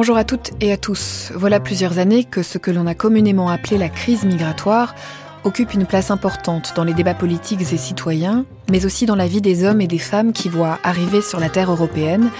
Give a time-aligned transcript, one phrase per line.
[0.00, 1.30] Bonjour à toutes et à tous.
[1.34, 4.94] Voilà plusieurs années que ce que l'on a communément appelé la crise migratoire
[5.44, 9.42] occupe une place importante dans les débats politiques et citoyens, mais aussi dans la vie
[9.42, 12.30] des hommes et des femmes qui voient arriver sur la terre européenne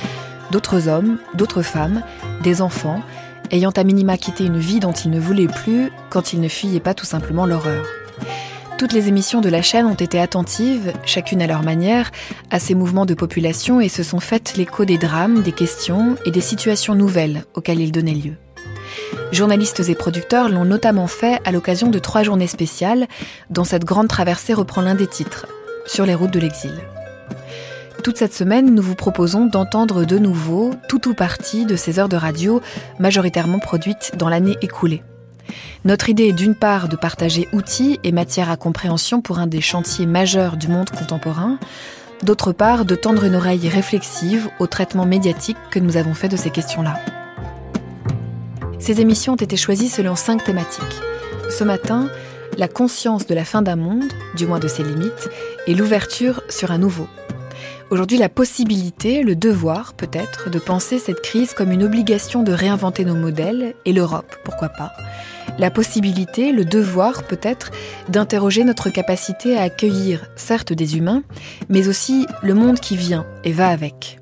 [0.51, 2.03] d'autres hommes, d'autres femmes,
[2.43, 3.03] des enfants,
[3.51, 6.81] ayant à minima quitté une vie dont ils ne voulaient plus quand ils ne fuyaient
[6.81, 7.85] pas tout simplement l'horreur.
[8.81, 12.11] Toutes les émissions de la chaîne ont été attentives, chacune à leur manière,
[12.51, 16.31] à ces mouvements de population et se sont faites l'écho des drames, des questions et
[16.31, 18.37] des situations nouvelles auxquelles ils donnaient lieu.
[19.33, 23.07] Journalistes et producteurs l'ont notamment fait à l'occasion de trois journées spéciales,
[23.51, 25.47] dont cette grande traversée reprend l'un des titres,
[25.85, 26.73] Sur les routes de l'exil.
[28.03, 32.09] Toute cette semaine, nous vous proposons d'entendre de nouveau tout ou partie de ces heures
[32.09, 32.63] de radio
[32.99, 35.03] majoritairement produites dans l'année écoulée.
[35.85, 39.61] Notre idée est d'une part de partager outils et matières à compréhension pour un des
[39.61, 41.59] chantiers majeurs du monde contemporain,
[42.23, 46.37] d'autre part de tendre une oreille réflexive au traitement médiatique que nous avons fait de
[46.37, 46.99] ces questions-là.
[48.79, 50.83] Ces émissions ont été choisies selon cinq thématiques.
[51.51, 52.09] Ce matin,
[52.57, 55.29] la conscience de la fin d'un monde, du moins de ses limites,
[55.67, 57.07] et l'ouverture sur un nouveau.
[57.91, 63.05] Aujourd'hui, la possibilité, le devoir peut-être, de penser cette crise comme une obligation de réinventer
[63.05, 64.93] nos modèles, et l'Europe, pourquoi pas.
[65.59, 67.73] La possibilité, le devoir peut-être,
[68.09, 71.25] d'interroger notre capacité à accueillir, certes des humains,
[71.69, 74.21] mais aussi le monde qui vient et va avec.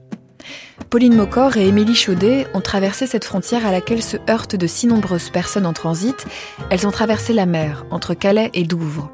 [0.89, 4.87] Pauline Mocor et Émilie Chaudet ont traversé cette frontière à laquelle se heurtent de si
[4.87, 6.25] nombreuses personnes en transit.
[6.71, 9.11] Elles ont traversé la mer, entre Calais et Douvres.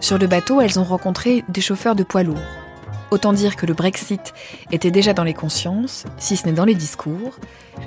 [0.00, 2.63] Sur le bateau, elles ont rencontré des chauffeurs de poids lourds.
[3.14, 4.34] Autant dire que le Brexit
[4.72, 7.38] était déjà dans les consciences, si ce n'est dans les discours.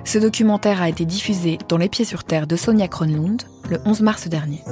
[0.05, 4.01] Ce documentaire a été diffusé dans Les Pieds sur Terre de Sonia Kronlund le 11
[4.03, 4.63] mars dernier.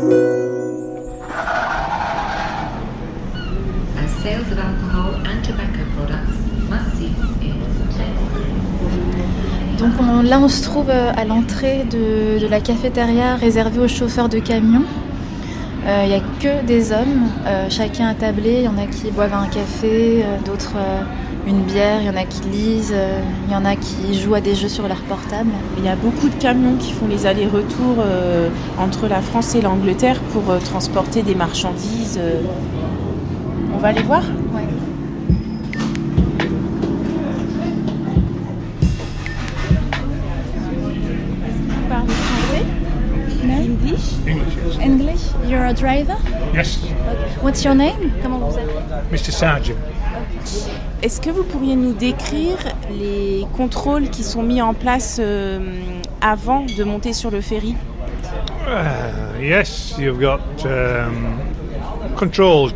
[9.78, 14.40] Donc là, on se trouve euh, à l'entrée de, la cafétéria réservée aux chauffeurs de
[14.40, 14.86] camions.
[15.86, 18.56] Il euh, n'y a que des hommes, euh, chacun attablé.
[18.58, 20.74] Il y en a qui boivent un café, d'autres
[21.46, 22.96] une bière, il y en a qui lisent,
[23.48, 25.52] il y en a qui jouent à des jeux sur leur portable.
[25.78, 28.04] Il y a beaucoup de camions qui font les allers-retours
[28.80, 32.20] entre la France et l'Angleterre pour transporter des marchandises.
[33.76, 34.24] On va aller voir?
[44.28, 44.78] English?
[44.80, 46.16] English, You're a driver?
[46.54, 46.78] Yes.
[47.42, 48.12] What's your name?
[48.22, 49.12] Comment vous appelez?
[49.12, 49.32] Mr.
[49.32, 49.76] Sargent.
[51.02, 52.58] Est-ce que vous pourriez nous décrire
[52.90, 55.60] les contrôles qui sont mis en place euh,
[56.22, 57.76] avant de monter sur le ferry?
[58.68, 61.40] Uh, Yes, you've got um,
[62.16, 62.72] controls.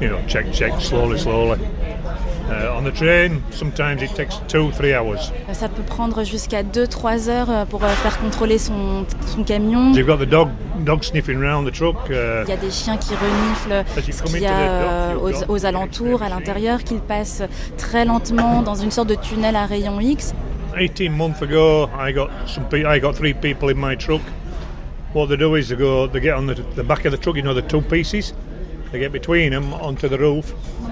[0.00, 1.58] You know, check, check, slowly, slowly.
[5.52, 9.92] Ça peut prendre jusqu'à 2-3 heures euh, pour euh, faire contrôler son, son camion.
[9.92, 10.48] You've got the dog,
[10.84, 11.96] dog sniffing around the truck.
[12.08, 15.66] Uh, Il y a des chiens qui reniflent ce qu'il y a euh, aux, aux
[15.66, 17.42] alentours, à l'intérieur, qu'ils passent
[17.78, 20.34] très lentement dans une sorte de tunnel à rayon X.
[20.78, 22.64] 18 months ago, I got some.
[22.72, 24.20] I got three people in my truck.
[25.14, 27.36] What they do is they go, they get on the, the back of the truck,
[27.36, 28.34] you know, the two pieces?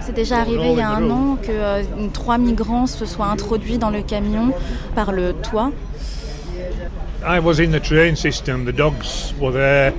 [0.00, 1.82] C'est déjà arrivé il y a un an que euh,
[2.12, 4.52] trois migrants se soient introduits dans le camion
[4.94, 5.70] par le toit.
[7.26, 8.66] I was in the train system.
[8.66, 9.94] The dogs were there.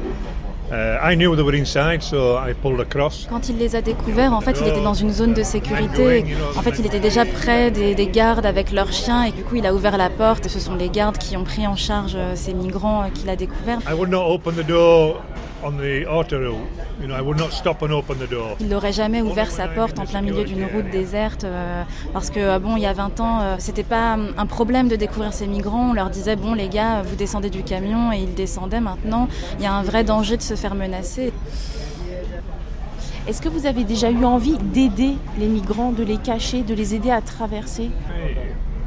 [0.71, 3.27] Uh, I knew they were inside, so I pulled across.
[3.29, 6.25] Quand il les a découverts, en fait, il était dans une zone de sécurité.
[6.55, 9.55] En fait, il était déjà près des, des, gardes avec leurs chiens et du coup,
[9.55, 10.47] il a ouvert la porte.
[10.47, 13.29] Et ce sont les gardes qui ont pris en charge euh, ces migrants euh, qu'il
[13.29, 13.79] a découverts.
[13.87, 15.21] I would not open the door
[18.59, 21.83] il n'aurait jamais ouvert sa porte en plein milieu d'une route déserte euh,
[22.13, 24.95] parce que euh, bon, il y a 20 ans, euh, c'était pas un problème de
[24.95, 25.89] découvrir ces migrants.
[25.89, 28.79] On leur disait bon les gars, vous descendez du camion et ils descendaient.
[28.79, 29.27] Maintenant,
[29.57, 31.33] il y a un vrai danger de se faire menacer.
[33.27, 36.93] Est-ce que vous avez déjà eu envie d'aider les migrants, de les cacher, de les
[36.93, 37.89] aider à traverser?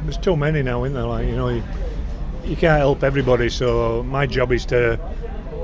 [0.04, 1.06] There's too many now, isn't there?
[1.06, 3.50] Like, you know, you can't help everybody.
[3.50, 4.98] So my job is to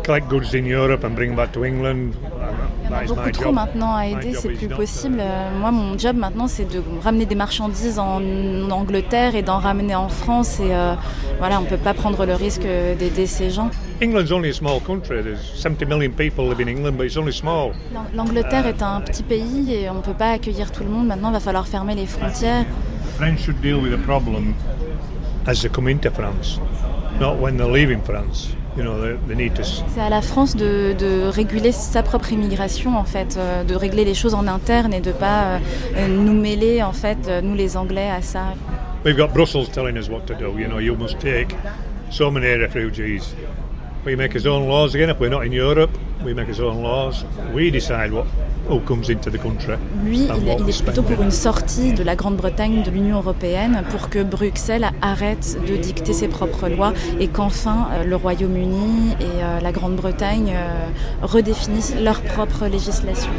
[0.04, 2.12] collect goods in Europe and bring back to England.
[2.84, 5.18] Il y en a beaucoup trop maintenant à aider, c'est plus possible.
[5.20, 8.20] Euh, moi, mon job maintenant, c'est de ramener des marchandises en
[8.70, 10.60] Angleterre et d'en ramener en France.
[10.60, 10.94] Et euh,
[11.38, 13.70] voilà, on ne peut pas prendre le risque d'aider ces gens.
[18.14, 21.06] L'Angleterre est un petit pays et on ne peut pas accueillir tout le monde.
[21.06, 22.64] Maintenant, il va falloir fermer les frontières.
[23.16, 24.54] French should deal with the problem
[25.46, 26.58] as they come into France,
[27.20, 28.56] not when they're leaving France.
[28.76, 34.14] C'est à la France de, réguler sa propre immigration, en fait, euh, de régler les
[34.14, 35.60] choses en interne et de ne pas
[35.96, 38.54] euh, nous mêler, en fait, euh, nous les Anglais, à ça.
[39.04, 40.58] We've got Brussels telling us what to do.
[40.58, 41.54] You know, you must take
[42.10, 43.34] so many refugees.
[44.04, 45.08] We make our own laws again.
[45.08, 47.24] If we're not in Europe, we make our own laws.
[47.54, 48.26] We decide what
[48.68, 49.76] who comes into the country.
[50.04, 53.18] Lui, and il, what il est plutôt pour une sortie de la Grande-Bretagne de l'Union
[53.18, 59.12] européenne pour que Bruxelles arrête de dicter ses propres lois et qu'enfin euh, le Royaume-Uni
[59.20, 60.86] et euh, la Grande-Bretagne euh,
[61.22, 63.30] redéfinissent leur propre législation.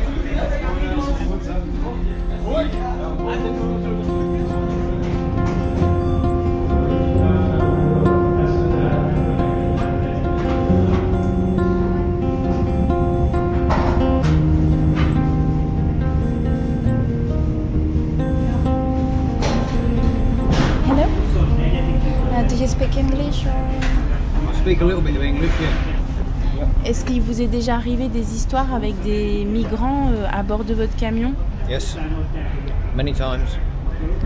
[24.75, 26.67] Speak a little bit of English, yeah.
[26.85, 30.73] Est-ce qu'il vous est déjà arrivé des histoires avec des migrants euh, à bord de
[30.73, 31.33] votre camion?
[31.69, 31.97] Yes,
[32.95, 33.47] many times.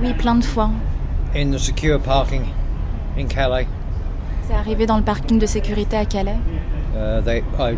[0.02, 0.70] Oui, plein de fois.
[1.36, 2.46] In the secure parking
[3.18, 3.68] in Calais,
[4.48, 6.38] C'est arrivé dans le parking de sécurité à Calais?
[6.96, 7.78] uh, they, I,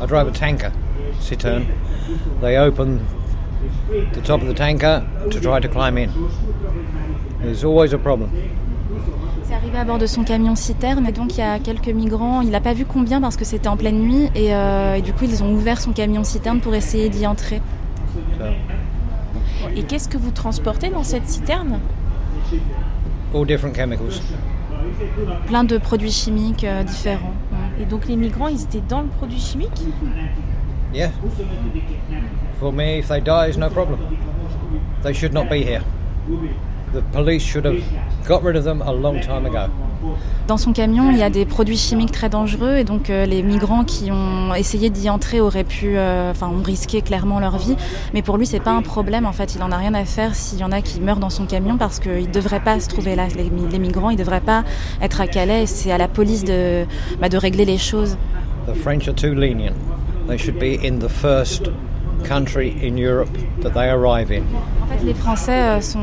[0.00, 0.70] I drive a tanker,
[1.20, 1.66] Citroen.
[2.40, 3.00] They open
[4.14, 6.10] the top of the tanker to try to climb in.
[7.42, 8.30] There's always a problem.
[9.48, 12.42] C'est arrivé à bord de son camion citerne et donc il y a quelques migrants,
[12.42, 15.14] il n'a pas vu combien parce que c'était en pleine nuit et, euh, et du
[15.14, 17.62] coup ils ont ouvert son camion citerne pour essayer d'y entrer.
[19.74, 21.80] Et qu'est-ce que vous transportez dans cette citerne?
[23.34, 24.20] All different chemicals.
[25.46, 27.32] Plein de produits chimiques euh, différents.
[27.80, 29.80] Et donc les migrants, ils étaient dans le produit chimique?
[30.92, 31.10] Yeah.
[32.60, 33.98] For me, if they die, it's no problem.
[35.02, 35.80] They should not be here.
[36.94, 37.82] The police should have
[38.26, 39.70] got rid of them a long time ago.
[40.46, 43.42] Dans son camion, il y a des produits chimiques très dangereux et donc euh, les
[43.42, 47.76] migrants qui ont essayé d'y entrer auraient pu, euh, enfin, ont risqué clairement leur vie.
[48.14, 49.26] Mais pour lui, c'est pas un problème.
[49.26, 51.28] En fait, il en a rien à faire s'il y en a qui meurent dans
[51.28, 53.26] son camion parce qu'ils devraient pas se trouver là.
[53.36, 54.64] Les, mi- les migrants, ils devraient pas
[55.02, 55.66] être à Calais.
[55.66, 56.86] C'est à la police de,
[57.20, 58.16] bah, de régler les choses.
[58.66, 59.74] The French are too lenient.
[60.26, 61.70] They should be in the first
[62.26, 63.30] country in Europe
[63.62, 64.42] that they arrive in.
[64.82, 65.98] En fait, les Français euh, sont,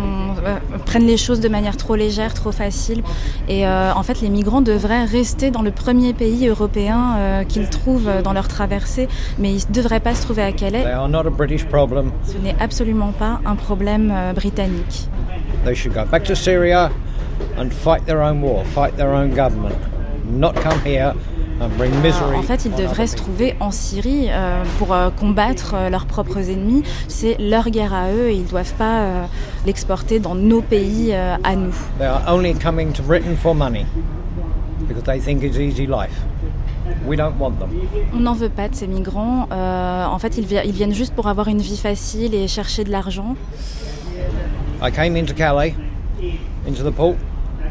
[0.46, 3.04] euh, prennent les choses de manière trop légère, trop facile.
[3.48, 7.70] Et euh, en fait, les migrants devraient rester dans le premier pays européen euh, qu'ils
[7.70, 9.08] trouvent dans leur traversée,
[9.40, 10.84] mais ils ne devraient pas se trouver à Calais.
[10.84, 12.12] They are not a British problem.
[12.26, 15.10] Ce n'est absolument pas un problème britannique.
[15.66, 16.92] They should go back to Syria
[17.58, 19.76] and fight their own war, fight their own government,
[20.30, 21.35] not come here and bring misery.
[21.62, 26.50] En fait, ils devraient se trouver en Syrie euh, pour euh, combattre euh, leurs propres
[26.50, 26.84] ennemis.
[27.08, 29.24] C'est leur guerre à eux et ils ne doivent pas euh,
[29.66, 31.74] l'exporter dans nos pays euh, à nous.
[31.98, 33.86] They are only coming to Britain for money
[34.88, 36.20] because they think it's easy life.
[37.08, 37.70] We don't want them.
[38.14, 39.48] On n'en veut pas de ces migrants.
[39.52, 42.84] Euh, en fait, ils, vi- ils viennent juste pour avoir une vie facile et chercher
[42.84, 43.36] de l'argent.
[44.84, 45.74] I came into Calais,
[46.68, 47.16] into the port.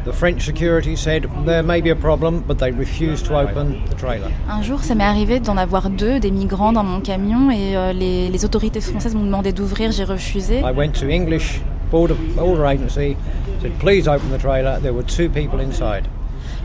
[0.05, 3.95] The French security said there may be a problem, but they refused to open the
[3.95, 4.29] trailer.
[4.47, 7.91] Un jour, ça m'est arrivé d'en avoir deux, des migrants dans mon camion, et euh,
[7.91, 10.59] les, les autorités françaises m'ont demandé d'ouvrir, j'ai refusé.
[10.59, 11.59] I went to English
[11.89, 13.17] border, border agency,
[13.61, 14.79] said please open the trailer.
[14.79, 16.03] There were two people inside.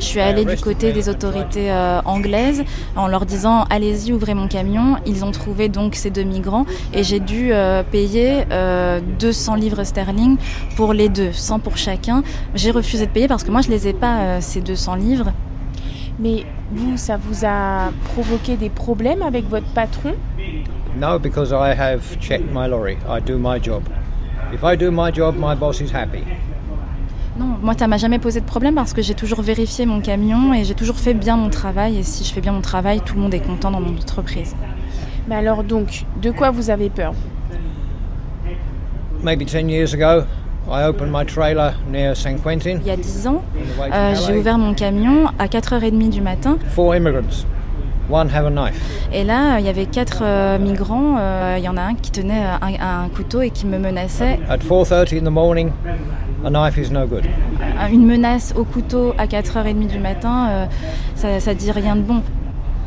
[0.01, 2.65] Je suis allée du côté des autorités euh, anglaises
[2.97, 4.97] en leur disant allez-y, ouvrez mon camion.
[5.05, 6.65] Ils ont trouvé donc ces deux migrants
[6.95, 10.39] et j'ai dû euh, payer euh, 200 livres sterling
[10.75, 12.23] pour les deux, 100 pour chacun.
[12.55, 15.33] J'ai refusé de payer parce que moi je les ai pas euh, ces 200 livres.
[16.19, 20.15] Mais vous, ça vous a provoqué des problèmes avec votre patron?
[20.99, 22.97] No, because I have checked my lorry.
[23.09, 23.83] I do my job.
[24.53, 26.25] If I do my job, my boss is happy.
[27.41, 30.53] Non, moi ça m'a jamais posé de problème parce que j'ai toujours vérifié mon camion
[30.53, 33.15] et j'ai toujours fait bien mon travail et si je fais bien mon travail, tout
[33.15, 34.55] le monde est content dans mon entreprise.
[35.27, 37.15] Mais alors donc, de quoi vous avez peur?
[39.23, 40.25] Maybe 10 years ago,
[40.71, 42.43] I opened my trailer near St.
[42.43, 42.79] Quentin.
[42.83, 43.43] Il y a 10 ans,
[43.91, 47.47] euh, j'ai ouvert mon camion à 4h30 du matin Four immigrants.
[48.11, 48.79] One have a knife.
[49.13, 51.17] Et là, il y avait quatre euh, migrants.
[51.19, 54.41] euh, Il y en a un qui tenait un, un couteau et qui me menaçait.
[54.49, 55.71] At 4:30 in the morning,
[56.45, 57.25] a knife is no good.
[57.91, 60.67] Une menace au couteau à 4h30 du matin, euh,
[61.15, 62.23] ça, ça dit rien de bon.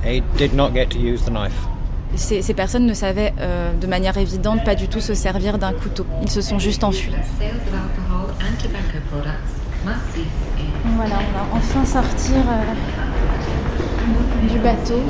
[0.06, 1.68] He did not get to use the knife.
[2.16, 5.74] Ces, ces personnes ne savaient euh, de manière évidente pas du tout se servir d'un
[5.74, 6.06] couteau.
[6.22, 7.14] Ils se sont juste enfuis.
[10.96, 12.74] Voilà, on va enfin sortir euh,
[14.52, 15.02] du bateau.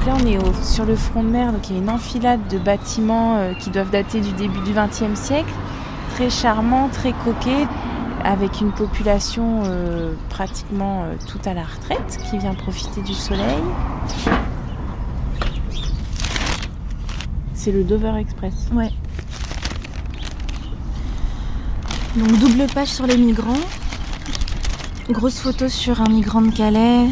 [0.00, 2.40] Donc là, on est sur le front de mer, donc il y a une enfilade
[2.48, 5.52] de bâtiments euh, qui doivent dater du début du XXe siècle.
[6.14, 7.66] Très charmant, très coquet,
[8.24, 13.58] avec une population euh, pratiquement euh, toute à la retraite qui vient profiter du soleil.
[17.52, 18.68] C'est le Dover Express.
[18.72, 18.92] Ouais.
[22.16, 23.52] Donc double page sur les migrants.
[25.10, 27.08] Grosse photo sur un migrant de Calais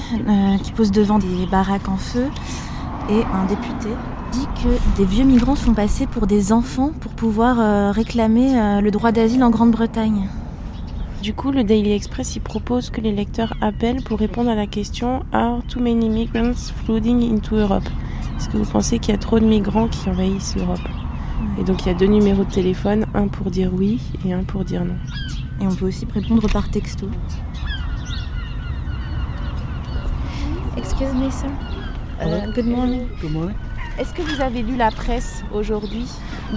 [0.62, 2.28] qui pose devant des baraques en feu.
[3.11, 3.88] Et un député
[4.33, 8.81] dit que des vieux migrants sont passés pour des enfants pour pouvoir euh, réclamer euh,
[8.83, 10.29] le droit d'asile en Grande-Bretagne.
[11.23, 14.67] Du coup, le Daily Express il propose que les lecteurs appellent pour répondre à la
[14.67, 17.88] question Are too many migrants flooding into Europe?
[18.37, 20.79] Est-ce que vous pensez qu'il y a trop de migrants qui envahissent l'Europe?
[21.59, 24.45] Et donc il y a deux numéros de téléphone, un pour dire oui et un
[24.45, 24.97] pour dire non.
[25.61, 27.09] Et on peut aussi répondre par texto.
[30.77, 31.50] Excuse me, sir.
[32.20, 33.08] Uh, good morning.
[33.20, 33.56] Good morning.
[33.96, 36.06] Est-ce que vous avez lu la presse aujourd'hui?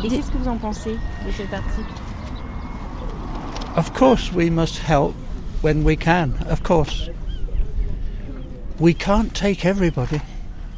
[0.03, 1.91] Et qu'est-ce que vous en pensez de cet article?
[3.75, 5.13] Of course, we must help
[5.61, 6.33] when we can.
[6.49, 7.09] Of course.
[8.79, 10.19] We can't take everybody.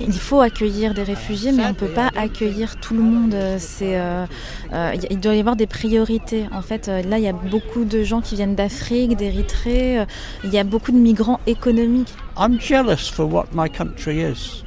[0.00, 3.34] Il faut accueillir des réfugiés, mais on ne peut pas accueillir tout le monde.
[3.58, 4.26] C'est, euh,
[4.72, 6.46] euh, il doit y avoir des priorités.
[6.52, 10.04] En fait, euh, là, il y a beaucoup de gens qui viennent d'Afrique, d'Érythrée.
[10.44, 12.12] Il y a beaucoup de migrants économiques.
[12.38, 14.64] I'm jealous for what my country is,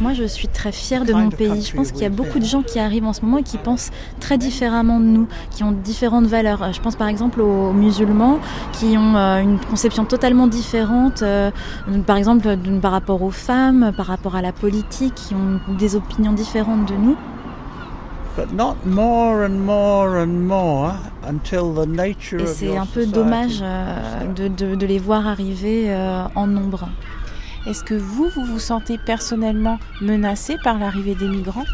[0.00, 1.48] Moi, je suis très fière de mon pays.
[1.62, 3.58] Je pense qu'il y a beaucoup de gens qui arrivent en ce moment et qui
[3.58, 6.62] pensent très différemment de nous, qui ont différentes valeurs.
[6.62, 8.38] Euh, Je pense par exemple aux musulmans
[8.72, 11.50] qui ont euh, une conception totalement différente, euh,
[12.06, 16.32] par exemple par rapport aux femmes, par rapport à la politique, qui ont des opinions
[16.32, 17.16] différentes de nous.
[22.40, 23.62] Et c'est un peu dommage
[24.34, 25.94] de, de- de les voir arriver
[26.34, 26.88] en nombre.
[27.66, 31.64] Est-ce que vous, vous vous sentez personnellement menacé par l'arrivée des migrants?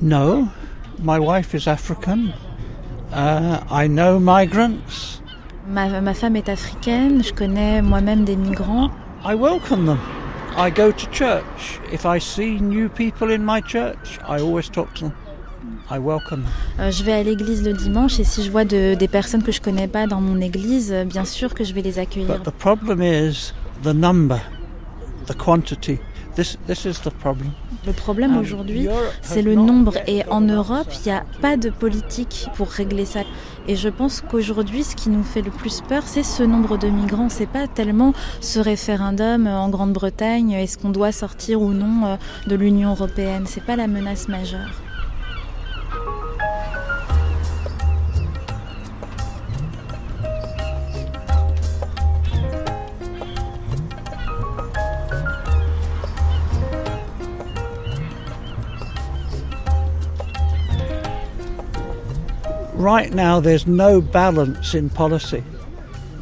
[0.00, 0.48] No,
[0.98, 2.32] my wife is African.
[3.12, 5.22] Uh, I know migrants.
[5.68, 8.90] Ma, ma femme est africaine, je connais moi-même des migrants.
[9.24, 9.98] I welcome them.
[10.56, 11.80] I go to church.
[11.92, 15.12] If I see new people in my church, I always talk to them.
[15.90, 16.50] I welcome them.
[16.80, 19.52] Euh, je vais à l'église le dimanche et si je vois de- des personnes que
[19.52, 22.28] je connais pas dans mon église, euh, bien sûr que je vais les accueillir.
[22.38, 24.38] But the problem is the number,
[25.26, 25.98] the quantity.
[26.34, 27.50] This, this is the problem.
[27.86, 28.88] Le problème aujourd'hui,
[29.22, 29.94] c'est le nombre.
[30.06, 33.20] Et en Europe, il n'y a pas de politique pour régler ça.
[33.68, 36.88] Et je pense qu'aujourd'hui, ce qui nous fait le plus peur, c'est ce nombre de
[36.88, 37.28] migrants.
[37.30, 42.54] C'est pas tellement ce référendum euh, en Grande-Bretagne, est-ce qu'on doit sortir ou non de
[42.54, 43.44] l'Union européenne.
[43.46, 44.82] C'est pas la menace majeure.
[62.78, 65.42] Right now, there's no balance in policy.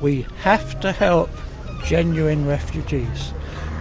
[0.00, 1.28] We have to help
[1.84, 3.32] genuine refugees.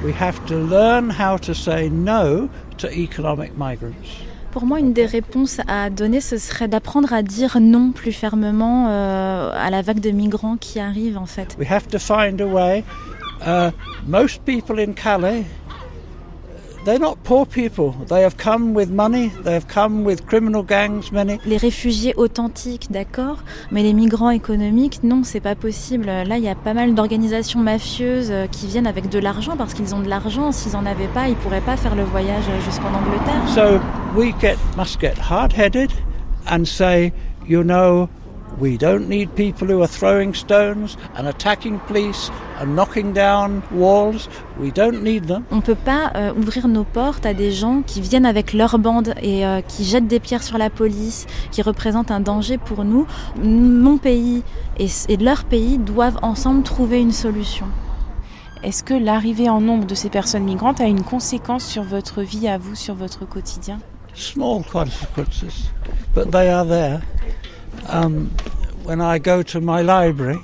[0.04, 2.50] We have to learn how to say no
[2.80, 4.24] to economic migrants.
[4.52, 8.88] Pour moi, une des réponses à donner, ce serait d'apprendre à dire non plus fermement
[8.90, 11.56] euh, à la vague de migrants qui arrive en fait.
[11.60, 12.84] We have to find a way.
[13.46, 13.72] Uh,
[14.08, 15.46] most people in Calais,
[21.46, 23.38] Les réfugiés authentiques, d'accord,
[23.72, 26.08] mais les migrants économiques, non, c'est pas possible.
[26.08, 29.74] Là, il y a pas mal d'organisations mafieuses euh, qui viennent avec de l'argent parce
[29.74, 30.52] qu'ils ont de l'argent.
[30.52, 33.48] S'ils en avaient pas, ils pourraient pas faire le voyage euh, jusqu'en Angleterre.
[33.48, 33.80] So
[34.14, 35.92] we get, must get hard headed
[36.52, 37.14] and say,
[37.48, 38.10] you know,
[38.60, 44.30] we don't need people who are throwing stones and attacking police and knocking down walls.
[44.60, 45.44] We don't need them.
[45.52, 49.14] On peut pas euh, ouvrir nos portes à des gens qui viennent avec leur bande
[49.22, 53.06] et euh, qui jettent des pierres sur la police, qui représentent un danger pour nous.
[53.42, 54.44] Mon pays
[54.78, 57.66] et, et leur pays doivent ensemble trouver une solution.
[58.64, 62.48] Est-ce que l'arrivée en nombre de ces personnes migrantes a une conséquence sur votre vie
[62.48, 63.80] à vous, sur votre quotidien?
[64.14, 65.72] Small consequences,
[66.16, 67.02] but they are there.
[67.88, 68.30] Um,
[68.84, 70.40] when I go to my library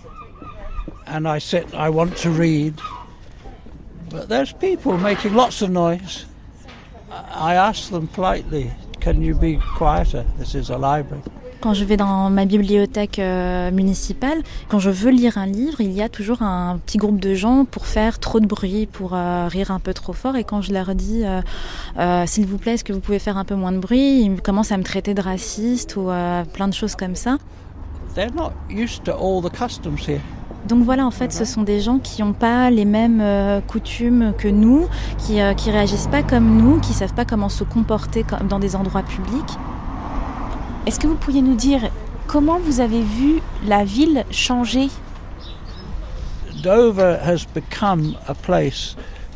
[1.07, 2.79] and I sit, I want to read,
[4.09, 6.25] but there's people making lots of noise.
[7.12, 10.25] I ask them politely, can you be quieter?
[10.38, 11.24] This is a library.
[11.61, 15.91] Quand je vais dans ma bibliothèque euh, municipale, quand je veux lire un livre, il
[15.91, 19.47] y a toujours un petit groupe de gens pour faire trop de bruit, pour euh,
[19.47, 20.37] rire un peu trop fort.
[20.37, 21.23] Et quand je leur dis,
[21.97, 24.41] euh, s'il vous plaît, est-ce que vous pouvez faire un peu moins de bruit, ils
[24.41, 26.09] commencent à me traiter de raciste ou
[26.53, 27.37] plein de choses comme ça.
[28.15, 30.21] They're not used to all the customs here.
[30.67, 34.33] Donc voilà, en fait, ce sont des gens qui n'ont pas les mêmes euh, coutumes
[34.37, 34.87] que nous,
[35.17, 38.75] qui, euh, qui réagissent pas comme nous, qui savent pas comment se comporter dans des
[38.75, 39.57] endroits publics.
[40.86, 41.91] Est-ce que vous pourriez nous dire
[42.27, 44.89] comment vous avez vu la ville changer?
[46.63, 48.95] Dover has become a place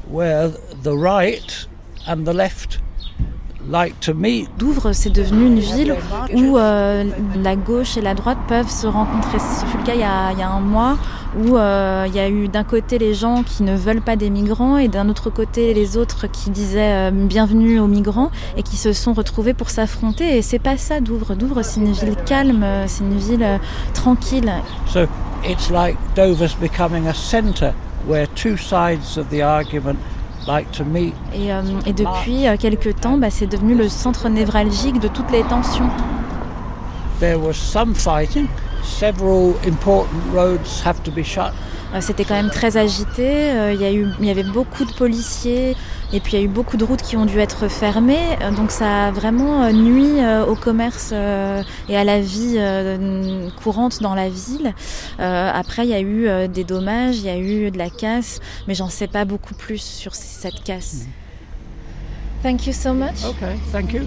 [0.10, 0.52] where
[0.84, 1.68] the right
[2.08, 2.83] and the left.
[4.58, 5.96] Douvres, c'est devenu une ville
[6.34, 7.06] où euh,
[7.42, 9.40] la gauche et la droite peuvent se rencontrer.
[9.40, 10.98] Ce fut le cas il y a, il y a un mois
[11.38, 14.30] où euh, il y a eu d'un côté les gens qui ne veulent pas des
[14.30, 18.76] migrants et d'un autre côté les autres qui disaient euh, bienvenue aux migrants et qui
[18.76, 20.38] se sont retrouvés pour s'affronter.
[20.38, 21.36] Et c'est pas ça Douvres.
[21.36, 23.60] Douvres, c'est une ville calme, c'est une ville
[23.94, 24.52] tranquille.
[24.88, 25.08] So
[25.46, 27.74] it's like Dover's becoming a centre
[28.06, 29.98] where two sides of the argument.
[31.34, 35.32] Et, euh, et depuis euh, quelques temps, bah, c'est devenu le centre névralgique de toutes
[35.32, 35.90] les tensions.
[37.20, 38.48] There was some fighting.
[38.84, 41.54] Several important roads have to be shut.
[42.02, 43.52] C'était quand même très agité.
[43.52, 45.76] euh, Il y, a eu, il y avait beaucoup de policiers
[46.14, 48.38] et puis il y a eu beaucoup de routes qui ont dû être fermées.
[48.42, 52.60] Euh, Donc ça a vraiment euh, nuit euh, au commerce et à la vie
[53.62, 54.74] courante dans la ville.
[55.20, 58.76] Après, il y a eu des dommages, il y a eu de la casse, mais
[58.76, 61.06] j'en sais pas beaucoup plus sur cette casse.
[62.44, 63.24] Thank you so much.
[63.24, 64.02] Okay, thank you.
[64.02, 64.06] I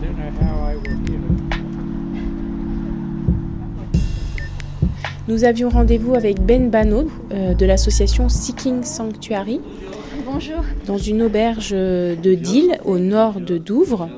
[0.00, 1.11] don't know how I will,
[5.28, 9.60] Nous avions rendez-vous avec Ben Bano euh, de l'association Seeking Sanctuary
[10.26, 10.64] Bonjour.
[10.84, 14.08] dans une auberge de Deal au nord de Douvres.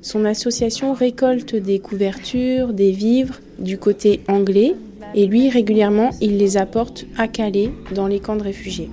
[0.00, 4.74] Son association récolte des couvertures, des vivres du côté anglais
[5.14, 8.88] et lui régulièrement il les apporte à Calais dans les camps de réfugiés.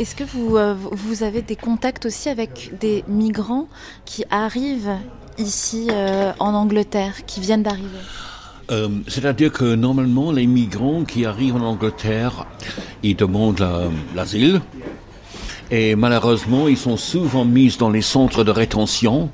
[0.00, 3.68] Est-ce que vous, euh, vous avez des contacts aussi avec des migrants
[4.04, 4.96] qui arrivent
[5.38, 8.02] ici euh, en Angleterre, qui viennent d'arriver
[8.70, 12.46] Euh, C'est-à-dire que normalement, les migrants qui arrivent en Angleterre,
[13.02, 14.60] ils demandent la- l'asile.
[15.70, 19.30] Et malheureusement, ils sont souvent mis dans les centres de rétention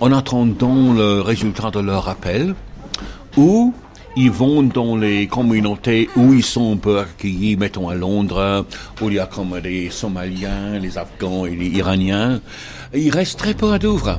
[0.00, 2.54] en attendant le résultat de leur appel.
[3.36, 3.72] Ou
[4.16, 8.66] ils vont dans les communautés où ils sont un peu accueillis, mettons à Londres,
[9.00, 12.40] où il y a comme des Somaliens, les Afghans et les Iraniens.
[12.92, 14.18] Et il reste très peu à Douvres.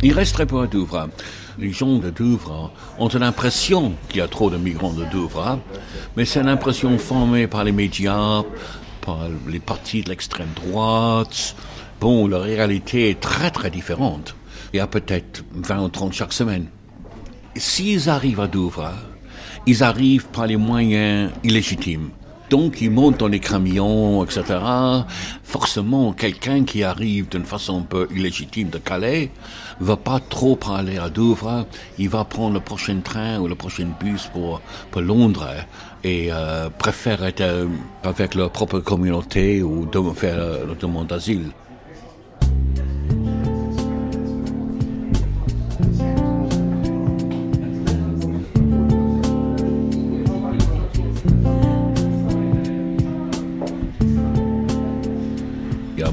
[0.00, 1.08] Il reste très peu à Douvres.
[1.58, 5.58] Les gens de Douvres ont l'impression qu'il y a trop de migrants de Douvres,
[6.16, 8.44] mais c'est une impression formée par les médias,
[9.00, 11.56] par les partis de l'extrême droite.
[12.00, 14.36] Bon, la réalité est très très différente.
[14.72, 16.66] Il y a peut-être 20 ou 30 chaque semaine.
[17.56, 18.92] S'ils arrivent à Douvres,
[19.66, 22.10] ils arrivent par les moyens illégitimes.
[22.50, 24.42] Donc ils montent dans les camions, etc.
[25.42, 29.30] Forcément, quelqu'un qui arrive d'une façon un peu illégitime de Calais
[29.80, 31.66] va pas trop parler à Douvres.
[31.98, 35.48] Il va prendre le prochain train ou le prochain bus pour, pour Londres
[36.04, 37.66] et euh, préfère être euh,
[38.02, 41.50] avec leur propre communauté ou de faire euh, la demande d'asile.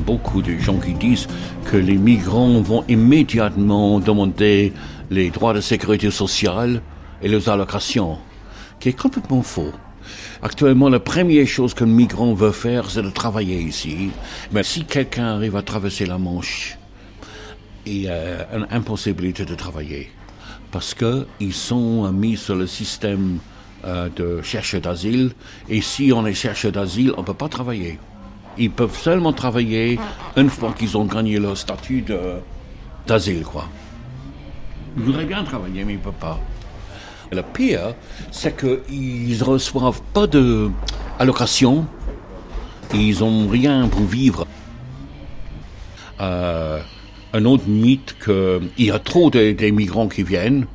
[0.06, 1.28] Beaucoup de gens qui disent
[1.66, 4.74] que les migrants vont immédiatement demander
[5.10, 6.82] les droits de sécurité sociale
[7.22, 8.18] et les allocations,
[8.80, 9.72] qui est complètement faux.
[10.42, 14.10] Actuellement, la première chose qu'un migrant veut faire, c'est de travailler ici.
[14.52, 16.78] Mais si quelqu'un arrive à traverser la Manche,
[17.86, 20.10] il y a une impossibilité de travailler.
[20.72, 23.40] Parce qu'ils sont mis sur le système
[23.86, 25.32] euh, de chercheurs d'asile.
[25.70, 28.00] Et si on est chercheur d'asile, on ne peut pas travailler.
[28.58, 30.00] Ils peuvent seulement travailler
[30.38, 32.04] une fois qu'ils ont gagné leur statut
[33.06, 33.66] d'asile, quoi.
[34.98, 36.40] Ils voudraient bien travailler, mais ils ne peuvent pas.
[37.32, 37.96] Le pire,
[38.32, 40.70] c'est qu'ils ne reçoivent pas de
[41.20, 41.86] allocation.
[42.94, 44.46] Ils n'ont rien pour vivre.
[46.22, 46.80] Euh,
[47.34, 50.66] un autre mythe qu'il y a trop de, des migrants qui viennent,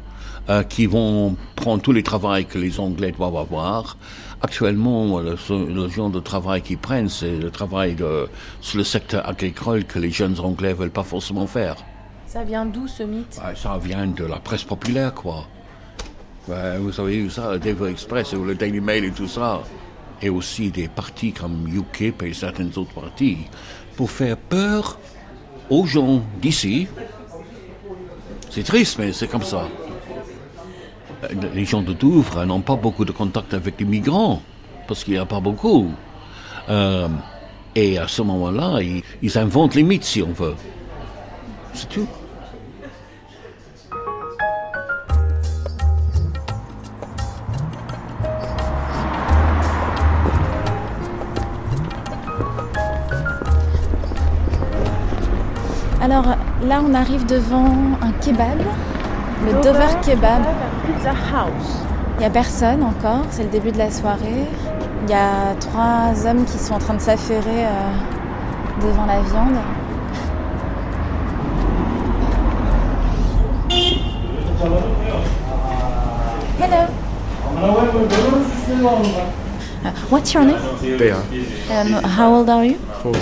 [0.51, 3.97] euh, qui vont prendre tous les travails que les Anglais doivent avoir.
[4.42, 5.37] Actuellement, le,
[5.68, 8.26] le genre de travail qu'ils prennent, c'est le travail de,
[8.62, 11.76] sur le secteur agricole que les jeunes Anglais veulent pas forcément faire.
[12.26, 13.38] Ça vient d'où ce mythe?
[13.55, 15.46] Ça vient de la presse populaire, quoi.
[16.48, 19.61] Ouais, vous avez vu ça, le Daily Express ou le Daily Mail et tout ça.
[20.22, 23.38] et aussi des partis comme UKIP et certains autres partis,
[23.96, 24.98] pour faire peur
[25.68, 26.88] aux gens d'ici.
[28.50, 29.68] C'est triste, mais c'est comme ça.
[31.54, 34.40] Les gens de Douvres n'ont pas beaucoup de contact avec les migrants,
[34.88, 35.90] parce qu'il n'y a pas beaucoup.
[36.68, 37.09] Euh,
[37.74, 40.54] et à ce moment-là, ils, ils inventent les mythes, si on veut.
[41.74, 42.06] C'est tout.
[56.00, 57.66] Alors là, on arrive devant
[58.00, 58.59] un kebab,
[59.44, 60.42] le Dover Kebab.
[60.94, 61.83] Pizza House.
[62.16, 64.46] Il n'y a personne encore, c'est le début de la soirée.
[65.05, 69.57] Il y a trois hommes qui sont en train de s'affairer euh, devant la viande.
[76.61, 76.87] Hello.
[79.83, 80.59] Uh, what's your name?
[80.98, 81.12] Dea,
[81.70, 82.76] Um, how old are you?
[83.03, 83.18] 14.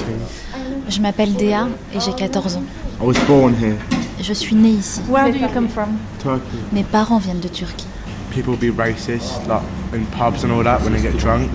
[0.88, 2.62] Je m'appelle Dea et j'ai 14 ans.
[3.00, 3.76] I was born here,
[4.20, 5.00] Je suis née ici.
[5.08, 5.96] Where do you come from?
[6.22, 6.42] Turkey.
[6.72, 7.86] Mes parents viennent de Turquie.
[8.30, 9.62] People be racist, like
[9.94, 11.50] in pubs and all that when they get drunk.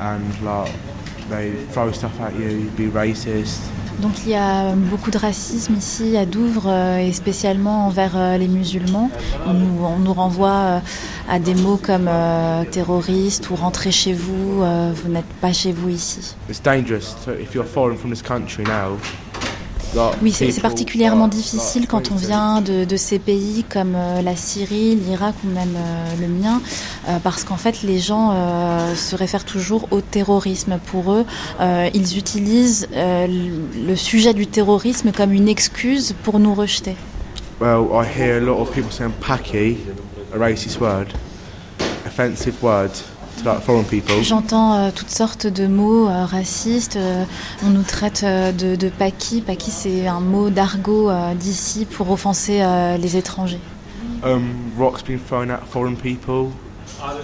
[0.00, 0.72] And like
[1.28, 3.60] they throw stuff at you, be racist.
[4.00, 8.38] Donc il y a beaucoup de racisme ici à Douvres euh, et spécialement envers euh,
[8.38, 9.10] les musulmans.
[9.44, 10.80] On nous, on nous renvoie euh,
[11.28, 15.72] à des mots comme euh, terroriste ou rentrez chez vous, euh, vous n'êtes pas chez
[15.72, 16.36] vous ici.
[16.48, 18.98] It's dangerous if you're foreign from this country now.
[20.22, 24.94] Oui, c'est particulièrement difficile quand on vient de, de ces pays comme euh, la Syrie,
[24.96, 26.60] l'Irak ou même euh, le mien,
[27.08, 28.32] euh, parce qu'en fait les gens
[28.94, 30.78] se réfèrent toujours au terrorisme.
[30.86, 31.24] Pour eux,
[31.94, 36.96] ils utilisent le- le sujet du terrorisme comme une excuse pour nous rejeter.
[37.60, 39.78] Well, I hear a lot of people saying "paki,"
[40.34, 41.06] a racist word,
[42.06, 42.90] offensive word
[44.22, 46.96] J'entends euh, toutes sortes de mots euh, racistes.
[46.96, 47.24] euh,
[47.64, 49.40] on nous traite de, de paki.
[49.40, 52.62] Paki, c'est un mot d'argot d'ici pour offenser
[53.00, 53.60] les étrangers.
[54.24, 56.50] Um, rocks being thrown at foreign people.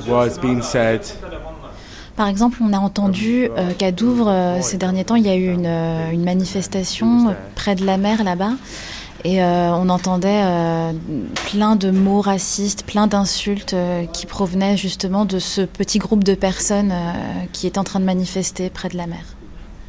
[0.07, 1.03] Words being said.
[2.17, 5.35] Par exemple, on a entendu euh, qu'à Douvres, euh, ces derniers temps, il y a
[5.35, 8.53] eu une, euh, une manifestation près de la mer là-bas.
[9.25, 10.93] Et euh, on entendait euh,
[11.51, 16.35] plein de mots racistes, plein d'insultes euh, qui provenaient justement de ce petit groupe de
[16.35, 16.93] personnes
[17.53, 19.25] qui étaient en train de manifester près de la mer.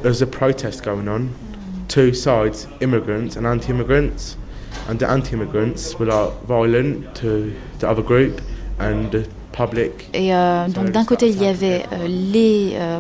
[0.02, 1.28] There's a protest going on.
[1.88, 4.38] Two sides, immigrants and anti-immigrants.
[4.90, 8.42] And the anti-immigrants were like violent to the other group,
[8.80, 10.10] and the public.
[10.14, 13.00] Et euh, donc d'un côté, il y avait euh, les euh,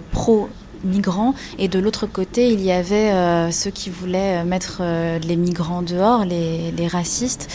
[0.85, 5.19] pro-migrants et de l'autre côté, il y avait euh, ceux qui voulaient euh, mettre euh,
[5.19, 7.49] les migrants dehors, les, les racistes.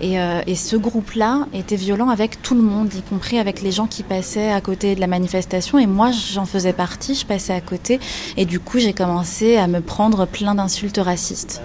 [0.00, 3.72] Et, euh, et ce groupe-là était violent avec tout le monde, y compris avec les
[3.72, 5.78] gens qui passaient à côté de la manifestation.
[5.78, 7.98] Et moi, j'en faisais partie, je passais à côté.
[8.36, 11.62] Et du coup, j'ai commencé à me prendre plein d'insultes racistes.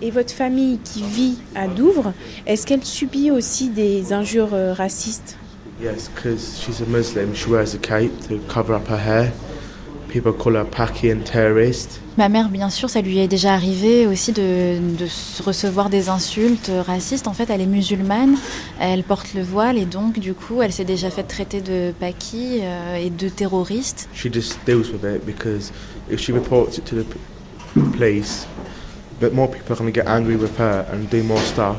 [0.00, 2.12] Et votre famille qui vit à Douvres,
[2.46, 5.36] est-ce qu'elle subit aussi des injures racistes?
[5.82, 9.32] Yes, because she's a Muslim, she wears a cape to cover up her hair.
[10.08, 12.00] People call her Paki and terrorist.
[12.16, 15.06] Ma mère, bien sûr, ça lui est déjà arrivé aussi de, de
[15.44, 17.28] recevoir des insultes racistes.
[17.28, 18.36] En fait, elle est musulmane,
[18.80, 22.60] elle porte le voile et donc, du coup, elle s'est déjà fait traiter de paki
[22.62, 24.08] euh, et de terroriste.
[24.14, 25.72] She just deals with it because
[26.10, 27.18] if she reports it to the p-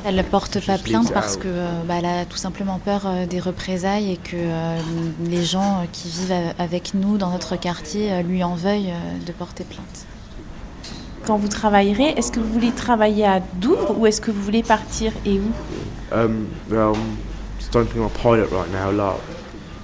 [0.06, 3.26] Elle ne porte pas plainte parce que euh, bah, elle a tout simplement peur euh,
[3.26, 4.78] des représailles et que euh,
[5.24, 8.94] les gens qui vivent avec nous dans notre quartier lui en veuillent
[9.26, 10.06] de porter plainte.
[11.26, 14.64] Quand vous travaillerez, est-ce que vous voulez travailler à Douvres ou est-ce que vous voulez
[14.64, 15.52] partir et où?
[16.12, 16.96] Um, well,
[17.74, 18.92] I'm pilot right now.
[18.92, 19.20] Like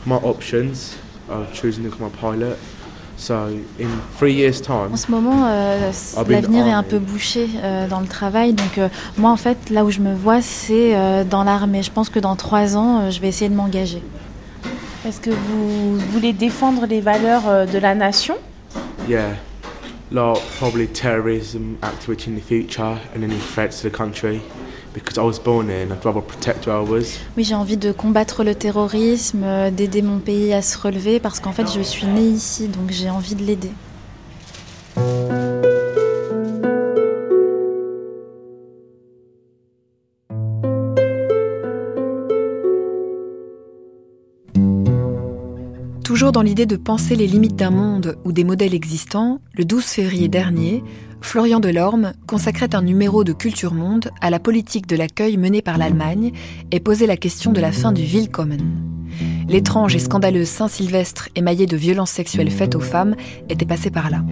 [0.06, 0.98] my options
[1.30, 2.58] are choosing to become a pilot.
[3.18, 3.34] So
[3.80, 3.88] in
[4.20, 7.48] three years' time, En ce moment, euh, c- I've been l'avenir est un peu bouché
[7.64, 8.54] euh, dans le travail.
[8.54, 11.82] Donc euh, moi, en fait, là où je me vois, c'est euh, dans l'armée.
[11.82, 14.04] Je pense que dans trois ans, euh, je vais essayer de m'engager.
[15.08, 18.36] Est-ce que vous voulez défendre les valeurs euh, de la nation?
[19.08, 19.36] Yeah,
[20.12, 24.42] like probably terrorism activity in the future and any threats to the country.
[27.38, 31.52] Oui, j'ai envie de combattre le terrorisme, d'aider mon pays à se relever parce qu'en
[31.52, 33.72] fait, je suis née ici, donc j'ai envie de l'aider.
[46.26, 49.84] Toujours dans l'idée de penser les limites d'un monde ou des modèles existants, le 12
[49.84, 50.84] février dernier,
[51.22, 55.78] Florian Delorme consacrait un numéro de Culture Monde à la politique de l'accueil menée par
[55.78, 56.32] l'Allemagne
[56.72, 58.60] et posait la question de la fin du Willkommen.
[59.48, 63.16] L'étrange et scandaleuse Saint-Sylvestre émaillé de violences sexuelles faites aux femmes
[63.48, 64.24] était passé par là.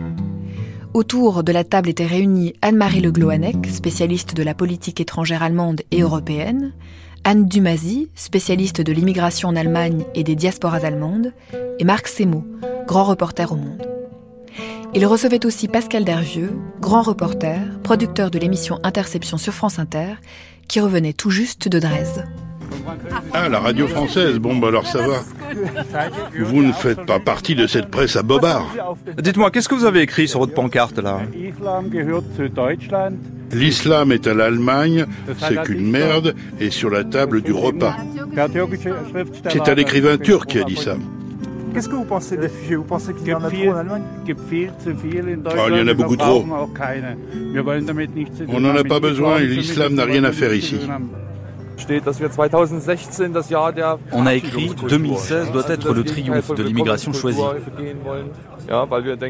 [0.96, 5.84] Autour de la table étaient réunis Anne-Marie Le Gloanec, spécialiste de la politique étrangère allemande
[5.92, 6.74] et européenne,
[7.26, 11.32] Anne Dumazy, spécialiste de l'immigration en Allemagne et des diasporas allemandes,
[11.80, 12.46] et Marc Semo,
[12.86, 13.88] grand reporter au Monde.
[14.94, 20.16] Il recevait aussi Pascal Dervieux, grand reporter, producteur de l'émission Interception sur France Inter,
[20.68, 22.26] qui revenait tout juste de Dresde.
[23.32, 25.24] Ah, la radio française, bon bah alors ça va.
[26.38, 28.68] Vous ne faites pas partie de cette presse à bobard.
[29.18, 31.22] Dites-moi, qu'est-ce que vous avez écrit sur votre pancarte là?
[33.54, 35.06] L'islam est à l'Allemagne,
[35.40, 37.96] c'est qu'une merde, et sur la table du repas.
[39.50, 40.96] C'est un écrivain turc qui a dit ça.
[41.74, 44.04] Qu'est-ce que vous pensez des réfugiés Vous pensez qu'il y en a trop en Allemagne?
[44.28, 46.46] oh, Il y en a beaucoup trop.
[48.48, 50.78] On n'en a pas besoin et l'islam n'a rien à faire ici.
[54.12, 57.42] On a écrit 2016 doit être le triomphe de l'immigration choisie.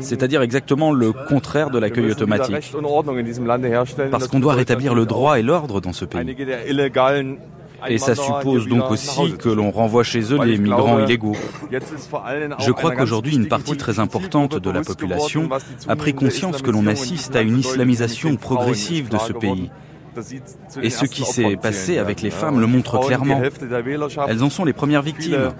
[0.02, 2.74] C'est-à-dire exactement le contraire de l'accueil automatique.
[4.12, 6.36] Parce qu'on doit rétablir le droit et l'ordre dans ce pays.
[7.90, 11.36] Et ça suppose donc aussi que l'on renvoie chez eux les migrants illégaux.
[11.72, 15.50] Je crois qu'aujourd'hui, une partie très importante de la population
[15.88, 19.70] a pris conscience que l'on assiste à une islamisation progressive de ce pays.
[20.82, 23.42] Et ce qui s'est passé avec les femmes le montre clairement.
[24.28, 25.52] Elles en sont les premières victimes.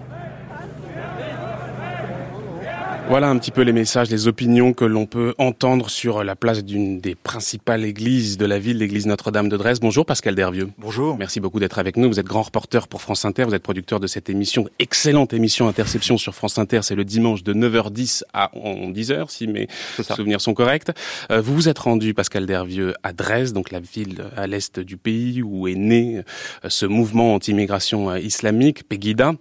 [3.10, 6.64] Voilà un petit peu les messages, les opinions que l'on peut entendre sur la place
[6.64, 9.82] d'une des principales églises de la ville, l'église Notre-Dame de Dresde.
[9.82, 10.70] Bonjour Pascal Dervieux.
[10.78, 11.18] Bonjour.
[11.18, 12.08] Merci beaucoup d'être avec nous.
[12.08, 15.68] Vous êtes grand reporter pour France Inter, vous êtes producteur de cette émission, excellente émission
[15.68, 16.80] Interception sur France Inter.
[16.82, 19.68] C'est le dimanche de 9h10 à 10h, si mes
[20.02, 20.90] souvenirs sont corrects.
[21.30, 24.96] Euh, vous vous êtes rendu, Pascal Dervieux, à Dresde, donc la ville à l'est du
[24.96, 29.34] pays où est né euh, ce mouvement anti-immigration euh, islamique, Pegida.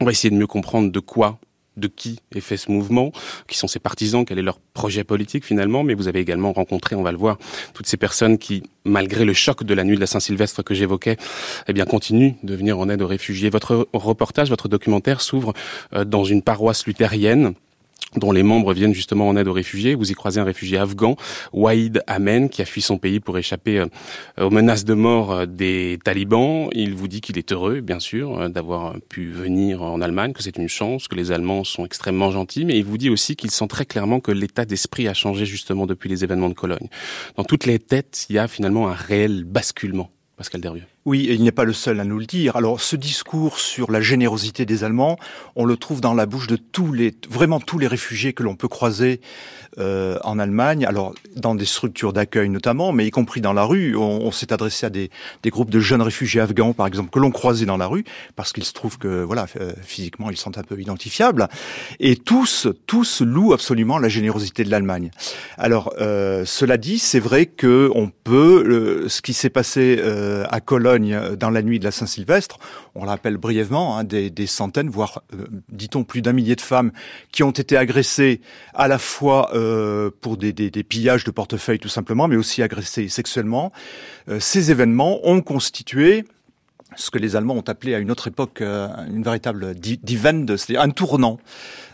[0.00, 1.38] On va essayer de mieux comprendre de quoi
[1.78, 3.12] de qui est fait ce mouvement,
[3.46, 6.96] qui sont ses partisans, quel est leur projet politique finalement, mais vous avez également rencontré,
[6.96, 7.38] on va le voir,
[7.74, 11.16] toutes ces personnes qui, malgré le choc de la nuit de la Saint-Sylvestre que j'évoquais,
[11.66, 13.50] eh bien, continuent de venir en aide aux réfugiés.
[13.50, 15.52] Votre reportage, votre documentaire s'ouvre
[15.94, 17.54] euh, dans une paroisse luthérienne
[18.16, 19.94] dont les membres viennent justement en aide aux réfugiés.
[19.94, 21.16] Vous y croisez un réfugié afghan,
[21.52, 23.86] Waïd Amen, qui a fui son pays pour échapper euh,
[24.40, 26.68] aux menaces de mort euh, des talibans.
[26.72, 30.42] Il vous dit qu'il est heureux, bien sûr, euh, d'avoir pu venir en Allemagne, que
[30.42, 33.50] c'est une chance, que les Allemands sont extrêmement gentils, mais il vous dit aussi qu'il
[33.50, 36.88] sent très clairement que l'état d'esprit a changé justement depuis les événements de Cologne.
[37.36, 40.10] Dans toutes les têtes, il y a finalement un réel basculement.
[40.36, 40.84] Pascal Derrieux.
[41.08, 42.56] Oui, et il n'est pas le seul à nous le dire.
[42.56, 45.18] Alors, ce discours sur la générosité des Allemands,
[45.56, 48.56] on le trouve dans la bouche de tous les, vraiment tous les réfugiés que l'on
[48.56, 49.22] peut croiser
[49.78, 50.84] euh, en Allemagne.
[50.84, 53.96] Alors, dans des structures d'accueil notamment, mais y compris dans la rue.
[53.96, 55.10] On, s'est adressé à des,
[55.42, 58.04] des, groupes de jeunes réfugiés afghans, par exemple, que l'on croisait dans la rue,
[58.36, 61.48] parce qu'il se trouve que, voilà, euh, physiquement, ils sont un peu identifiables.
[62.00, 65.10] Et tous, tous louent absolument la générosité de l'Allemagne.
[65.56, 70.44] Alors, euh, cela dit, c'est vrai que on peut, euh, ce qui s'est passé euh,
[70.50, 72.58] à Cologne euh, dans la nuit de la Saint-Sylvestre.
[72.94, 76.92] On rappelle brièvement hein, des, centaines, voire, euh, dit-on, plus d'un millier de femmes
[77.32, 78.40] qui ont été agressées
[78.74, 83.72] à la fois euh, pour des, pillages de portefeuille tout simplement, mais aussi agressées sexuellement.
[84.38, 86.24] Ces événements ont constitué
[86.98, 90.82] ce que les Allemands ont appelé à une autre époque euh, une véritable divende, c'est-à-dire
[90.82, 91.38] un tournant,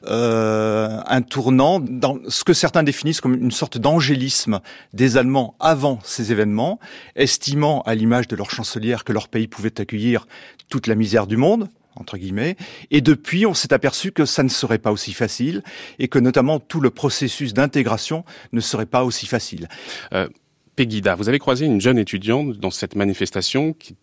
[0.06, 4.60] euh, un tournant dans ce que certains définissent comme une sorte d'angélisme
[4.92, 6.80] des Allemands avant ces événements,
[7.16, 10.26] estimant à l'image de leur chancelière que leur pays pouvait accueillir
[10.70, 12.56] toute la misère du monde, entre guillemets.
[12.90, 15.62] Et depuis, on s'est aperçu que ça ne serait pas aussi facile
[15.98, 19.68] et que notamment tout le processus d'intégration ne serait pas aussi facile.
[20.14, 20.28] Euh,
[20.76, 23.94] Pegida, vous avez croisé une jeune étudiante dans cette manifestation qui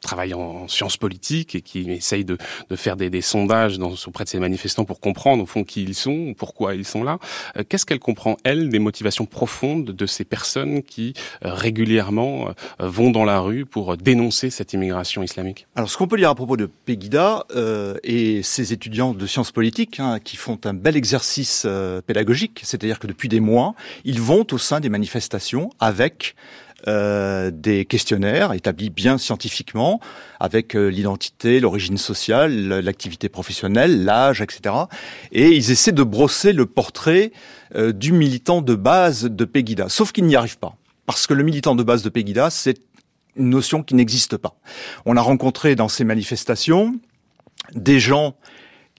[0.00, 2.38] travaille en sciences politiques et qui essaye de,
[2.70, 5.82] de faire des, des, sondages dans, auprès de ces manifestants pour comprendre au fond qui
[5.82, 7.18] ils sont, pourquoi ils sont là.
[7.56, 12.52] Euh, Qu'est-ce qu'elle comprend, elle, des motivations profondes de ces personnes qui euh, régulièrement euh,
[12.78, 15.66] vont dans la rue pour dénoncer cette immigration islamique?
[15.76, 19.52] Alors ce qu'on peut dire à propos de Pegida euh, et ses étudiants de sciences
[19.52, 24.20] politiques hein, qui font un bel exercice euh, pédagogique, c'est-à-dire que depuis des mois, ils
[24.20, 26.34] vont au sein des manifestations avec
[26.86, 29.98] euh, des questionnaires établis bien scientifiquement
[30.38, 34.74] avec euh, l'identité, l'origine sociale, l'activité professionnelle, l'âge, etc.
[35.32, 37.32] Et ils essaient de brosser le portrait
[37.74, 39.88] euh, du militant de base de Pegida.
[39.88, 40.76] Sauf qu'ils n'y arrivent pas.
[41.04, 42.78] Parce que le militant de base de Pegida, c'est
[43.34, 44.54] une notion qui n'existe pas.
[45.04, 46.94] On a rencontré dans ces manifestations
[47.74, 48.36] des gens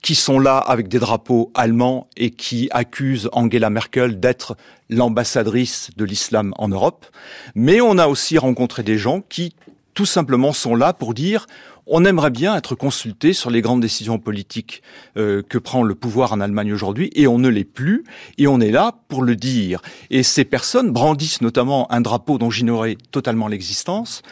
[0.02, 4.56] qui sont là avec des drapeaux allemands et qui accusent Angela Merkel d'être
[4.88, 7.06] l'ambassadrice de l'islam en Europe.
[7.54, 9.54] Mais on a aussi rencontré des gens qui
[9.94, 11.46] tout simplement sont là pour dire
[11.92, 14.82] on aimerait bien être consulté sur les grandes décisions politiques
[15.16, 18.04] euh, que prend le pouvoir en Allemagne aujourd'hui, et on ne l'est plus,
[18.38, 19.82] et on est là pour le dire.
[20.08, 24.22] Et ces personnes brandissent notamment un drapeau dont j'ignorais totalement l'existence,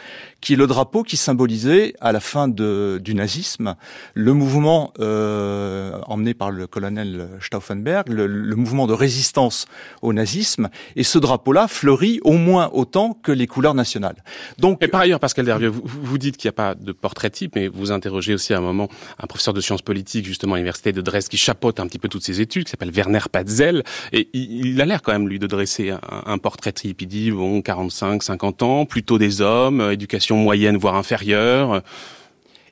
[0.41, 3.75] qui est le drapeau qui symbolisait à la fin de, du nazisme
[4.13, 9.65] le mouvement euh, emmené par le colonel Stauffenberg, le, le, mouvement de résistance
[10.01, 10.69] au nazisme.
[10.95, 14.23] Et ce drapeau-là fleurit au moins autant que les couleurs nationales.
[14.57, 17.29] Donc, et par ailleurs, Pascal Dervieux, vous, vous dites qu'il n'y a pas de portrait
[17.29, 20.57] type, mais vous interrogez aussi à un moment un professeur de sciences politiques justement à
[20.57, 23.83] l'université de Dresde qui chapeaute un petit peu toutes ces études, qui s'appelle Werner Patzel,
[24.13, 27.01] et il, il a l'air quand même lui de dresser un, un portrait type.
[27.01, 31.81] Il dit bon, 45, 50 ans, plutôt des hommes, éducation moyenne voire inférieure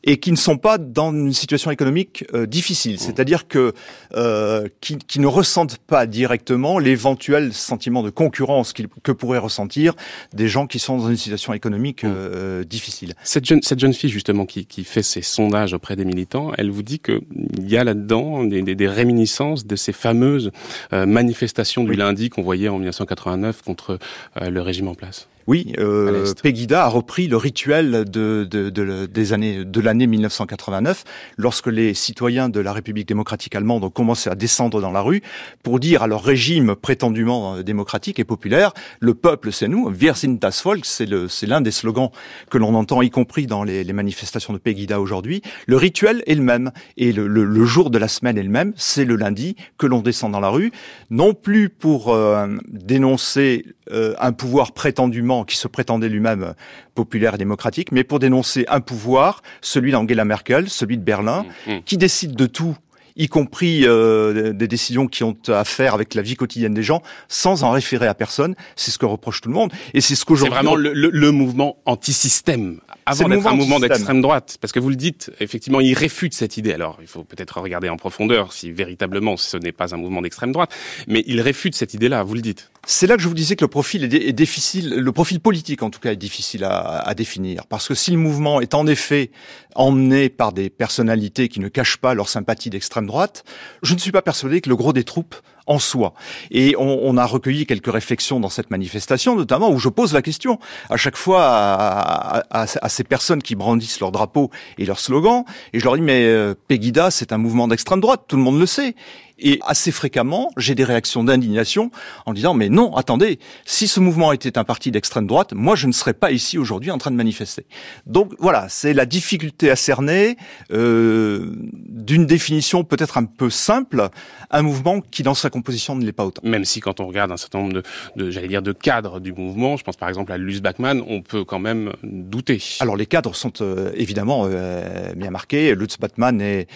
[0.07, 2.99] et qui ne sont pas dans une situation économique euh, difficile, mmh.
[2.99, 3.73] c'est-à-dire que
[4.15, 9.93] euh, qui, qui, ne ressentent pas directement l'éventuel sentiment de concurrence que pourraient ressentir
[10.33, 12.07] des gens qui sont dans une situation économique mmh.
[12.09, 13.13] euh, difficile.
[13.23, 16.71] Cette jeune, cette jeune fille justement qui, qui fait ses sondages auprès des militants, elle
[16.71, 17.19] vous dit qu'il
[17.67, 20.51] y a là-dedans des, des, des, réminiscences de ces fameuses
[20.91, 21.97] manifestations du oui.
[21.97, 23.99] lundi qu'on voyait en 1989 contre
[24.39, 25.27] le régime en place.
[25.47, 31.05] Oui, euh, Pegida a repris le rituel de, de, de, des années de l'année 1989,
[31.37, 35.21] lorsque les citoyens de la République démocratique allemande ont commencé à descendre dans la rue
[35.63, 39.89] pour dire à leur régime prétendument euh, démocratique et populaire le peuple, c'est nous.
[39.89, 41.05] Wir sind das Volk, c'est
[41.45, 42.09] l'un des slogans
[42.49, 45.41] que l'on entend, y compris dans les, les manifestations de Pegida aujourd'hui.
[45.65, 48.49] Le rituel est le même et le, le, le, jour de la semaine est le
[48.49, 48.73] même.
[48.75, 50.71] C'est le lundi que l'on descend dans la rue,
[51.09, 56.53] non plus pour euh, dénoncer euh, un pouvoir prétendument qui se prétendait lui-même
[56.95, 61.71] populaire et démocratique, mais pour dénoncer un pouvoir, celui d'Angela Merkel, celui de Berlin, mmh,
[61.71, 61.81] mmh.
[61.85, 62.75] qui décide de tout
[63.17, 67.01] y compris euh, des décisions qui ont à faire avec la vie quotidienne des gens,
[67.27, 68.55] sans en référer à personne.
[68.75, 69.71] C'est ce que reproche tout le monde.
[69.93, 70.55] Et c'est ce qu'aujourd'hui...
[70.55, 74.79] C'est vraiment le, le, le mouvement anti-système avant d'être un mouvement d'extrême droite, parce que
[74.79, 76.73] vous le dites, effectivement, il réfute cette idée.
[76.73, 80.51] Alors, il faut peut-être regarder en profondeur si véritablement ce n'est pas un mouvement d'extrême
[80.51, 80.71] droite,
[81.07, 82.69] mais il réfute cette idée-là, vous le dites.
[82.85, 85.83] C'est là que je vous disais que le profil est, est, difficile, le profil politique
[85.83, 88.87] en tout cas est difficile à, à, définir, parce que si le mouvement est en
[88.87, 89.31] effet
[89.75, 93.43] emmené par des personnalités qui ne cachent pas leur sympathie d'extrême droite,
[93.83, 95.35] je ne suis pas persuadé que le gros des troupes
[95.67, 96.13] en soi.
[96.51, 100.21] Et on, on, a recueilli quelques réflexions dans cette manifestation, notamment où je pose la
[100.21, 104.99] question à chaque fois à, à, à ces personnes qui brandissent leur drapeau et leur
[104.99, 108.41] slogan, et je leur dis mais euh, Pegida c'est un mouvement d'extrême droite, tout le
[108.41, 108.95] monde le sait.
[109.39, 111.91] Et assez fréquemment, j'ai des réactions d'indignation
[112.25, 115.87] en disant mais non, attendez, si ce mouvement était un parti d'extrême droite, moi je
[115.87, 117.65] ne serais pas ici aujourd'hui en train de manifester.
[118.05, 120.37] Donc voilà, c'est la difficulté à cerner
[120.71, 124.09] euh, d'une définition peut-être un peu simple,
[124.49, 126.41] un mouvement qui dans sa composition ne l'est pas autant.
[126.43, 127.83] Même si quand on regarde un certain nombre de,
[128.15, 131.21] de j'allais dire, de cadres du mouvement, je pense par exemple à Luce Bachmann, on
[131.21, 132.61] peut quand même douter.
[132.79, 135.75] Alors les cadres sont euh, évidemment euh, bien marqués.
[135.75, 136.67] Lutz Bachmann est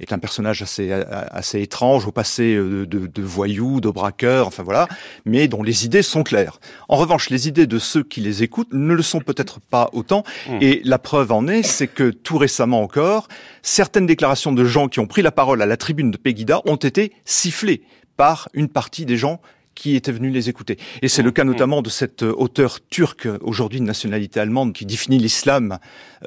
[0.00, 4.62] est un personnage assez assez étrange au passé de, de, de voyou, de braqueur, enfin
[4.62, 4.88] voilà,
[5.24, 6.58] mais dont les idées sont claires.
[6.88, 10.24] En revanche, les idées de ceux qui les écoutent ne le sont peut-être pas autant.
[10.48, 10.58] Mmh.
[10.60, 13.28] Et la preuve en est, c'est que tout récemment encore,
[13.62, 16.76] certaines déclarations de gens qui ont pris la parole à la tribune de Pegida ont
[16.76, 17.82] été sifflées
[18.16, 19.40] par une partie des gens
[19.80, 20.76] qui étaient venus les écouter.
[21.00, 25.18] Et c'est le cas notamment de cet auteur turc, aujourd'hui de nationalité allemande, qui définit
[25.18, 25.78] l'islam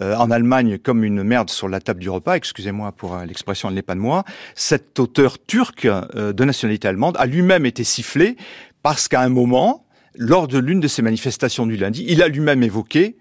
[0.02, 2.36] euh, en Allemagne comme une merde sur la table du repas.
[2.36, 4.24] Excusez-moi pour euh, l'expression, elle n'est pas de moi.
[4.56, 8.38] Cet auteur turc euh, de nationalité allemande a lui-même été sifflé
[8.82, 9.86] parce qu'à un moment,
[10.16, 13.18] lors de l'une de ces manifestations du lundi, il a lui-même évoqué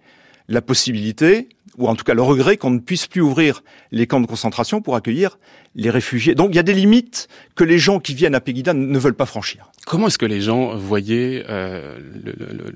[0.49, 4.21] la possibilité ou en tout cas le regret qu'on ne puisse plus ouvrir les camps
[4.21, 5.38] de concentration pour accueillir
[5.75, 6.35] les réfugiés.
[6.35, 9.14] Donc il y a des limites que les gens qui viennent à Pegida ne veulent
[9.14, 9.72] pas franchir.
[9.87, 11.99] Comment est-ce que les gens voyaient euh,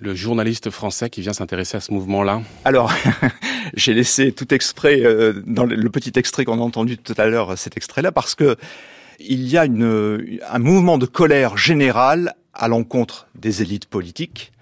[0.00, 2.42] le, journaliste français qui vient s'intéresser à ce mouvement-là?
[2.64, 2.92] Alors,
[3.74, 7.26] j'ai laissé tout exprès euh, dans le, le, petit extrait qu'on a entendu tout à
[7.26, 8.56] l'heure, cet extrait-là, parce que
[9.20, 14.52] il y a une, un mouvement de colère générale à l'encontre des élites politiques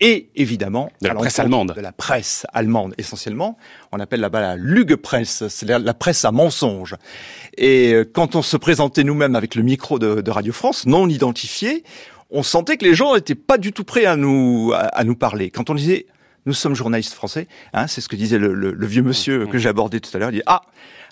[0.00, 1.72] et évidemment de la presse allemande.
[1.74, 3.56] De la presse allemande essentiellement.
[3.92, 6.96] On appelle là-bas la Lügepresse, c'est la, presse à mensonge.
[7.56, 11.08] Et euh, quand on se présentait nous-mêmes avec le micro de, de, Radio France, non
[11.08, 11.84] identifié,
[12.30, 15.16] on sentait que les gens n'étaient pas du tout prêts à nous, à, à, nous
[15.16, 15.50] parler.
[15.50, 16.06] Quand on disait
[16.46, 19.56] nous sommes journalistes français, hein, c'est ce que disait le, le, le vieux monsieur que
[19.56, 20.28] j'ai abordé tout à l'heure.
[20.30, 20.60] Il dit ah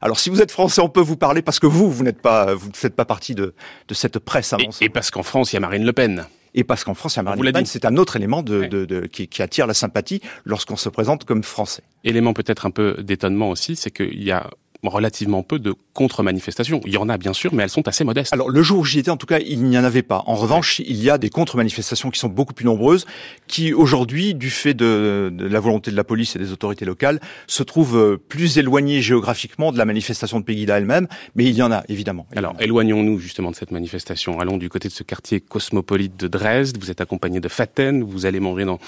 [0.03, 2.55] alors si vous êtes français, on peut vous parler parce que vous, vous n'êtes pas,
[2.55, 3.55] vous ne faites pas partie de,
[3.89, 4.59] de cette presse à.
[4.59, 6.27] Et, et parce qu'en France, il y a Marine Le Pen.
[6.55, 8.65] Et parce qu'en France, il y a Marine Le Pen, c'est un autre élément de,
[8.67, 11.83] de, de qui, qui, attire la sympathie lorsqu'on se présente comme français.
[12.05, 14.51] Élément peut-être un peu d'étonnement aussi, c'est qu'il y a
[14.89, 16.81] relativement peu de contre-manifestations.
[16.85, 18.33] Il y en a bien sûr, mais elles sont assez modestes.
[18.33, 20.23] Alors le jour où j'y étais, en tout cas, il n'y en avait pas.
[20.27, 23.07] En revanche, il y a des contre-manifestations qui sont beaucoup plus nombreuses,
[23.47, 27.63] qui aujourd'hui, du fait de, la volonté de la police et des autorités locales, se
[27.63, 31.07] trouvent euh, plus éloignées géographiquement de la manifestation de Pegida elle-même,
[31.37, 32.27] mais il y en a évidemment.
[32.35, 34.41] Alors éloignons-nous justement de cette manifestation.
[34.41, 36.79] Allons du côté de ce quartier cosmopolite de Dresde.
[36.79, 38.03] Vous êtes accompagné de Faten.
[38.03, 38.79] Vous allez manger dans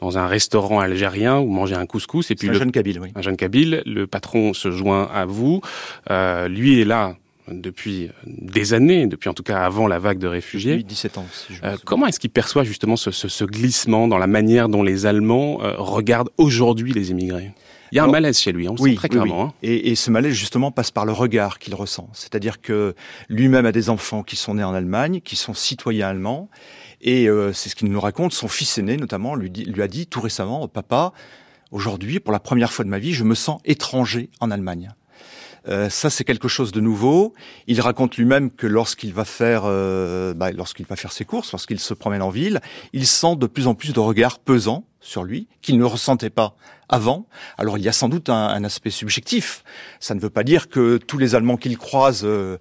[0.00, 3.08] dans un restaurant algérien ou manger un couscous et puis un jeune kabyle, oui.
[3.14, 3.82] Un jeune kabyle.
[3.86, 5.37] Le patron se joint à vous.
[6.10, 7.16] Euh, lui est là
[7.50, 10.72] depuis des années, depuis en tout cas avant la vague de réfugiés.
[10.72, 11.26] Depuis 17 ans.
[11.32, 14.82] Si euh, comment est-ce qu'il perçoit justement ce, ce, ce, glissement dans la manière dont
[14.82, 17.52] les Allemands euh, regardent aujourd'hui les immigrés?
[17.90, 19.44] Il y a un malaise chez lui, on le sent très clairement.
[19.44, 19.52] Hein.
[19.62, 22.10] Et, et, ce malaise justement passe par le regard qu'il ressent.
[22.12, 22.94] C'est-à-dire que
[23.30, 26.50] lui-même a des enfants qui sont nés en Allemagne, qui sont citoyens allemands,
[27.00, 28.34] et euh, c'est ce qu'il nous raconte.
[28.34, 31.14] Son fils aîné notamment lui, dit, lui a dit tout récemment, papa,
[31.70, 34.90] aujourd'hui pour la première fois de ma vie, je me sens étranger en Allemagne.
[35.66, 37.34] Euh, ça, c'est quelque chose de nouveau.
[37.66, 41.80] Il raconte lui-même que lorsqu'il va faire, euh, bah, lorsqu'il va faire ses courses, lorsqu'il
[41.80, 42.60] se promène en ville,
[42.92, 46.54] il sent de plus en plus de regards pesants sur lui qu'il ne ressentait pas
[46.88, 47.26] avant.
[47.58, 49.62] Alors il y a sans doute un, aspect subjectif.
[50.00, 52.56] Ça ne veut pas dire que tous les Allemands qu'il croise euh,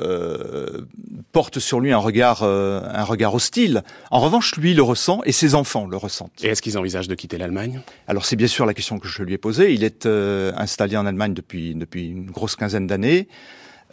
[0.00, 0.86] euh,
[1.32, 3.82] portent sur lui un regard, euh, un regard hostile.
[4.10, 6.42] En revanche, lui le ressent et ses enfants le ressentent.
[6.42, 7.80] Et est-ce qu'ils envisagent de quitter l'Allemagne?
[8.08, 9.74] Alors c'est bien sûr la question que je lui ai posée.
[9.74, 13.28] Il est installé en Allemagne depuis depuis une grosse quinzaine d'années.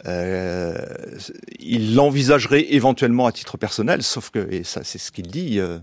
[0.06, 0.76] Euh,
[1.58, 5.78] il l'envisagerait éventuellement à titre personnel, sauf que, et ça c'est ce qu'il dit, euh,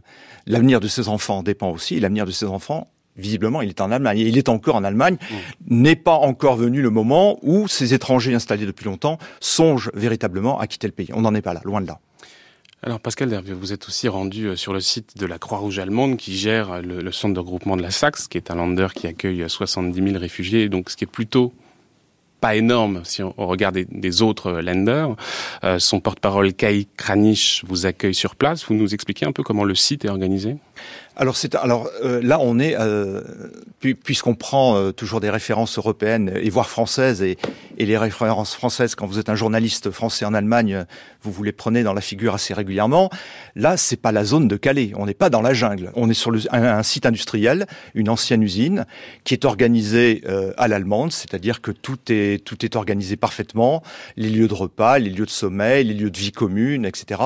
[0.46, 2.88] l'avenir de ses enfants dépend aussi, l'avenir de ses enfants
[3.18, 4.20] visiblement, il est en Allemagne.
[4.20, 5.16] Et il est encore en Allemagne.
[5.16, 5.36] Mmh.
[5.68, 10.68] N'est pas encore venu le moment où ces étrangers installés depuis longtemps songent véritablement à
[10.68, 11.10] quitter le pays.
[11.14, 12.00] On n'en est pas là, loin de là.
[12.84, 16.18] Alors Pascal Dervieux, vous êtes aussi rendu euh, sur le site de la Croix-Rouge allemande
[16.18, 19.06] qui gère le, le, centre de regroupement de la Saxe, qui est un lander qui
[19.06, 21.54] accueille 70 000 réfugiés, donc ce qui est plutôt
[22.42, 25.16] pas énorme si on, regarde des, autres lenders.
[25.64, 28.66] Euh, son porte-parole Kai Kranich vous accueille sur place.
[28.66, 30.58] Vous nous expliquez un peu comment le site est organisé?
[31.22, 33.22] Alors euh, là on est euh,
[33.80, 37.38] puisqu'on prend euh, toujours des références européennes et voire françaises et,
[37.78, 40.86] les références françaises quand vous êtes un journaliste français en Allemagne
[41.24, 43.10] vous vous les prenez dans la figure assez régulièrement.
[43.56, 46.14] Là c'est pas la zone de Calais, on n'est pas dans la jungle, on est
[46.14, 47.66] sur le, un, site industriel,
[47.96, 48.86] une ancienne usine
[49.24, 50.24] qui est organisée
[50.58, 53.82] à l'allemande, c'est-à-dire que tout est tout est organisé parfaitement,
[54.16, 57.20] les lieux de repas, les lieux de sommeil, les lieux de vie commune, etc.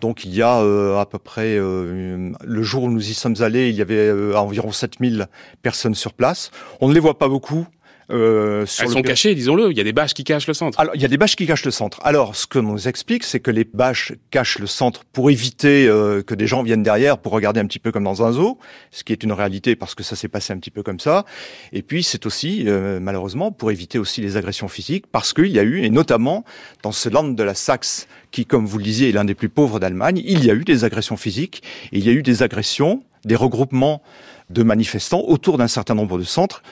[0.00, 0.56] Donc il y a
[0.98, 4.72] à peu près le jour où nous y sommes allés, il y avait euh, environ
[4.72, 5.28] 7000
[5.62, 6.50] personnes sur place.
[6.80, 7.66] On ne les voit pas beaucoup.
[8.10, 9.70] Euh, Elles sont cachées, disons-le.
[9.70, 10.78] Il y a des bâches qui cachent le centre.
[10.80, 12.00] Alors, il y a des bâches qui cachent le centre.
[12.02, 16.22] Alors, ce que nous explique, c'est que les bâches cachent le centre pour éviter euh,
[16.22, 18.58] que des gens viennent derrière pour regarder un petit peu comme dans un zoo,
[18.90, 21.24] ce qui est une réalité parce que ça s'est passé un petit peu comme ça.
[21.72, 25.58] Et puis, c'est aussi, euh, malheureusement, pour éviter aussi les agressions physiques, parce qu'il y
[25.58, 26.44] a eu, et notamment
[26.82, 29.48] dans ce land de la Saxe, qui, comme vous le disiez, est l'un des plus
[29.48, 31.62] pauvres d'Allemagne, il y a eu des agressions physiques,
[31.92, 34.02] et il y a eu des agressions des regroupements
[34.50, 36.62] de manifestants autour d'un certain nombre de centres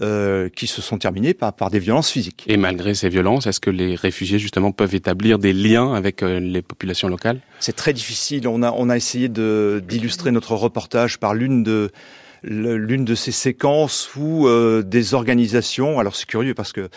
[0.00, 2.42] euh, qui se sont terminés par, par des violences physiques.
[2.48, 6.40] Et malgré ces violences, est-ce que les réfugiés justement peuvent établir des liens avec euh,
[6.40, 7.40] les populations locales?
[7.60, 8.48] C'est très difficile.
[8.48, 11.92] On a, on a essayé d'illustrer notre reportage par l'une de
[12.46, 16.88] l'une de ces séquences où euh, des organisations, alors c'est curieux parce que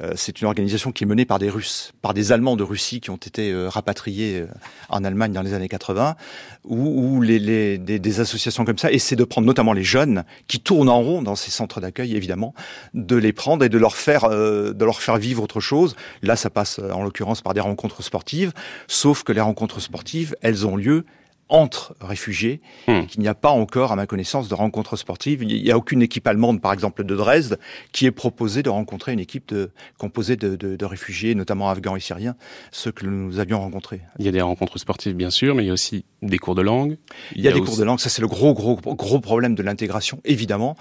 [0.00, 3.00] euh, c'est une organisation qui est menée par des Russes, par des Allemands de Russie
[3.00, 4.44] qui ont été euh, rapatriés
[4.88, 6.16] en Allemagne dans les années 80,
[6.64, 10.24] où, où les, les des, des, associations comme ça essaient de prendre notamment les jeunes
[10.48, 12.54] qui tournent en rond dans ces centres d'accueil, évidemment,
[12.94, 15.94] de les prendre et de leur faire de leur faire vivre autre chose.
[16.22, 18.52] Là, ça passe en l'occurrence par des rencontres sportives,
[18.88, 21.04] sauf que les rencontres sportives, elles ont lieu
[21.48, 23.06] entre réfugiés, hmm.
[23.06, 25.42] qu'il n'y a pas encore, à ma connaissance, de rencontres sportives.
[25.42, 27.58] Il n'y a aucune équipe allemande, par exemple, de Dresde,
[27.92, 31.96] qui est proposée de rencontrer une équipe de, composée de, de, de, réfugiés, notamment afghans
[31.96, 32.34] et syriens,
[32.72, 34.00] ceux que nous avions rencontrés.
[34.18, 36.54] Il y a des rencontres sportives, bien sûr, mais il y a aussi des cours
[36.54, 36.96] de langue.
[37.34, 39.62] Il y a, des cours de langue, ça c'est le gros, gros, gros problème de
[39.62, 40.76] l'intégration, évidemment,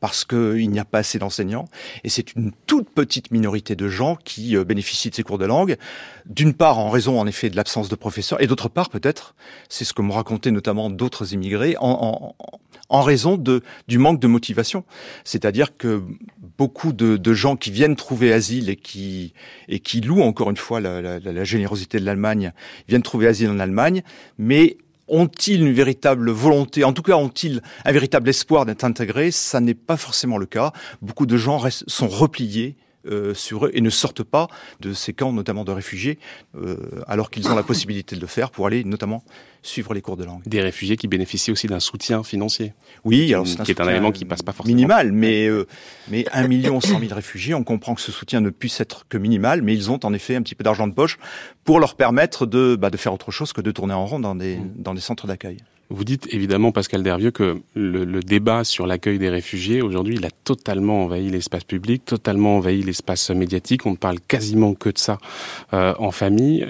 [0.00, 1.66] parce qu'il n'y a pas assez d'enseignants,
[2.04, 5.44] et c'est une toute petite minorité de gens qui euh, bénéficient de ces cours de
[5.44, 5.76] langue,
[6.26, 9.34] d'une part en raison, en effet, de l'absence de professeurs, et d'autre part, peut-être,
[9.68, 12.34] c'est ce que raconter notamment d'autres immigrés en,
[12.90, 14.84] raison du manque de motivation.
[15.24, 16.02] C'est-à-dire que
[16.58, 19.32] beaucoup de, gens qui viennent trouver asile et qui,
[20.02, 22.52] louent encore une fois la, la générosité de l'Allemagne,
[22.88, 24.02] viennent trouver asile en Allemagne,
[24.38, 24.78] mais
[25.10, 29.30] ont-ils une véritable volonté, en tout cas ont-ils un véritable espoir d'être intégrés?
[29.30, 30.72] Ça n'est pas forcément le cas.
[31.02, 32.76] Beaucoup de gens sont repliés
[33.06, 34.48] euh, sur eux et ne sortent pas
[34.80, 36.18] de ces camps, notamment de réfugiés,
[36.54, 36.76] euh,
[37.06, 39.24] alors qu'ils ont la possibilité de le faire pour aller notamment
[39.62, 40.42] suivre les cours de langue.
[40.46, 42.72] Des réfugiés qui bénéficient aussi d'un soutien financier.
[43.04, 44.74] Oui, alors c'est qui est un élément qui passe pas forcément.
[44.74, 45.66] Minimal, mais euh,
[46.10, 49.18] mais un million cent mille réfugiés, on comprend que ce soutien ne puisse être que
[49.18, 51.18] minimal, mais ils ont en effet un petit peu d'argent de poche
[51.64, 54.34] pour leur permettre de bah, de faire autre chose que de tourner en rond dans
[54.34, 54.72] des mmh.
[54.76, 55.58] dans des centres d'accueil.
[55.92, 60.30] Vous dites évidemment, Pascal Dervieux, que le, débat sur l'accueil des réfugiés, aujourd'hui, il a
[60.30, 63.86] totalement envahi l'espace public, totalement envahi l'espace médiatique.
[63.86, 65.18] On ne parle quasiment que de ça
[65.74, 66.64] euh, en famille.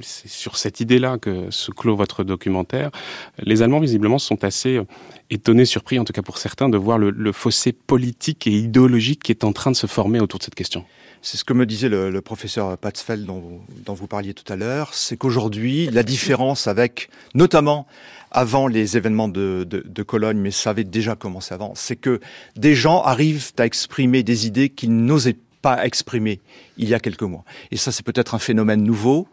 [0.00, 2.90] C'est sur cette idée-là que se clôt votre documentaire.
[3.38, 4.80] Les Allemands, visiblement, sont assez
[5.30, 9.30] étonnés, surpris, en tout cas pour certains, de voir le, fossé politique et idéologique qui
[9.30, 10.84] est en train de se former autour de cette question.
[11.22, 14.94] C'est ce que me disait le, professeur Patzfeld dont, dont vous parliez tout à l'heure,
[14.94, 17.86] c'est qu'aujourd'hui, la différence avec, notamment
[18.32, 22.18] avant les événements de, de, Cologne, mais ça avait déjà commencé avant, c'est que
[22.56, 26.40] des gens arrivent à exprimer des idées qu'ils n'osaient pas exprimer
[26.76, 27.44] il y a quelques mois.
[27.70, 29.28] Et ça, c'est peut-être un phénomène nouveau,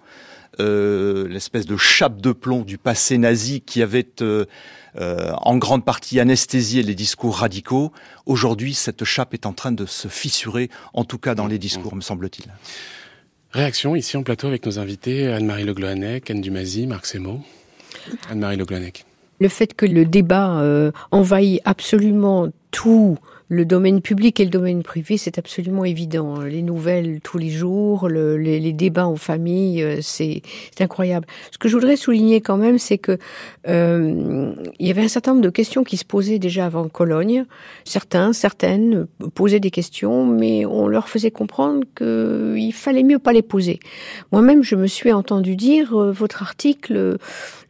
[0.60, 4.46] euh, l'espèce de chape de plomb du passé nazi qui avait euh,
[4.98, 7.94] euh, en grande partie anesthésié les discours radicaux.
[8.26, 11.96] Aujourd'hui, cette chape est en train de se fissurer, en tout cas dans les discours,
[11.96, 12.52] me semble-t-il.
[13.52, 17.42] Réaction ici en plateau avec nos invités Anne-Marie Le Gloanec, Anne Dumazy, Marc Semo.
[18.30, 18.66] Anne-Marie Le
[19.40, 23.18] Le fait que le débat euh, envahit absolument tout
[23.50, 26.42] le domaine public et le domaine privé, c'est absolument évident.
[26.42, 30.44] Les nouvelles tous les jours, les, débats en famille, euh, c'est
[30.80, 31.26] incroyable.
[31.52, 33.18] Ce que je voudrais souligner quand même, c'est que
[33.68, 37.46] euh, il y avait un certain nombre de questions qui se posaient déjà avant Cologne.
[37.86, 43.42] Certains, certaines posaient des questions, mais on leur faisait comprendre qu'il fallait mieux pas les
[43.42, 43.80] poser.
[44.32, 47.18] Moi-même, je me suis entendu dire euh, votre article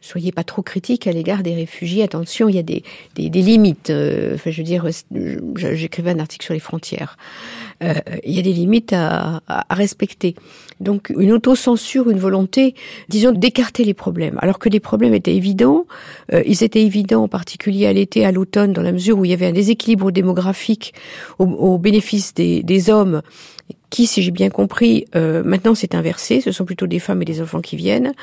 [0.00, 2.02] soyez pas trop critique à l'égard des réfugiés.
[2.02, 2.82] Attention, il y a des,
[3.14, 3.90] des, des limites.
[3.90, 4.86] Euh, enfin, je veux dire,
[5.74, 7.16] j'écrivais un article sur les frontières.
[7.82, 7.94] Euh,
[8.24, 10.34] il y a des limites à, à, respecter.
[10.80, 12.74] Donc, une autocensure, une volonté,
[13.08, 14.38] disons, d'écarter les problèmes.
[14.40, 15.86] Alors que les problèmes étaient évidents.
[16.32, 19.30] Euh, ils étaient évidents, en particulier à l'été, à l'automne, dans la mesure où il
[19.30, 20.94] y avait un déséquilibre démographique
[21.38, 23.22] au, au bénéfice des, des hommes
[23.90, 27.24] qui, si j'ai bien compris, euh, maintenant c'est inversé, ce sont plutôt des femmes et
[27.24, 28.14] des enfants qui viennent.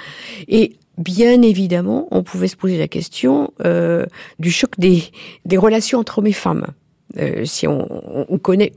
[0.47, 4.05] Et bien évidemment, on pouvait se poser la question euh,
[4.39, 5.03] du choc des,
[5.45, 6.67] des relations entre hommes et femmes.
[7.19, 7.87] Euh, si on,
[8.31, 8.73] on connaît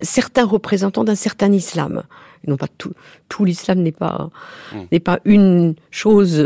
[0.00, 2.02] certains représentants d'un certain islam,
[2.46, 2.92] non pas tout,
[3.28, 4.30] tout l'islam n'est pas
[4.72, 4.80] hmm.
[4.92, 6.38] n'est pas une chose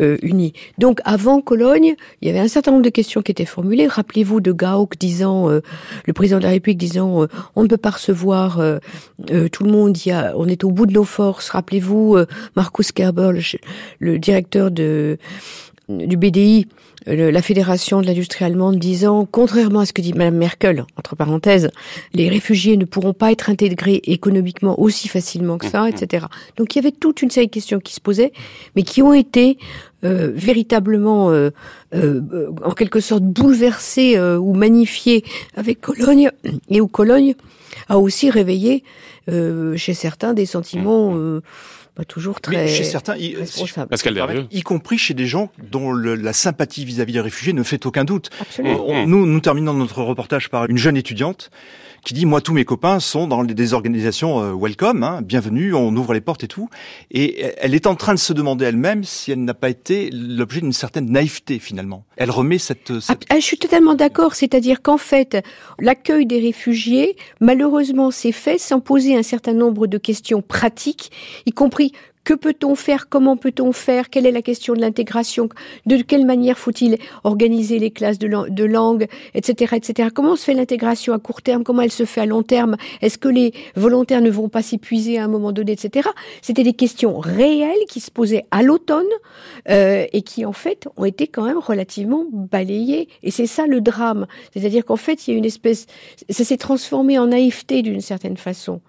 [0.00, 0.52] euh, unie.
[0.78, 3.86] Donc avant Cologne, il y avait un certain nombre de questions qui étaient formulées.
[3.86, 5.60] Rappelez-vous de Gauck disant, euh,
[6.06, 8.60] le président de la République disant, euh, on ne peut pas recevoir
[9.52, 9.98] tout le monde.
[10.04, 11.50] Il y a, on est au bout de nos forces.
[11.50, 12.16] Rappelez-vous
[12.56, 13.32] Marcus Kerber,
[13.98, 15.18] le directeur de
[15.88, 16.66] du BDI,
[17.06, 21.70] la Fédération de l'industrie allemande, disant, contrairement à ce que dit Mme Merkel, entre parenthèses,
[22.14, 25.88] les réfugiés ne pourront pas être intégrés économiquement aussi facilement que ça, mmh, mmh.
[25.88, 26.26] etc.
[26.56, 28.32] Donc il y avait toute une série de questions qui se posaient,
[28.74, 29.58] mais qui ont été
[30.04, 31.50] euh, véritablement, euh,
[31.94, 35.24] euh, en quelque sorte, bouleversées ou magnifiées
[35.56, 36.30] avec Cologne,
[36.68, 37.34] et où Cologne
[37.88, 38.84] a aussi réveillé
[39.28, 41.40] chez certains des sentiments...
[41.94, 43.36] Pas toujours très Mais chez certains, y,
[44.50, 48.04] y compris chez des gens dont le, la sympathie vis-à-vis des réfugiés ne fait aucun
[48.04, 48.30] doute.
[48.58, 51.50] nous, nous terminons notre reportage par une jeune étudiante
[52.04, 55.94] qui dit moi tous mes copains sont dans des organisations euh, welcome, hein, bienvenue, on
[55.96, 56.68] ouvre les portes et tout,
[57.10, 60.60] et elle est en train de se demander elle-même si elle n'a pas été l'objet
[60.60, 62.04] d'une certaine naïveté finalement.
[62.16, 62.92] Elle remet cette.
[63.08, 65.42] Ah, ah, je suis totalement d'accord, c'est-à-dire qu'en fait
[65.78, 71.10] l'accueil des réfugiés malheureusement s'est fait sans poser un certain nombre de questions pratiques,
[71.46, 71.92] y compris
[72.24, 73.08] que peut-on faire?
[73.08, 74.10] Comment peut-on faire?
[74.10, 75.48] Quelle est la question de l'intégration?
[75.86, 80.08] De quelle manière faut-il organiser les classes de, langue, etc., etc.
[80.12, 81.64] Comment se fait l'intégration à court terme?
[81.64, 82.76] Comment elle se fait à long terme?
[83.02, 86.08] Est-ce que les volontaires ne vont pas s'épuiser à un moment donné, etc.
[86.40, 89.04] C'était des questions réelles qui se posaient à l'automne
[89.68, 93.08] euh, et qui en fait ont été quand même relativement balayées.
[93.22, 94.26] Et c'est ça le drame.
[94.52, 95.86] C'est-à-dire qu'en fait, il y a une espèce,
[96.30, 98.80] ça s'est transformé en naïveté d'une certaine façon.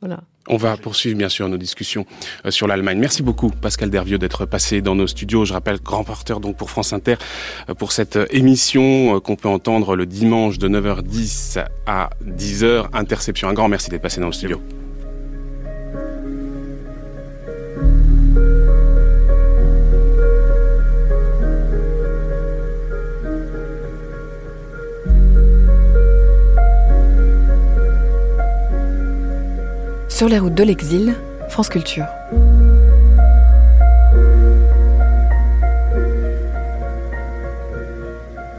[0.00, 0.20] Voilà.
[0.48, 2.04] On va poursuivre bien sûr nos discussions
[2.44, 2.98] euh, sur l'Allemagne.
[2.98, 5.44] Merci beaucoup Pascal Dervieux d'être passé dans nos studios.
[5.44, 7.14] Je rappelle grand porteur donc pour France Inter
[7.68, 12.86] euh, pour cette euh, émission qu'on peut entendre le dimanche de 9h10 à 10h.
[12.92, 13.48] Interception.
[13.48, 14.60] Un grand merci d'être passé dans le studio.
[30.22, 31.16] Sur les routes de l'exil,
[31.48, 32.06] France Culture.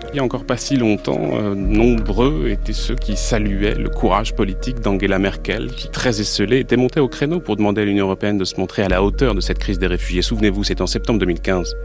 [0.10, 4.36] Il n'y a encore pas si longtemps, euh, nombreux étaient ceux qui saluaient le courage
[4.36, 8.38] politique d'Angela Merkel, qui, très esselée, était montée au créneau pour demander à l'Union européenne
[8.38, 10.22] de se montrer à la hauteur de cette crise des réfugiés.
[10.22, 11.78] Souvenez-vous, c'est en septembre 2015.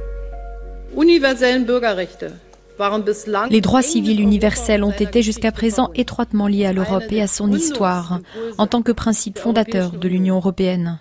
[3.50, 7.52] Les droits civils universels ont été jusqu'à présent étroitement liés à l'Europe et à son
[7.52, 8.20] histoire,
[8.56, 10.98] en tant que principe fondateur de l'Union européenne.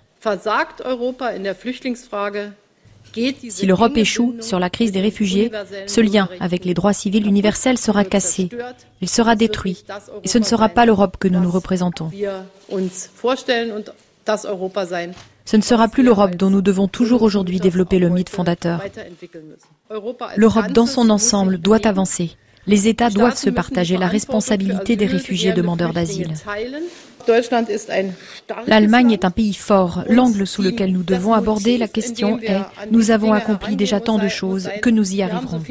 [3.49, 5.51] Si l'Europe échoue sur la crise des réfugiés,
[5.87, 8.49] ce lien avec les droits civils universels sera cassé,
[9.01, 9.83] il sera détruit,
[10.23, 12.11] et ce ne sera pas l'Europe que nous nous représentons.
[15.45, 18.81] Ce ne sera plus l'Europe dont nous devons toujours aujourd'hui développer le mythe fondateur.
[20.35, 22.35] L'Europe dans son ensemble doit avancer.
[22.65, 26.33] Les États doivent se partager la responsabilité des réfugiés demandeurs d'asile.
[28.67, 30.03] L'Allemagne est un pays fort.
[30.07, 32.57] L'angle sous lequel nous devons aborder la question est
[32.91, 35.61] nous avons accompli déjà tant de choses que nous y arriverons.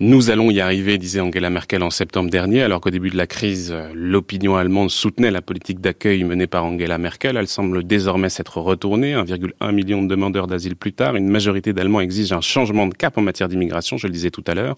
[0.00, 3.26] Nous allons y arriver, disait Angela Merkel en septembre dernier, alors qu'au début de la
[3.26, 7.36] crise, l'opinion allemande soutenait la politique d'accueil menée par Angela Merkel.
[7.36, 9.14] Elle semble désormais s'être retournée.
[9.14, 13.18] 1,1 million de demandeurs d'asile plus tard, une majorité d'Allemands exige un changement de cap
[13.18, 14.74] en matière d'immigration, je le disais tout à l'heure.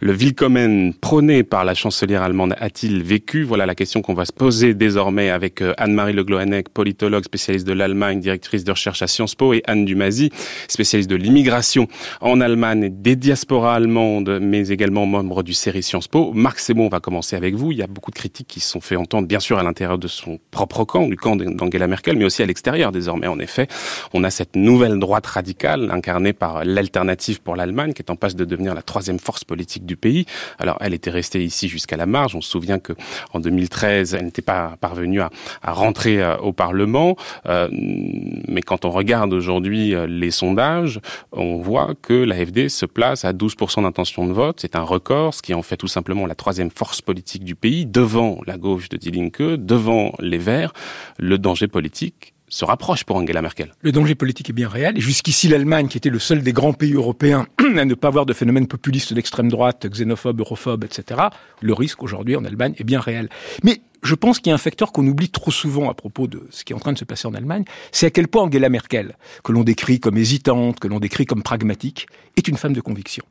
[0.00, 3.42] Le Willkommen prôné par la chancelière allemande a-t-il vécu?
[3.42, 7.66] Voilà la question qu'on va se poser désormais avec euh, Anne-Marie Le Gloanec, politologue spécialiste
[7.66, 10.30] de l'Allemagne, directrice de recherche à Sciences Po, et Anne Dumazy,
[10.68, 11.88] spécialiste de l'immigration
[12.20, 16.32] en Allemagne, des diasporas allemandes, mais également membre du série Sciences Po.
[16.34, 17.72] Marc Sebon, on va commencer avec vous.
[17.72, 19.98] Il y a beaucoup de critiques qui se sont fait entendre, bien sûr, à l'intérieur
[19.98, 23.28] de son propre camp, du camp d'Angela Merkel, mais aussi à l'extérieur désormais.
[23.28, 23.68] En effet,
[24.12, 28.36] on a cette nouvelle droite radicale incarnée par l'alternative pour l'Allemagne, qui est en passe
[28.36, 30.26] de devenir la troisième force politique du pays.
[30.58, 32.36] Alors, elle était restée ici jusqu'à la marge.
[32.36, 32.92] On se souvient que
[33.32, 35.30] en 2013, elle n'était pas parvenu à,
[35.62, 37.16] rentrer euh, au Parlement.
[37.46, 41.00] Euh, mais quand on regarde aujourd'hui euh, les sondages,
[41.32, 44.58] on voit que l'AFD se place à 12% d'intention de vote.
[44.60, 47.86] C'est un record, ce qui en fait tout simplement la troisième force politique du pays,
[47.86, 50.72] devant la gauche de Die Linke, devant les Verts.
[51.18, 53.72] Le danger politique, se rapproche pour Angela Merkel.
[53.80, 54.98] Le danger politique est bien réel.
[54.98, 57.46] Et jusqu'ici, l'Allemagne, qui était le seul des grands pays européens
[57.78, 61.22] à ne pas avoir de phénomène populiste d'extrême droite, xénophobe, europhobe, etc.,
[61.62, 63.30] le risque aujourd'hui en Allemagne est bien réel.
[63.64, 66.46] Mais je pense qu'il y a un facteur qu'on oublie trop souvent à propos de
[66.50, 68.68] ce qui est en train de se passer en Allemagne, c'est à quel point Angela
[68.68, 72.82] Merkel, que l'on décrit comme hésitante, que l'on décrit comme pragmatique, est une femme de
[72.82, 73.24] conviction.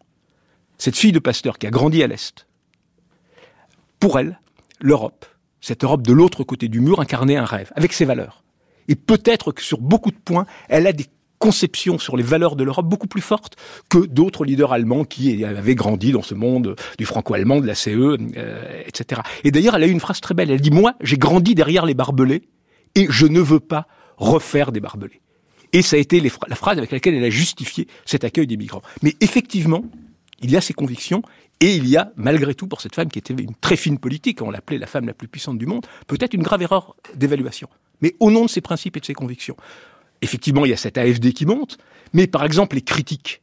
[0.79, 2.47] Cette fille de pasteur qui a grandi à l'Est,
[3.99, 4.39] pour elle,
[4.79, 5.27] l'Europe,
[5.59, 8.41] cette Europe de l'autre côté du mur, incarnait un rêve, avec ses valeurs.
[8.91, 11.05] Et peut-être que sur beaucoup de points, elle a des
[11.39, 13.55] conception sur les valeurs de l'Europe beaucoup plus forte
[13.89, 17.89] que d'autres leaders allemands qui avaient grandi dans ce monde du franco-allemand, de la CE,
[18.37, 19.21] euh, etc.
[19.43, 20.51] Et d'ailleurs, elle a eu une phrase très belle.
[20.51, 22.43] Elle dit, moi, j'ai grandi derrière les barbelés
[22.93, 23.87] et je ne veux pas
[24.17, 25.19] refaire des barbelés.
[25.73, 28.83] Et ça a été la phrase avec laquelle elle a justifié cet accueil des migrants.
[29.01, 29.83] Mais effectivement,
[30.41, 31.23] il y a ces convictions
[31.59, 34.43] et il y a, malgré tout, pour cette femme qui était une très fine politique,
[34.43, 37.67] on l'appelait la femme la plus puissante du monde, peut-être une grave erreur d'évaluation.
[38.01, 39.55] Mais au nom de ses principes et de ses convictions.
[40.21, 41.77] Effectivement, il y a cette AFD qui monte,
[42.13, 43.41] mais par exemple, les critiques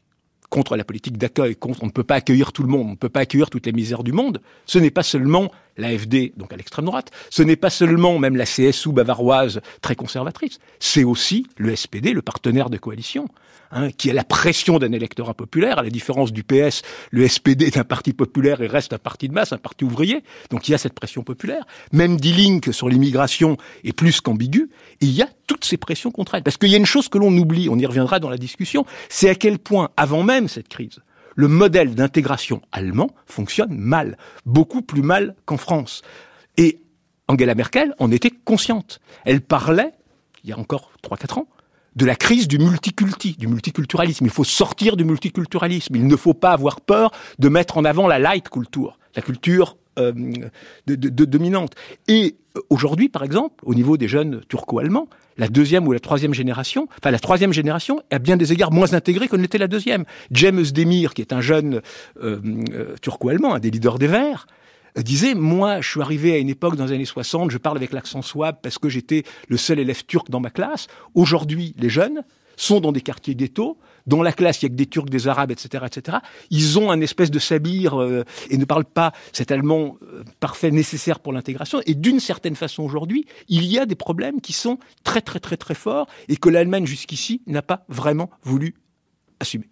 [0.50, 2.96] contre la politique d'accueil, contre on ne peut pas accueillir tout le monde, on ne
[2.96, 6.56] peut pas accueillir toutes les misères du monde, ce n'est pas seulement l'AFD, donc à
[6.56, 11.74] l'extrême droite, ce n'est pas seulement même la CSU bavaroise très conservatrice, c'est aussi le
[11.74, 13.28] SPD, le partenaire de coalition,
[13.70, 17.62] hein, qui a la pression d'un électorat populaire, à la différence du PS, le SPD
[17.62, 20.72] est un parti populaire et reste un parti de masse, un parti ouvrier, donc il
[20.72, 21.64] y a cette pression populaire.
[21.92, 24.68] Même D-Link sur l'immigration est plus qu'ambigu,
[25.00, 26.42] il y a toutes ces pressions contre elle.
[26.42, 28.84] Parce qu'il y a une chose que l'on oublie, on y reviendra dans la discussion,
[29.08, 31.00] c'est à quel point, avant même cette crise,
[31.38, 36.02] le modèle d'intégration allemand fonctionne mal, beaucoup plus mal qu'en France.
[36.56, 36.82] Et
[37.28, 38.98] Angela Merkel en était consciente.
[39.24, 39.92] Elle parlait,
[40.42, 41.48] il y a encore 3-4 ans,
[41.94, 44.24] de la crise du multiculti, du multiculturalisme.
[44.24, 45.94] Il faut sortir du multiculturalisme.
[45.94, 49.76] Il ne faut pas avoir peur de mettre en avant la light culture, la culture
[50.00, 50.12] euh,
[50.88, 51.76] dominante.
[52.08, 52.34] Et
[52.70, 57.10] aujourd'hui, par exemple, au niveau des jeunes turco-allemands, la deuxième ou la troisième génération, enfin
[57.10, 60.04] la troisième génération est à bien des égards moins intégrée que n'était la deuxième.
[60.30, 61.80] James Demir, qui est un jeune
[62.22, 62.40] euh,
[62.72, 64.46] euh, turco-allemand, un des leaders des Verts,
[64.96, 67.92] disait moi je suis arrivé à une époque dans les années 60 je parle avec
[67.92, 72.24] l'accent swab parce que j'étais le seul élève turc dans ma classe aujourd'hui les jeunes
[72.56, 73.78] sont dans des quartiers ghettos
[74.08, 76.18] dans la classe, il y a que des Turcs, des Arabes, etc., etc.
[76.50, 80.70] Ils ont un espèce de sabir euh, et ne parlent pas cet allemand euh, parfait
[80.70, 81.80] nécessaire pour l'intégration.
[81.86, 85.56] Et d'une certaine façon, aujourd'hui, il y a des problèmes qui sont très, très, très,
[85.56, 88.74] très forts et que l'Allemagne jusqu'ici n'a pas vraiment voulu
[89.40, 89.68] assumer.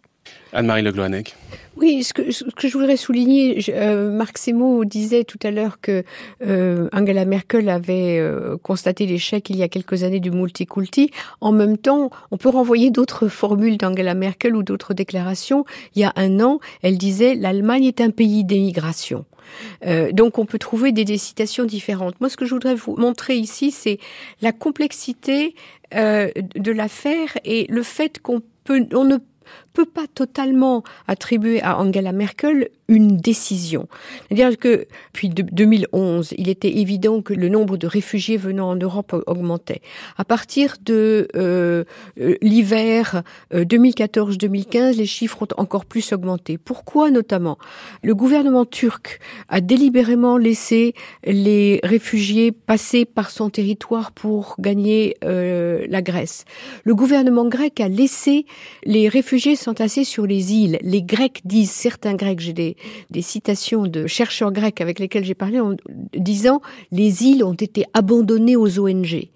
[0.52, 1.34] Anne-Marie Le Gloanec.
[1.76, 6.04] Oui, ce que, je voudrais souligner, euh, Marc Semo disait tout à l'heure que
[6.46, 11.10] euh, Angela Merkel avait euh, constaté l'échec il y a quelques années du multiculti.
[11.42, 15.66] En même temps, on peut renvoyer d'autres formules d'Angela Merkel ou d'autres déclarations.
[15.94, 19.26] Il y a un an, elle disait l'Allemagne est un pays d'émigration.
[20.12, 22.20] Donc on peut trouver des, des, citations différentes.
[22.20, 23.98] Moi, ce que je voudrais vous montrer ici, c'est
[24.42, 25.54] la complexité
[25.92, 29.18] de l'affaire et le fait qu'on peut, on ne
[29.76, 33.88] peut pas totalement attribuer à Angela Merkel une décision.
[34.28, 39.14] C'est-à-dire que depuis 2011, il était évident que le nombre de réfugiés venant en Europe
[39.26, 39.82] augmentait.
[40.16, 41.84] À partir de euh,
[42.20, 43.22] euh l'hiver
[43.52, 46.56] 2014-2015, euh, les chiffres ont encore plus augmenté.
[46.56, 47.58] Pourquoi notamment?
[48.02, 55.84] Le gouvernement turc a délibérément laissé les réfugiés passer par son territoire pour gagner euh,
[55.90, 56.44] la Grèce.
[56.84, 58.46] Le gouvernement grec a laissé
[58.84, 60.78] les réfugiés s'entasser sur les îles.
[60.82, 62.66] Les Grecs disent, certains Grecs, j'ai des
[63.10, 65.76] des, citations de chercheurs grecs avec lesquels j'ai parlé en
[66.14, 66.60] disant
[66.92, 69.28] les îles ont été abandonnées aux ONG,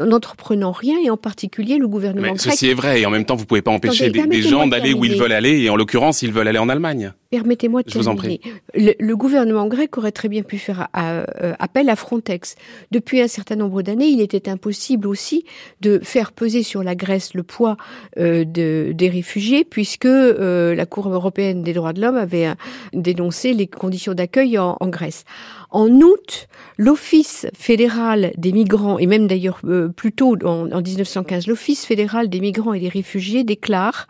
[0.00, 2.52] n'entreprenant rien et en particulier le gouvernement Mais grec.
[2.52, 4.92] Ceci est vrai et en même temps vous pouvez pas empêcher des, des gens d'aller
[4.92, 7.12] où ils veulent aller et en l'occurrence ils veulent aller en Allemagne.
[7.30, 8.40] Permettez-moi de prie.
[8.72, 12.54] Le, le, gouvernement grec aurait très bien pu faire à, à, appel à Frontex.
[12.90, 15.44] Depuis un certain nombre d'années, il était impossible aussi
[15.82, 17.76] de faire peser sur la Grèce le poids
[18.18, 22.54] euh, de, des réfugiés, puisque euh, la Cour européenne des droits de l'homme avait euh,
[22.94, 25.24] dénoncé les conditions d'accueil en, en, Grèce.
[25.68, 26.48] En août,
[26.78, 32.30] l'Office fédéral des migrants, et même d'ailleurs euh, plus tôt en, en 1915, l'Office fédéral
[32.30, 34.08] des migrants et des réfugiés déclare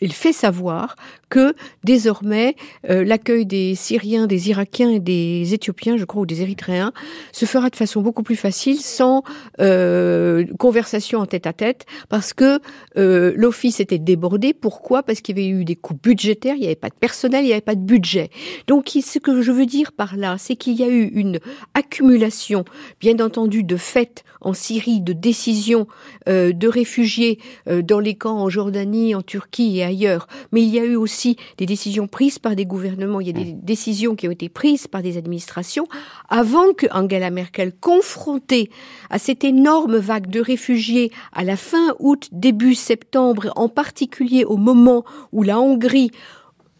[0.00, 0.96] il fait savoir
[1.34, 2.54] que désormais
[2.88, 6.92] euh, l'accueil des Syriens, des Irakiens et des Éthiopiens, je crois, ou des Érythréens,
[7.32, 9.24] se fera de façon beaucoup plus facile, sans
[9.58, 12.60] euh, conversation en tête à tête, parce que
[12.96, 14.54] euh, l'office était débordé.
[14.54, 15.02] Pourquoi?
[15.02, 17.48] Parce qu'il y avait eu des coûts budgétaires, il n'y avait pas de personnel, il
[17.48, 18.30] n'y avait pas de budget.
[18.68, 21.40] Donc, ce que je veux dire par là, c'est qu'il y a eu une
[21.74, 22.64] accumulation,
[23.00, 25.88] bien entendu, de faits en Syrie, de décisions
[26.28, 30.68] euh, de réfugiés euh, dans les camps en Jordanie, en Turquie et ailleurs, mais il
[30.68, 31.23] y a eu aussi
[31.58, 34.86] des décisions prises par des gouvernements, il y a des décisions qui ont été prises
[34.86, 35.86] par des administrations
[36.28, 38.70] avant que Angela Merkel, confrontée
[39.10, 44.56] à cette énorme vague de réfugiés à la fin août, début septembre, en particulier au
[44.56, 46.10] moment où la Hongrie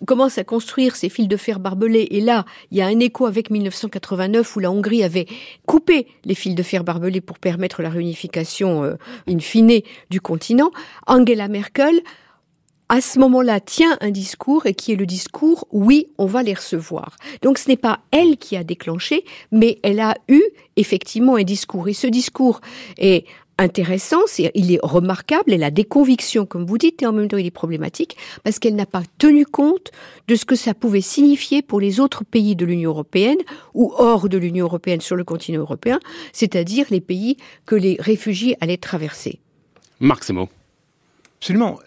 [0.07, 2.09] commence à construire ses fils de fer barbelés.
[2.11, 5.27] Et là, il y a un écho avec 1989 où la Hongrie avait
[5.67, 8.95] coupé les fils de fer barbelés pour permettre la réunification euh,
[9.29, 9.81] in fine
[10.11, 10.71] du continent.
[11.07, 12.01] Angela Merkel
[12.95, 16.55] à ce moment-là, tient un discours et qui est le discours oui, on va les
[16.55, 17.17] recevoir.
[17.43, 20.41] Donc ce n'est pas elle qui a déclenché, mais elle a eu
[20.77, 21.89] effectivement un discours.
[21.89, 22.61] Et ce discours
[22.97, 23.25] est
[23.59, 27.27] intéressant, c'est, il est remarquable, elle a des convictions, comme vous dites, et en même
[27.27, 29.91] temps il est problématique, parce qu'elle n'a pas tenu compte
[30.29, 33.39] de ce que ça pouvait signifier pour les autres pays de l'Union européenne,
[33.75, 35.99] ou hors de l'Union européenne sur le continent européen,
[36.33, 39.41] c'est-à-dire les pays que les réfugiés allaient traverser.
[39.99, 40.49] Marc Semo.
[41.41, 41.81] Absolument.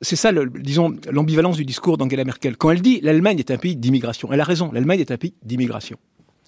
[0.00, 2.56] C'est ça, disons, l'ambivalence du discours d'Angela Merkel.
[2.56, 5.34] Quand elle dit l'Allemagne est un pays d'immigration, elle a raison, l'Allemagne est un pays
[5.42, 5.98] d'immigration.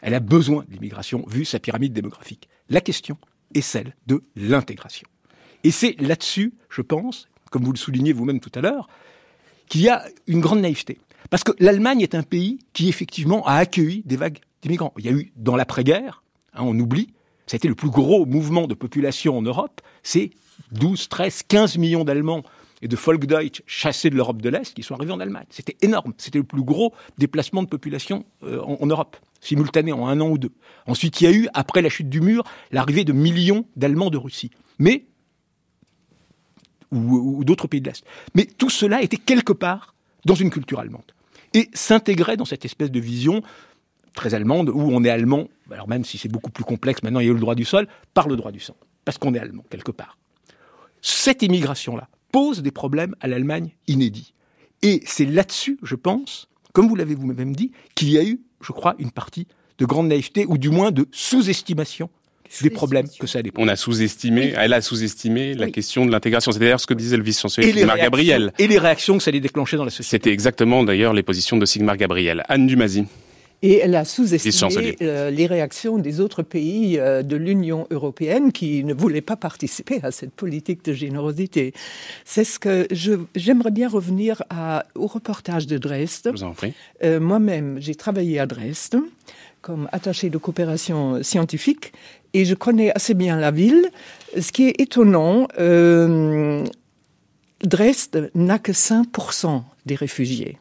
[0.03, 2.49] Elle a besoin d'immigration vu sa pyramide démographique.
[2.69, 3.19] La question,
[3.55, 5.09] est celle de l'intégration.
[5.65, 8.89] Et c'est là-dessus, je pense, comme vous le soulignez vous-même tout à l'heure,
[9.69, 10.99] qu'il y a une grande naïveté.
[11.29, 14.95] Parce que l'Allemagne est un pays qui, effectivement, a accueilli des vagues d'immigrants.
[14.99, 16.23] Il y a eu, dans l'après-guerre,
[16.55, 17.13] hein, on oublie,
[17.47, 20.31] ça a été le plus gros mouvement de population en Europe, c'est
[20.73, 22.43] 12, 13, 15 millions d'Allemands
[22.83, 25.47] et de Volksdeutsch chassés de l'Europe de l'Est qui sont arrivés en Allemagne.
[25.51, 26.15] C'était énorme.
[26.19, 30.39] C'était le plus gros déplacement de population euh, en, Europe, simultané en un an ou
[30.39, 30.53] deux.
[30.87, 34.19] Ensuite, il y a eu, après la chute du mur, l'arrivée de millions d'Allemands de
[34.19, 34.51] Russie.
[34.79, 35.05] Mais
[36.91, 38.05] ou, ou d'autres pays de l'Est.
[38.35, 41.13] Mais tout cela était quelque part dans une culture allemande.
[41.55, 43.43] Et s'intégrait dans cette espèce de vision
[44.15, 47.27] très allemande où on est allemand, alors même si c'est beaucoup plus complexe, maintenant il
[47.27, 48.77] y a eu le droit du sol, par le droit du sang.
[49.05, 50.19] Parce qu'on est allemand, quelque part.
[51.01, 54.35] Cette immigration-là, pose des problèmes à l'Allemagne inédits.
[54.83, 58.73] Et c'est là-dessus, je pense, comme vous l'avez vous-même dit, qu'il y a eu, je
[58.73, 59.47] crois, une partie
[59.79, 62.11] de grande naïveté, ou du moins de sous-estimation
[62.63, 64.53] des problèmes que ça a On a sous-estimé, oui.
[64.57, 65.73] elle a sous-estimé la oui.
[65.73, 66.51] question de l'intégration.
[66.53, 68.53] C'est d'ailleurs ce que disait le vice-chancelier Sigmar Gabriel.
[68.59, 70.11] Et les réactions que ça allait déclencher dans la société.
[70.11, 72.43] C'était exactement d'ailleurs les positions de Sigmar Gabriel.
[72.49, 73.07] Anne Dumazy.
[73.63, 78.85] Et elle a sous-estimé euh, les réactions des autres pays euh, de l'Union européenne qui
[78.85, 81.75] ne voulaient pas participer à cette politique de générosité.
[82.25, 82.89] C'est ce que
[83.35, 86.31] j'aimerais bien revenir à, au reportage de Dresde.
[86.33, 86.55] Vous en.
[87.05, 88.97] Euh, Moi-même, j'ai travaillé à Dresde
[89.63, 91.93] comme attaché de coopération scientifique
[92.33, 93.91] et je connais assez bien la ville.
[94.39, 96.65] Ce qui est étonnant, euh,
[97.63, 100.59] Dresde n'a que 5% des réfugiés.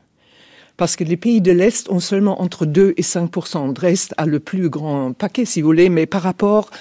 [0.79, 3.73] Parce que les pays de l'Est ont seulement entre 2 et 5%.
[3.73, 6.71] Dresde a le plus grand paquet, si vous voulez, mais par rapport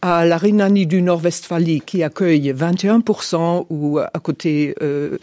[0.00, 5.18] à la Rhénanie du Nord-Westphalie qui accueille 21% ou à côté euh,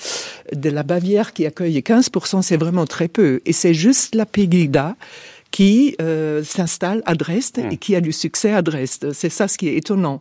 [0.53, 3.41] de la Bavière qui accueille 15%, c'est vraiment très peu.
[3.47, 4.95] Et c'est juste la Pegida
[5.49, 7.77] qui euh, s'installe à Dresde et hmm.
[7.79, 9.11] qui a du succès à Dresde.
[9.11, 10.19] C'est ça ce qui est étonnant.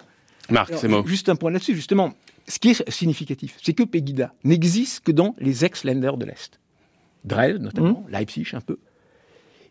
[0.49, 1.05] Marc, c'est moi.
[1.05, 2.15] Juste un point là-dessus, justement.
[2.49, 6.59] Ce qui est significatif, c'est que Pegida n'existe que dans les ex-Länder de l'Est.
[7.25, 8.13] Dresde, notamment, hmm.
[8.13, 8.79] Leipzig un peu.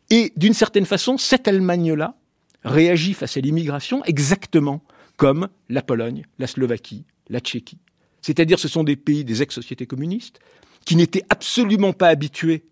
[0.10, 2.16] Et d'une certaine façon, cette Allemagne-là
[2.64, 4.82] réagit face à l'immigration exactement
[5.18, 7.80] comme la Pologne, la Slovaquie, la Tchéquie.
[8.22, 10.40] C'est-à-dire ce sont des pays des ex-sociétés communistes
[10.86, 12.64] qui n'étaient absolument pas habitués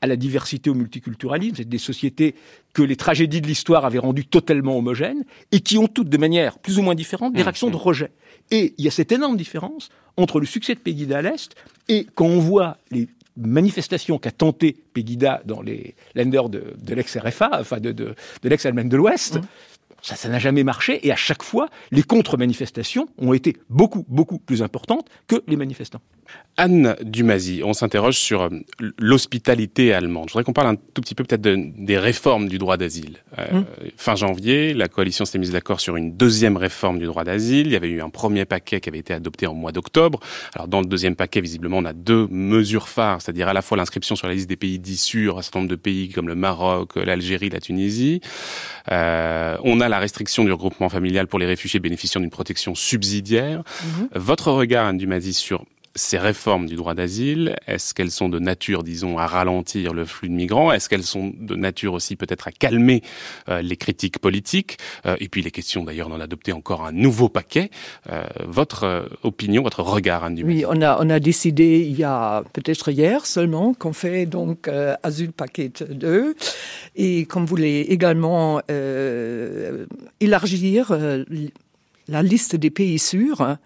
[0.00, 1.56] à la diversité, au multiculturalisme.
[1.56, 2.34] C'est des sociétés
[2.74, 6.58] que les tragédies de l'histoire avaient rendues totalement homogènes et qui ont toutes, de manière
[6.58, 7.78] plus ou moins différente, des mmh, réactions de mmh.
[7.78, 8.12] rejet.
[8.50, 11.54] Et il y a cette énorme différence entre le succès de Pegida à l'Est
[11.88, 17.80] et quand on voit les manifestation qu'a tenté Pegida dans les lenders de, l'ex-RFA, enfin
[17.80, 19.42] de, l'ex-Allemagne de l'Ouest, mmh.
[20.04, 21.06] Ça, ça n'a jamais marché.
[21.06, 26.02] Et à chaque fois, les contre-manifestations ont été beaucoup, beaucoup plus importantes que les manifestants.
[26.56, 28.48] Anne Dumazy, on s'interroge sur euh,
[28.98, 30.28] l'hospitalité allemande.
[30.28, 33.18] Je voudrais qu'on parle un tout petit peu peut-être des réformes du droit d'asile.
[33.38, 33.64] Euh, mmh.
[33.96, 37.66] Fin janvier, la coalition s'est mise d'accord sur une deuxième réforme du droit d'asile.
[37.66, 40.20] Il y avait eu un premier paquet qui avait été adopté en mois d'octobre.
[40.54, 43.78] Alors dans le deuxième paquet, visiblement, on a deux mesures phares, c'est-à-dire à la fois
[43.78, 46.34] l'inscription sur la liste des pays dits sûrs, un certain nombre de pays comme le
[46.34, 48.20] Maroc, l'Algérie, la Tunisie.
[48.90, 53.60] Euh, on a la restriction du regroupement familial pour les réfugiés bénéficiant d'une protection subsidiaire.
[53.60, 54.02] Mmh.
[54.14, 54.98] Votre regard, Anne
[55.32, 55.64] sur
[55.94, 60.28] ces réformes du droit d'asile, est-ce qu'elles sont de nature, disons, à ralentir le flux
[60.28, 60.72] de migrants?
[60.72, 63.02] Est-ce qu'elles sont de nature aussi peut-être à calmer
[63.48, 64.78] euh, les critiques politiques?
[65.06, 67.70] Euh, Et puis les questions d'ailleurs d'en adopter encore un nouveau paquet.
[68.10, 72.42] Euh, votre opinion, votre regard, Anne Oui, on a, on a décidé il y a
[72.52, 74.68] peut-être hier seulement qu'on fait donc
[75.02, 76.34] Asile Paquet 2
[76.96, 78.60] et qu'on voulait également
[80.20, 80.96] élargir
[82.08, 83.56] la liste des pays sûrs.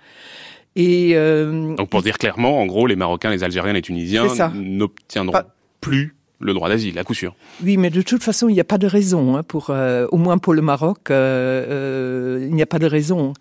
[0.77, 5.43] Et euh, Donc pour dire clairement, en gros, les Marocains, les Algériens, les Tunisiens n'obtiendront
[5.81, 7.35] plus le droit d'asile, à coup sûr.
[7.65, 9.37] Oui, mais de toute façon, il n'y a pas de raison.
[9.37, 13.33] Hein, pour, euh, au moins pour le Maroc, euh, il n'y a pas de raison.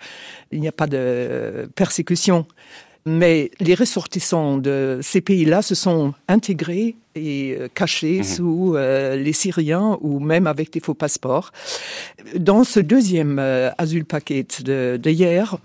[0.51, 2.47] Il n'y a pas de persécution.
[3.05, 8.23] Mais les ressortissants de ces pays-là se sont intégrés et cachés mhm.
[8.23, 11.51] sous les Syriens ou même avec des faux passeports.
[12.35, 13.39] Dans ce deuxième
[13.77, 15.57] asile paquet de, de hier,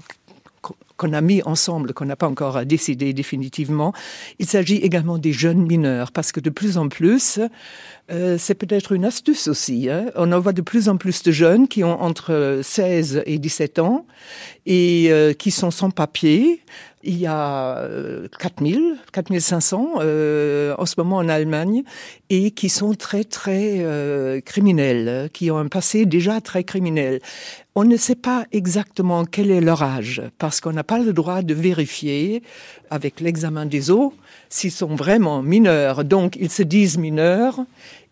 [1.03, 3.93] qu'on a mis ensemble, qu'on n'a pas encore décidé définitivement.
[4.39, 7.41] Il s'agit également des jeunes mineurs, parce que de plus en plus,
[8.13, 9.91] euh, c'est peut-être une astuce aussi.
[9.91, 10.07] Hein.
[10.15, 13.81] On en voit de plus en plus de jeunes qui ont entre 16 et 17
[13.81, 14.07] ans
[14.65, 16.63] et euh, qui sont sans papier.
[17.05, 17.89] Il y a
[18.39, 21.83] 4000, 4500 euh, en ce moment en Allemagne
[22.31, 27.21] et qui sont très très euh, criminels, qui ont un passé déjà très criminel.
[27.75, 31.43] On ne sait pas exactement quel est leur âge parce qu'on n'a pas le droit
[31.43, 32.43] de vérifier
[32.91, 34.15] avec l'examen des eaux
[34.49, 36.05] s'ils sont vraiment mineurs.
[36.05, 37.61] Donc ils se disent mineurs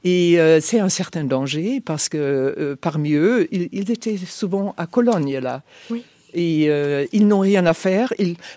[0.03, 4.74] et euh, c'est un certain danger parce que euh, parmi eux, ils, ils, étaient souvent
[4.76, 5.62] à Cologne là.
[5.91, 6.05] Oui
[6.35, 8.12] et euh, ils n'ont rien à faire.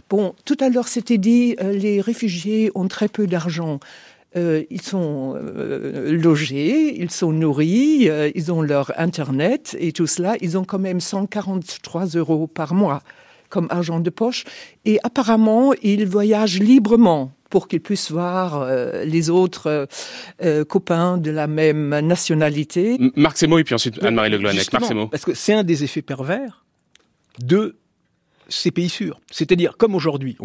[0.10, 3.80] Bon, tout à l'heure c'était dit, euh, les réfugiés ont très peu d'argent.
[4.36, 10.36] Euh, ils sont logés, ils sont nourris, ils ont leur internet et tout cela.
[10.42, 13.02] Ils ont quand même 143 euros par mois
[13.50, 14.46] comme argent de poche.
[14.86, 18.68] Et apparemment, ils voyagent librement pour qu'ils puissent voir
[19.06, 19.88] les autres
[20.68, 22.98] copains de la même nationalité.
[23.16, 24.72] Marc Semo et puis ensuite Anne-Marie Le Marc
[25.12, 26.63] Parce que c'est un des effets pervers
[27.40, 27.78] de
[28.50, 29.20] ces pays sûrs.
[29.32, 30.38] C'est-à-dire, comme aujourd'hui,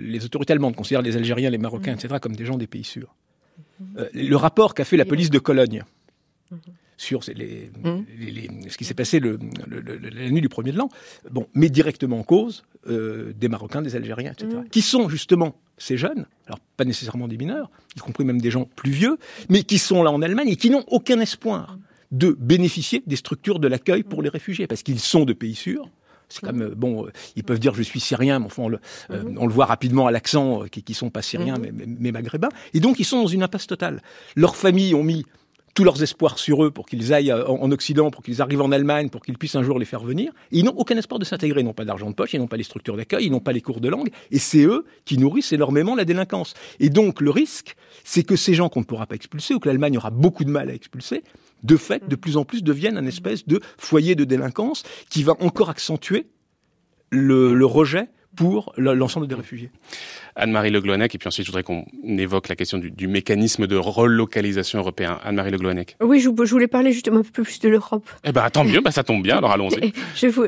[0.00, 1.98] les autorités allemandes considèrent les Algériens, les Marocains, mm.
[1.98, 3.14] etc., comme des gens des pays sûrs.
[3.58, 3.98] Mm-hmm.
[3.98, 5.84] Euh, le rapport qu'a fait la police de Cologne
[6.52, 6.58] mm-hmm.
[6.96, 8.04] sur mm.
[8.18, 10.88] les, ce qui s'est passé le, la nuit du premier de l'an,
[11.30, 14.68] bon, met directement en cause euh, des Marocains, des Algériens, etc., mm.
[14.68, 18.68] qui sont justement ces jeunes, alors pas nécessairement des mineurs, y compris même des gens
[18.76, 19.18] plus vieux,
[19.48, 21.78] mais qui sont là en Allemagne et qui n'ont aucun espoir
[22.12, 25.88] de bénéficier des structures de l'accueil pour les réfugiés, parce qu'ils sont de pays sûrs,
[26.28, 27.06] c'est quand même bon.
[27.36, 29.38] Ils peuvent dire je suis syrien, mais enfin on le, euh, mhm.
[29.38, 31.72] on le voit rapidement à l'accent euh, qui, qui sont pas syriens mhm.
[31.72, 32.48] mais, mais, maghrébins.
[32.74, 34.02] Et donc ils sont dans une impasse totale.
[34.34, 35.24] Leurs familles ont mis
[35.76, 38.72] tous leurs espoirs sur eux pour qu'ils aillent euh, en, Occident, pour qu'ils arrivent en
[38.72, 40.32] Allemagne, pour qu'ils puissent un jour les faire venir.
[40.50, 41.60] Ils n'ont aucun espoir de s'intégrer.
[41.60, 43.52] Ils n'ont pas d'argent de poche, ils n'ont pas les structures d'accueil, ils n'ont pas
[43.52, 44.08] les cours de langue.
[44.30, 46.54] Et c'est eux qui nourrissent énormément la délinquance.
[46.80, 49.68] Et donc le risque, c'est que ces gens qu'on ne pourra pas expulser ou que
[49.68, 51.22] l'Allemagne aura beaucoup de mal à expulser,
[51.62, 55.34] de fait, de plus en plus deviennent un espèce de foyer de délinquance qui va
[55.40, 56.26] encore accentuer
[57.10, 59.70] le, rejet pour l'ensemble des réfugiés.
[60.36, 63.76] Anne-Marie Le Gloanec, et puis ensuite je voudrais qu'on évoque la question du, mécanisme de
[63.76, 65.18] relocalisation européen.
[65.24, 65.96] Anne-Marie Le Gloanec.
[66.02, 68.08] Oui, je, voulais parler justement un peu plus de l'Europe.
[68.24, 69.92] Eh ben tant mieux, bah, ça tombe bien, alors allons-y.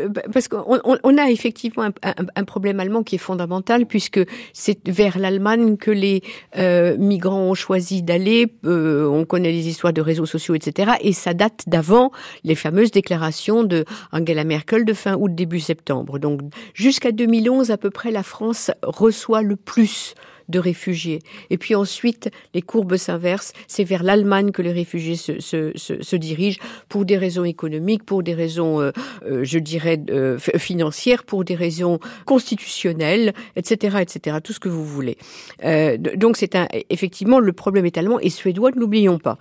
[0.09, 4.21] Bah, parce qu'on on a effectivement un, problème allemand qui est fondamental, puisque
[4.53, 6.23] c'est vers l'Allemagne que les
[6.57, 8.53] euh, migrants ont choisi d'aller.
[8.65, 10.93] Euh, on connaît les histoires de réseaux sociaux, etc.
[11.01, 12.11] Et ça date d'avant
[12.45, 16.19] les fameuses déclarations de Angela Merkel de fin août, début septembre.
[16.19, 16.41] Donc
[16.75, 20.17] jusqu'à 2011, à peu près, la France reçoit le plus
[20.49, 21.21] de réfugiés.
[21.51, 23.53] Et puis ensuite, les courbes s'inversent.
[23.67, 28.23] C'est vers l'Allemagne que les réfugiés se, se, se, dirigent pour des raisons économiques, pour
[28.23, 28.91] des raisons, euh,
[29.27, 34.39] euh, je dirais, euh, financières, pour des raisons constitutionnelles, etc., etc.
[34.43, 35.19] Tout ce que vous voulez.
[36.17, 39.39] donc c'est un, effectivement, le problème est allemand et suédois, ne l'oublions pas.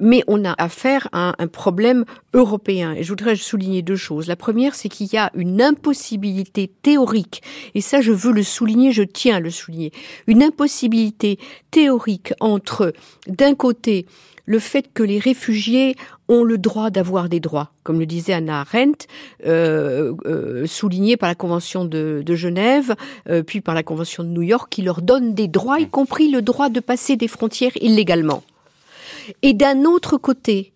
[0.00, 2.94] mais on a affaire à un, un problème européen.
[2.94, 4.26] Et je voudrais souligner deux choses.
[4.26, 7.42] La première, c'est qu'il y a une impossibilité théorique.
[7.74, 9.92] Et ça, je veux le souligner, je tiens à le souligner
[10.28, 11.38] une impossibilité
[11.72, 12.92] théorique entre,
[13.26, 14.06] d'un côté,
[14.44, 15.96] le fait que les réfugiés
[16.28, 19.06] ont le droit d'avoir des droits, comme le disait Anna Arendt,
[19.46, 22.94] euh, euh, souligné par la Convention de, Genève,
[23.28, 26.30] euh, puis par la Convention de New York, qui leur donne des droits, y compris
[26.30, 28.42] le droit de passer des frontières illégalement.
[29.42, 30.72] Et d'un autre côté,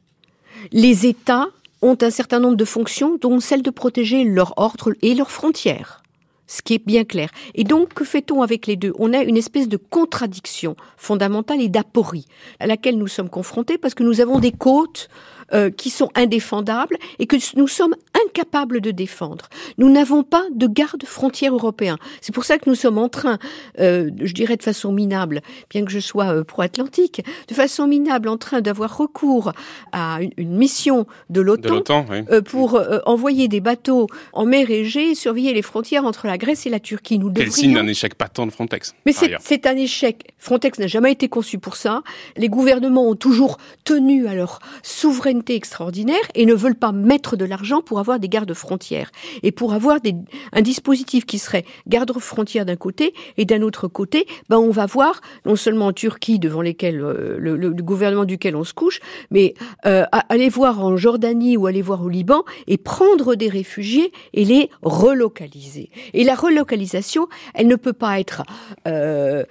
[0.73, 1.49] les États
[1.81, 6.02] ont un certain nombre de fonctions, dont celle de protéger leur ordre et leurs frontières
[6.47, 7.31] ce qui est bien clair.
[7.55, 8.93] Et donc, que fait-on avec les deux?
[8.99, 12.27] On a une espèce de contradiction fondamentale et d'aporie
[12.61, 15.09] à laquelle nous sommes confrontés parce que nous avons des côtes
[15.55, 17.95] euh, qui sont indéfendables et que nous sommes
[18.27, 19.51] incapables de défendre.
[19.77, 21.99] Nous n'avons pas de garde frontière européen.
[22.23, 23.39] C'est pour ça que nous sommes en train,
[23.79, 28.29] euh, je dirais de façon minable, bien que je sois euh, pro-atlantique, de façon minable
[28.29, 29.53] en train d'avoir recours
[29.93, 32.07] à une, mission de l'OTAN
[32.47, 36.71] pour envoyer des bateaux en mer Égée et surveiller les frontières entre la Grèce et
[36.71, 37.19] la Turquie.
[37.19, 40.35] Nous Quel signe d'un échec patent de Frontex Mais c'est un échec.
[40.39, 42.03] Frontex n'a jamais été conçu pour ça.
[42.37, 47.45] Les gouvernements ont toujours tenu à leur souveraineté extraordinaire et ne veulent pas mettre de
[47.45, 49.11] l'argent pour avoir des gardes frontières
[49.43, 49.99] et pour avoir
[50.53, 54.87] un dispositif qui serait garde frontières d'un côté et d'un autre côté, ben on va
[54.87, 59.55] voir non seulement en Turquie devant lesquels euh, le, gouvernement duquel on se couche, mais
[59.87, 64.45] euh, aller voir en Jordanie ou aller voir au Liban et prendre des réfugiés et
[64.45, 65.91] les relocaliser.
[66.15, 68.43] Et la relocalisation, elle ne peut pas être
[68.87, 69.45] euh,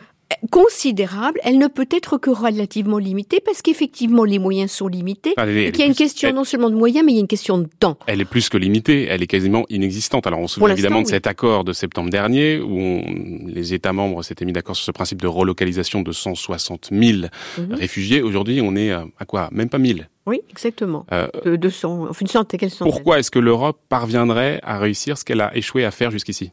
[0.50, 5.72] considérable, elle ne peut être que relativement limitée parce qu'effectivement les moyens sont limités et
[5.72, 7.58] qu'il y a une question non seulement de moyens mais il y a une question
[7.58, 7.98] de temps.
[8.08, 10.28] Elle est plus que limitée, elle est quasiment inexistante.
[10.28, 13.02] Alors on se souvient évidemment de cet accord de septembre dernier où
[13.48, 17.28] les États membres s'étaient mis d'accord sur ce principe de relocalisation de 160 000
[17.58, 17.74] mhm.
[17.74, 18.22] réfugiés.
[18.22, 19.50] Aujourd'hui on est à quoi?
[19.52, 21.06] Même pas 1000 oui, exactement.
[21.12, 25.26] Euh, de 200, enfin une centaine, quelle Pourquoi est-ce que l'Europe parviendrait à réussir ce
[25.26, 26.52] qu'elle a échoué à faire jusqu'ici?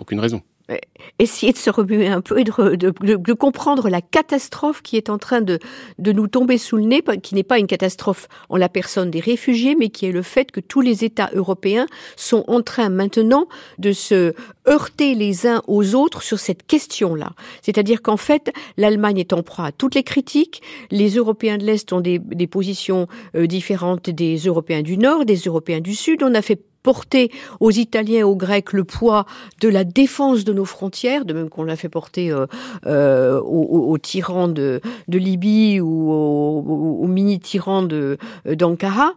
[0.00, 0.42] Aucune raison.
[0.70, 0.76] Euh,
[1.18, 5.18] essayer de se remuer un peu et de, de, comprendre la catastrophe qui est en
[5.18, 5.58] train de,
[5.98, 9.20] de nous tomber sous le nez, qui n'est pas une catastrophe en la personne des
[9.20, 11.86] réfugiés, mais qui est le fait que tous les États européens
[12.16, 13.48] sont en train maintenant
[13.78, 14.34] de se
[14.68, 17.32] heurter les uns aux autres sur cette question-là.
[17.62, 21.92] C'est-à-dire qu'en fait, l'Allemagne est en proie à toutes les critiques, les Européens de l'Est
[21.92, 26.34] ont des, des positions euh, différentes des Européens du Nord, des Européens du Sud, on
[26.34, 27.30] a fait porter
[27.60, 29.26] aux Italiens et aux Grecs le poids
[29.60, 32.46] de la défense de nos frontières, de même qu'on l'a fait porter euh,
[32.86, 38.16] euh, aux, tyrans de, Libye ou aux, mini-tyrans euh,
[38.46, 39.14] d'Ankara.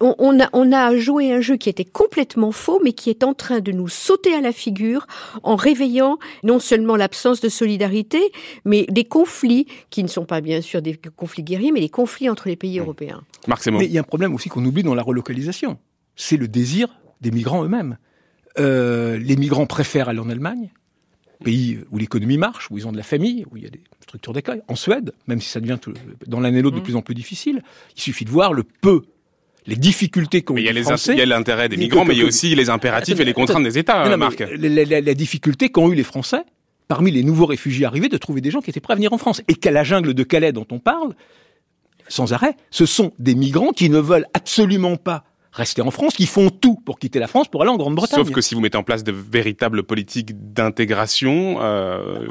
[0.00, 3.34] On, a, on a joué un jeu qui était complètement faux, mais qui est en
[3.34, 5.06] train de nous sauter à la figure
[5.42, 8.20] en réveillant non seulement l'absence de solidarité,
[8.64, 12.30] mais des conflits qui ne sont pas bien sûr des conflits guerriers, mais des conflits
[12.30, 13.22] entre les pays européens.
[13.46, 15.78] Marc Mais il y a un problème aussi qu'on oublie dans la relocalisation
[16.16, 16.88] c'est le désir
[17.20, 17.98] des migrants eux-mêmes.
[18.58, 20.70] Euh, les migrants préfèrent aller en Allemagne,
[21.42, 23.80] pays où l'économie marche, où ils ont de la famille, où il y a des
[24.00, 24.62] structures d'accueil.
[24.68, 25.78] En Suède, même si ça devient
[26.26, 26.84] dans l'année l'autre de mmh.
[26.84, 27.62] plus en plus difficile,
[27.96, 29.02] il suffit de voir le peu
[29.66, 31.14] les difficultés qu'ont eu les Français.
[31.14, 33.32] Il y a l'intérêt des migrants, mais il y a aussi les impératifs et les
[33.32, 34.42] contraintes des États, Marc.
[34.58, 36.42] La, difficulté qu'ont eu les Français,
[36.88, 39.18] parmi les nouveaux réfugiés arrivés, de trouver des gens qui étaient prêts à venir en
[39.18, 39.42] France.
[39.48, 41.14] Et qu'à la jungle de Calais dont on parle,
[42.08, 45.24] sans arrêt, ce sont des migrants qui ne veulent absolument pas
[45.54, 48.24] rester en France, qui font tout pour quitter la France pour aller en Grande-Bretagne.
[48.24, 52.26] Sauf que si vous mettez en place de véritables politiques d'intégration, euh,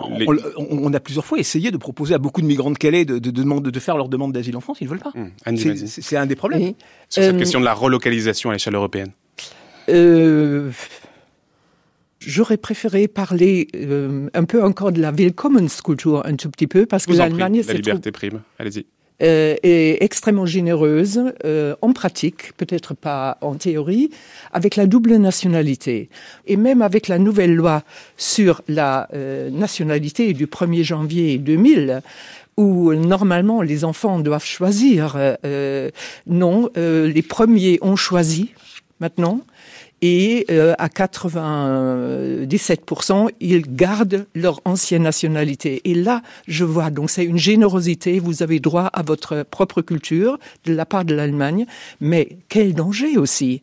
[0.57, 3.32] on, a plusieurs fois essayé de proposer à beaucoup de migrants de Calais de, de,
[3.32, 5.13] de, faire leur demande d'asile en France, ils ne veulent pas.
[5.15, 5.86] Mmh.
[5.86, 6.74] C'est un des problèmes.
[7.09, 9.11] Sur cette euh, question de la relocalisation à l'échelle européenne.
[9.89, 10.71] Euh,
[12.19, 13.67] j'aurais préféré parler
[14.34, 18.11] un peu encore de la Willkommenskultur un tout petit peu parce que l'Allemagne La liberté
[18.11, 18.41] prime.
[18.59, 18.86] Allez-y.
[19.22, 24.09] Euh, est extrêmement généreuse euh, en pratique, peut-être pas en théorie,
[24.51, 26.09] avec la double nationalité.
[26.47, 27.84] Et même avec la nouvelle loi
[28.18, 32.01] sur la euh, nationalité du 1er janvier 2000,
[32.57, 35.16] où normalement les enfants doivent choisir.
[35.18, 35.89] Euh,
[36.28, 38.51] non, euh, les premiers ont choisi
[38.99, 39.41] maintenant
[40.06, 45.80] et euh, à 97%, ils gardent leur ancienne nationalité.
[45.86, 50.38] Et là, je vois, donc c'est une générosité, vous avez droit à votre propre culture
[50.66, 51.66] de la part de l'Allemagne,
[52.01, 53.62] mais quel danger aussi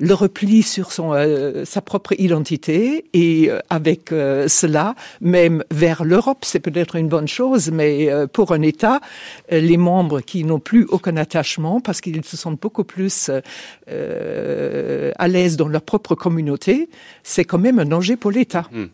[0.00, 6.04] le repli sur son, euh, sa propre identité et euh, avec euh, cela, même vers
[6.04, 9.00] l'Europe, c'est peut-être une bonne chose, mais pour un État,
[9.50, 13.30] les membres qui n'ont plus aucun attachement parce qu'ils se sentent beaucoup plus
[13.88, 16.88] à l'aise dans leur propre communauté,
[17.22, 18.66] c'est quand même un danger pour l'État.
[18.72, 18.86] Hmm.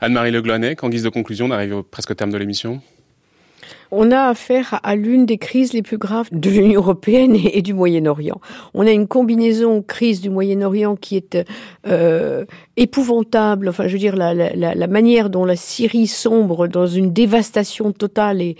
[0.00, 2.80] Anne-Marie Le Gloinet, en guise de conclusion, on arrive presque au terme de l'émission.
[3.90, 7.74] On a affaire à l'une des crises les plus graves de l'Union européenne et, du
[7.74, 8.40] Moyen-Orient.
[8.74, 11.38] On a une combinaison crise du Moyen-Orient qui est
[11.86, 12.44] euh,
[12.76, 13.68] épouvantable.
[13.68, 17.92] Enfin, je veux dire, la, la, la, manière dont la Syrie sombre dans une dévastation
[17.92, 18.56] totale et,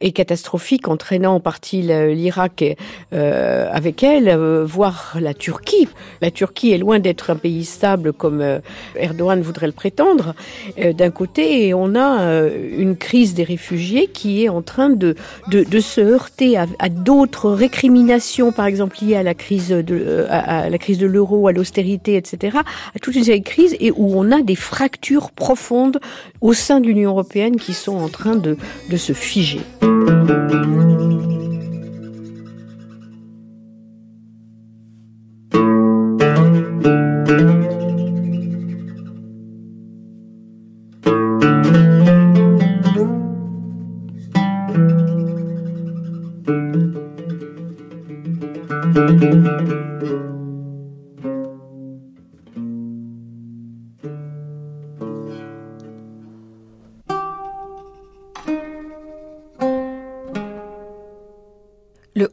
[0.00, 2.64] et catastrophique, entraînant en partie l'Irak
[3.12, 5.88] euh, avec elle, euh, voire la Turquie.
[6.20, 8.58] La Turquie est loin d'être un pays stable comme euh,
[8.96, 10.34] Erdogan voudrait le prétendre.
[10.78, 12.02] Euh, d'un côté, on a
[12.76, 15.14] une crise des réfugiés qui est en train de,
[15.48, 20.26] de, de se heurter à, d'autres récriminations, par exemple liées à la crise de, euh,
[20.30, 22.58] à la crise de l'euro, à l'austérité, etc.,
[22.94, 26.00] à toute une série de crises et où on a des fractures profondes
[26.40, 28.56] au sein de l'Union européenne qui sont en train de,
[28.90, 29.60] de se figer.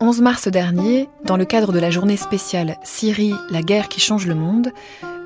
[0.09, 4.25] 11 mars dernier, dans le cadre de la journée spéciale Syrie, la guerre qui change
[4.25, 4.71] le monde,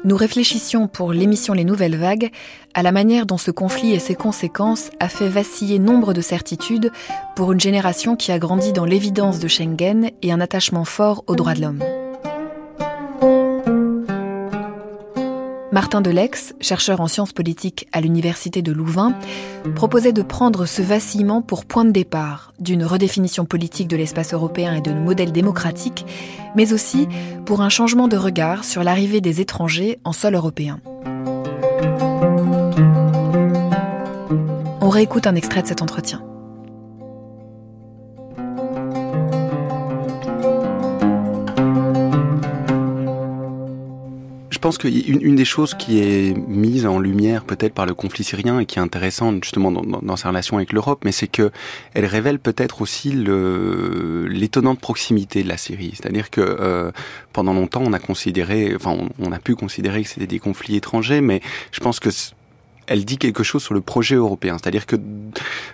[0.03, 2.31] nous réfléchissions pour l'émission Les Nouvelles Vagues
[2.73, 6.91] à la manière dont ce conflit et ses conséquences a fait vaciller nombre de certitudes
[7.33, 11.37] pour une génération qui a grandi dans l'évidence de Schengen et un attachement fort aux
[11.37, 12.02] droits de l'homme.
[15.73, 19.15] Martin Delex, chercheur en sciences politiques à l'université de Louvain,
[19.73, 24.75] proposait de prendre ce vacillement pour point de départ d'une redéfinition politique de l'espace européen
[24.75, 26.05] et de nos modèles démocratiques,
[26.55, 27.07] mais aussi
[27.47, 30.79] pour un changement de regard sur l'arrivée des étrangers en sol européen.
[34.79, 36.23] On réécoute un extrait de cet entretien.
[44.63, 48.59] Pense qu'une une des choses qui est mise en lumière peut-être par le conflit syrien
[48.59, 51.51] et qui est intéressante justement dans, sa relation avec l'Europe, mais c'est que
[51.93, 55.91] elle révèle peut-être aussi l'étonnante proximité de la Syrie.
[55.95, 56.91] C'est-à-dire que euh,
[57.33, 61.19] pendant longtemps on a considéré, enfin on a pu considérer que c'était des conflits étrangers,
[61.19, 61.41] mais
[61.73, 62.09] je pense que
[62.87, 64.57] elle dit quelque chose sur le projet européen.
[64.61, 64.95] C'est-à-dire que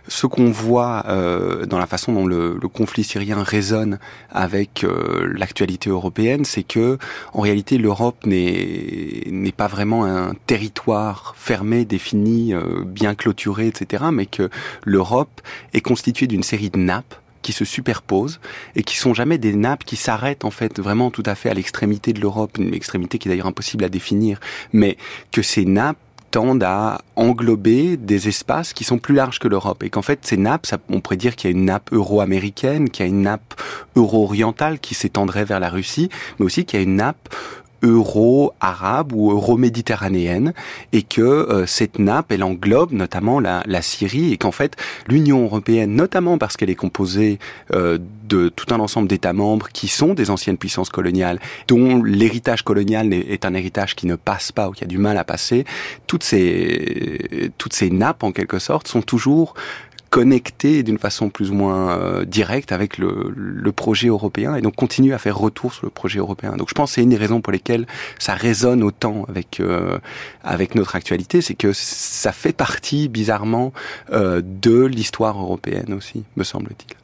[0.07, 3.99] ce qu'on voit euh, dans la façon dont le, le, conflit syrien résonne
[4.29, 6.97] avec euh, l'actualité européenne, c'est que
[7.33, 14.05] en réalité l'Europe n'est n'est pas vraiment un territoire fermé, défini, euh, bien clôturé, etc.
[14.11, 14.49] Mais que
[14.83, 15.41] l'Europe
[15.73, 18.39] est constituée d'une série de nappes qui se superposent
[18.75, 21.53] et qui sont jamais des nappes qui s'arrêtent en fait vraiment tout à fait à
[21.53, 24.39] l'extrémité de l'Europe, une extrémité qui est d'ailleurs impossible à définir,
[24.73, 24.97] mais
[25.31, 25.97] que ces nappes
[26.31, 29.83] tendent à englober des espaces qui sont plus larges que l'Europe.
[29.83, 33.05] Et qu'en fait ces nappes, on pourrait dire qu'il y a une nappe euro-américaine, qu'il
[33.05, 33.53] y a une nappe
[33.95, 37.29] euro-orientale qui s'étendrait vers la Russie, mais aussi qu'il y a une nappe
[37.81, 40.53] euro-arabe ou euro-méditerranéenne
[40.93, 44.75] et que euh, cette nappe, elle englobe notamment la, la Syrie et qu'en fait
[45.07, 47.39] l'Union européenne, notamment parce qu'elle est composée
[47.73, 52.63] euh, de tout un ensemble d'États membres qui sont des anciennes puissances coloniales, dont l'héritage
[52.63, 55.65] colonial est un héritage qui ne passe pas ou qui a du mal à passer,
[56.07, 59.55] toutes ces, toutes ces nappes en quelque sorte sont toujours
[60.09, 64.75] connecté d'une façon plus ou moins euh, directe avec le, le, projet européen et donc
[64.75, 66.57] continue à faire retour sur le projet européen.
[66.57, 67.85] Donc je pense que c'est une des raisons pour lesquelles
[68.17, 69.97] ça résonne autant avec euh,
[70.43, 73.71] avec notre actualité, c'est que ça fait partie bizarrement
[74.11, 76.95] euh, de l'histoire européenne aussi, me semble-t-il.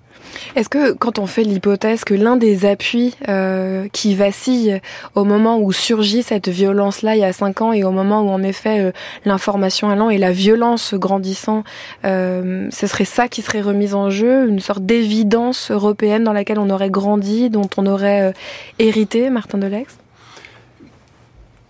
[0.55, 4.81] Est-ce que quand on fait l'hypothèse que l'un des appuis euh, qui vacille
[5.15, 8.29] au moment où surgit cette violence-là il y a cinq ans et au moment où
[8.29, 8.91] en effet euh,
[9.25, 11.63] l'information allant et la violence grandissant,
[12.05, 16.59] euh, ce serait ça qui serait remise en jeu, une sorte d'évidence européenne dans laquelle
[16.59, 18.33] on aurait grandi, dont on aurait
[18.79, 19.97] hérité, Martin Delex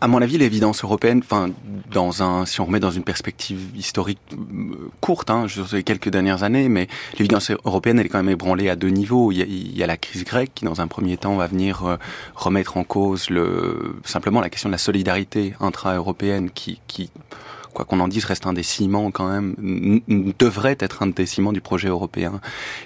[0.05, 1.49] à mon avis, l'évidence européenne, enfin,
[1.91, 6.09] dans un, si on remet dans une perspective historique euh, courte, hein, sur les quelques
[6.09, 6.87] dernières années, mais
[7.17, 9.31] l'évidence européenne, elle est quand même ébranlée à deux niveaux.
[9.31, 11.47] Il y, a, il y a la crise grecque qui, dans un premier temps, va
[11.47, 11.97] venir euh,
[12.35, 17.09] remettre en cause le, simplement la question de la solidarité intra-européenne qui, qui
[17.75, 19.53] quoi qu'on en dise, reste un des ciments quand même,
[20.39, 22.41] devrait être un des ciments du projet européen.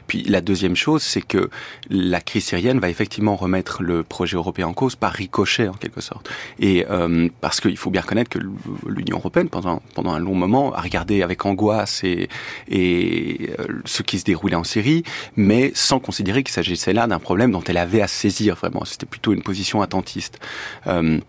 [0.08, 1.50] Puis la deuxième chose, c'est que
[1.90, 6.02] la crise syrienne va effectivement remettre le projet européen en cause par ricochet en quelque
[6.02, 6.30] sorte.
[6.60, 8.40] Et euh, parce qu'il faut bien reconnaître que
[8.88, 12.28] l'Union européenne, pendant pendant un long moment, a regardé avec angoisse et
[12.68, 15.04] et euh, ce qui se déroulait en Syrie,
[15.36, 18.84] mais sans considérer qu'il s'agissait là d'un problème dont elle avait à saisir vraiment.
[18.86, 20.40] C'était plutôt une position attentiste.
[20.88, 21.20] Euh,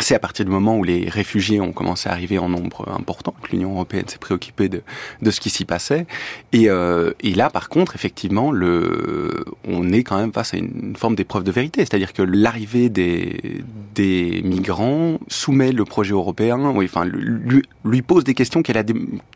[0.00, 3.32] c'est à partir du moment où les réfugiés ont commencé à arriver en nombre important
[3.42, 4.82] que l'Union européenne s'est préoccupée de,
[5.22, 6.06] de ce qui s'y passait.
[6.52, 10.96] Et, euh, et, là, par contre, effectivement, le, on est quand même face à une
[10.96, 11.80] forme d'épreuve de vérité.
[11.80, 13.62] C'est-à-dire que l'arrivée des,
[13.94, 18.82] des migrants soumet le projet européen, oui, enfin, lui, lui pose des questions qu'elle a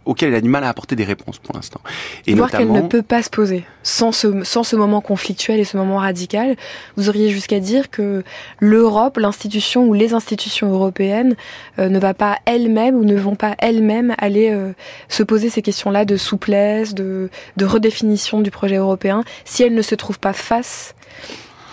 [0.06, 1.80] auxquelles elle a du mal à apporter des réponses pour l'instant.
[2.26, 5.64] Et Voir qu'elle ne peut pas se poser sans ce, sans ce moment conflictuel et
[5.64, 6.56] ce moment radical.
[6.96, 8.24] Vous auriez jusqu'à dire que
[8.58, 11.36] l'Europe, l'institution ou les institutions européenne
[11.78, 14.72] euh, ne va pas elle-même ou ne vont pas elles-mêmes aller euh,
[15.08, 19.82] se poser ces questions-là de souplesse, de, de redéfinition du projet européen, si elles ne
[19.82, 20.94] se trouvent pas face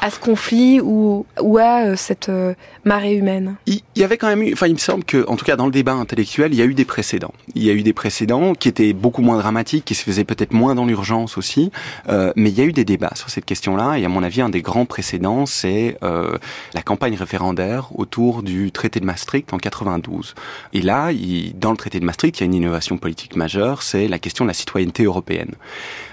[0.06, 1.26] à ce conflit ou,
[1.58, 2.54] à euh, cette euh,
[2.84, 3.56] marée humaine?
[3.66, 5.66] Il, y avait quand même eu, enfin il me semble que, en tout cas dans
[5.66, 7.34] le débat intellectuel, il y a eu des précédents.
[7.56, 10.54] Il y a eu des précédents qui étaient beaucoup moins dramatiques, qui se faisaient peut-être
[10.54, 11.72] moins dans l'urgence aussi,
[12.08, 13.98] euh, mais il y a eu des débats sur cette question-là.
[13.98, 19.00] Et à mon avis, un des grands précédents, c'est la campagne référendaire autour du traité
[19.00, 20.36] de Maastricht en 92.
[20.74, 21.10] Et là,
[21.56, 24.46] dans le traité de Maastricht, il y a une innovation politique majeure, c'est la question
[24.46, 25.56] de la citoyenneté européenne.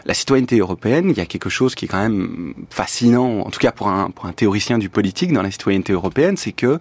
[0.04, 3.60] La citoyenneté européenne, il y a quelque chose qui est quand même fascinant, en tout
[3.60, 6.78] cas pour un, pour un théoricien du politique dans la citoyenneté européenne, c'est que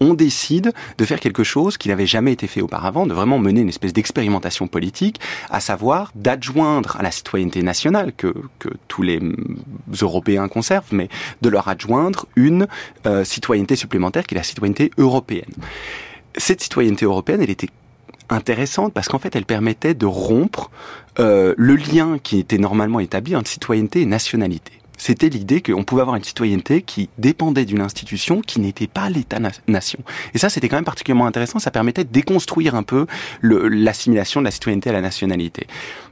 [0.00, 3.60] on décide de faire quelque chose qui n'avait jamais été fait auparavant, de vraiment mener
[3.60, 5.20] une espèce d'expérimentation politique,
[5.50, 9.20] à savoir d'adjoindre à la citoyenneté nationale que, que tous les
[10.00, 11.08] Européens conservent, mais
[11.42, 12.66] de leur adjoindre une
[13.06, 15.52] euh, citoyenneté supplémentaire qui est la citoyenneté européenne.
[16.36, 17.70] Cette citoyenneté européenne, elle était
[18.30, 20.70] intéressante parce qu'en fait elle permettait de rompre
[21.18, 24.72] euh, le lien qui était normalement établi entre citoyenneté et nationalité.
[24.96, 29.98] C'était l'idée qu'on pouvait avoir une citoyenneté qui dépendait d'une institution qui n'était pas l'État-nation.
[30.34, 31.58] Et ça, c'était quand même particulièrement intéressant.
[31.58, 33.06] Ça permettait de déconstruire un peu
[33.42, 35.66] l'assimilation de la citoyenneté à la nationalité.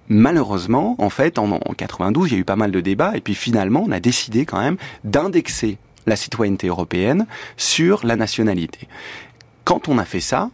[0.08, 3.12] Malheureusement, en fait, en, en 92, il y a eu pas mal de débats.
[3.14, 7.26] Et puis finalement, on a décidé quand même d'indexer la citoyenneté européenne
[7.56, 8.88] sur la nationalité.
[9.64, 10.50] Quand on a fait ça,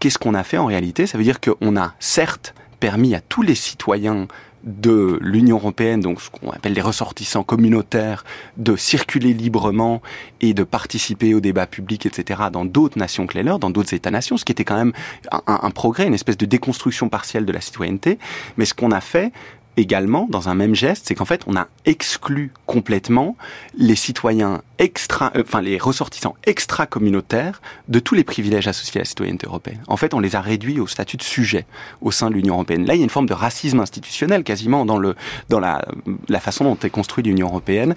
[0.00, 1.06] qu'est-ce qu'on a fait en réalité?
[1.06, 4.26] Ça veut dire qu'on a certes permis à tous les citoyens
[4.64, 8.24] de l'Union européenne, donc ce qu'on appelle les ressortissants communautaires,
[8.56, 10.02] de circuler librement
[10.40, 13.94] et de participer au débat public, etc., dans d'autres nations que les leurs, dans d'autres
[13.94, 14.92] États-nations, ce qui était quand même
[15.32, 18.18] un, un, progrès, une espèce de déconstruction partielle de la citoyenneté.
[18.58, 19.32] Mais ce qu'on a fait,
[19.76, 23.36] également, dans un même geste, c'est qu'en fait, on a exclu complètement
[23.76, 29.04] les citoyens extra, euh, enfin les ressortissants extra-communautaires de tous les privilèges associés à la
[29.04, 29.80] citoyenneté européenne.
[29.86, 31.66] En fait, on les a réduits au statut de sujet
[32.00, 32.86] au sein de l'Union européenne.
[32.86, 35.14] Là, il y a une forme de racisme institutionnel quasiment dans le
[35.48, 35.84] dans la
[36.28, 37.94] la façon dont est construite l'Union européenne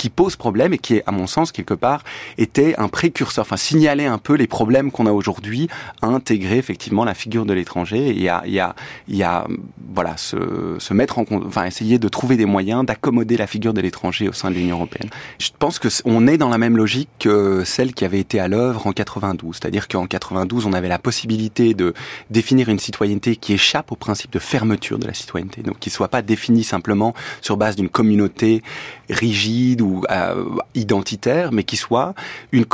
[0.00, 2.04] qui pose problème et qui, à mon sens, quelque part,
[2.38, 5.68] était un précurseur, enfin signalait un peu les problèmes qu'on a aujourd'hui
[6.00, 8.74] à intégrer effectivement la figure de l'étranger et à, y a,
[9.08, 9.46] y a,
[9.94, 13.82] voilà, se, se mettre en, enfin essayer de trouver des moyens d'accommoder la figure de
[13.82, 15.10] l'étranger au sein de l'Union européenne.
[15.38, 18.48] Je pense que on est dans la même logique que celle qui avait été à
[18.48, 21.92] l'œuvre en 92, c'est-à-dire qu'en 92, on avait la possibilité de
[22.30, 26.08] définir une citoyenneté qui échappe au principe de fermeture de la citoyenneté, donc qui soit
[26.08, 27.12] pas définie simplement
[27.42, 28.62] sur base d'une communauté
[29.10, 30.44] rigide ou euh,
[30.74, 32.14] identitaire, mais qui soit
[32.52, 32.64] une,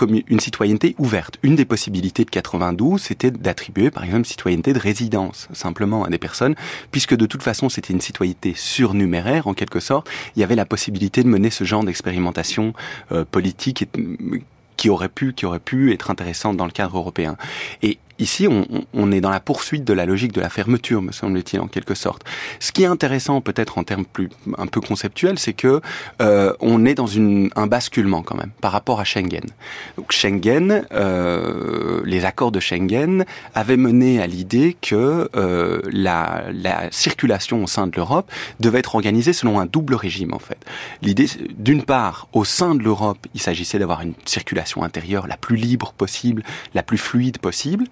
[0.41, 1.39] citoyenneté ouverte.
[1.43, 6.19] Une des possibilités de 92, c'était d'attribuer, par exemple, citoyenneté de résidence, simplement à des
[6.19, 6.55] personnes,
[6.91, 10.09] puisque de toute façon, c'était une citoyenneté surnuméraire, en quelque sorte.
[10.37, 12.73] Il y avait la possibilité de mener ce genre d'expérimentation
[13.13, 13.89] euh, politique
[14.77, 17.37] qui aurait pu, qui aurait pu être intéressante dans le cadre européen.
[17.83, 21.61] Et ici, on, est dans la poursuite de la logique de la fermeture, me semble-t-il,
[21.61, 22.23] en quelque sorte.
[22.61, 25.81] Ce qui est intéressant, peut-être en termes plus un peu conceptuels, c'est que
[26.23, 29.45] euh, on est dans une, un basculement quand même par rapport à Schengen.
[29.97, 33.25] Donc Schengen, euh, les accords de Schengen
[33.55, 38.31] avaient mené à l'idée que euh, la, la circulation au sein de l'Europe
[38.61, 40.59] devait être organisée selon un double régime en fait.
[41.03, 41.27] L'idée,
[41.59, 45.93] d'une part, au sein de l'Europe, il s'agissait d'avoir une circulation intérieure la plus libre
[45.93, 46.43] possible,
[46.75, 47.85] la plus fluide possible.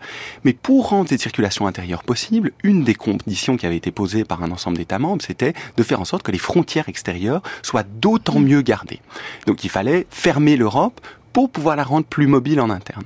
[0.44, 4.42] Mais pour rendre cette circulation intérieure possible, une des conditions qui avait été posée par
[4.42, 8.38] un ensemble d'États membres, c'était de faire en sorte que les frontières extérieures soient d'autant
[8.38, 9.00] mieux gardées.
[9.46, 11.00] Donc il fallait fermer l'Europe
[11.32, 13.04] pour pouvoir la rendre plus mobile en interne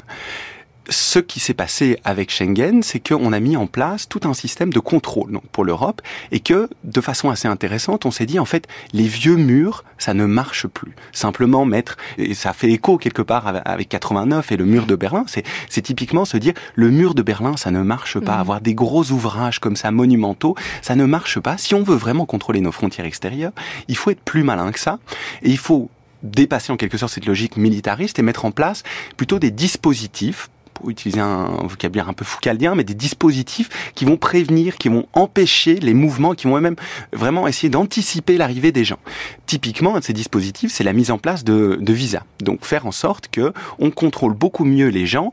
[0.88, 4.72] ce qui s'est passé avec Schengen, c'est qu'on a mis en place tout un système
[4.72, 6.02] de contrôle donc, pour l'Europe
[6.32, 10.14] et que, de façon assez intéressante, on s'est dit en fait, les vieux murs, ça
[10.14, 10.94] ne marche plus.
[11.12, 15.24] Simplement mettre, et ça fait écho quelque part avec 89 et le mur de Berlin,
[15.26, 18.36] c'est typiquement se dire, le mur de Berlin, ça ne marche pas.
[18.36, 18.40] Mmh.
[18.40, 21.58] Avoir des gros ouvrages comme ça, monumentaux, ça ne marche pas.
[21.58, 23.52] Si on veut vraiment contrôler nos frontières extérieures,
[23.88, 24.98] il faut être plus malin que ça
[25.42, 25.90] et il faut
[26.22, 28.82] dépasser en quelque sorte cette logique militariste et mettre en place
[29.16, 30.50] plutôt des dispositifs
[30.86, 35.76] utiliser un vocabulaire un peu foucaldien, mais des dispositifs qui vont prévenir, qui vont empêcher
[35.76, 36.76] les mouvements, qui vont même
[37.12, 38.98] vraiment essayer d'anticiper l'arrivée des gens.
[39.46, 42.22] Typiquement, un de ces dispositifs, c'est la mise en place de, de visas.
[42.40, 45.32] Donc faire en sorte que on contrôle beaucoup mieux les gens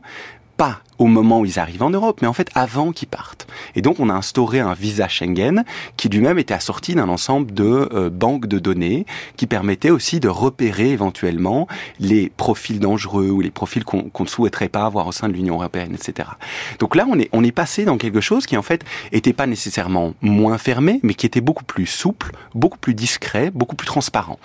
[0.56, 3.46] pas au moment où ils arrivent en Europe, mais en fait avant qu'ils partent.
[3.74, 5.64] Et donc on a instauré un visa Schengen
[5.96, 9.04] qui lui-même était assorti d'un ensemble de euh, banques de données
[9.36, 11.68] qui permettait aussi de repérer éventuellement
[12.00, 15.56] les profils dangereux ou les profils qu'on ne souhaiterait pas avoir au sein de l'Union
[15.56, 16.30] européenne, etc.
[16.78, 19.46] Donc là on est, on est passé dans quelque chose qui en fait était pas
[19.46, 24.38] nécessairement moins fermé, mais qui était beaucoup plus souple, beaucoup plus discret, beaucoup plus transparent,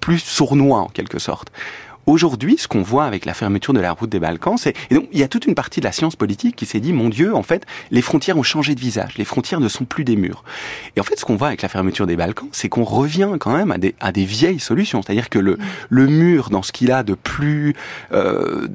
[0.00, 1.52] plus sournois en quelque sorte.
[2.06, 5.08] Aujourd'hui, ce qu'on voit avec la fermeture de la route des Balkans, c'est et donc
[5.12, 7.34] il y a toute une partie de la science politique qui s'est dit mon Dieu,
[7.34, 10.44] en fait, les frontières ont changé de visage, les frontières ne sont plus des murs.
[10.96, 13.56] Et en fait, ce qu'on voit avec la fermeture des Balkans, c'est qu'on revient quand
[13.56, 17.74] même à des vieilles solutions, c'est-à-dire que le mur dans ce qu'il a de plus
[18.12, 18.66] euh,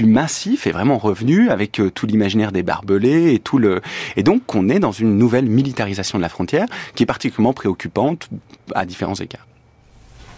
[0.00, 3.80] massif est vraiment revenu avec euh, tout l'imaginaire des barbelés et tout le
[4.16, 8.28] et donc on est dans une nouvelle militarisation de la frontière qui est particulièrement préoccupante
[8.74, 9.46] à différents égards.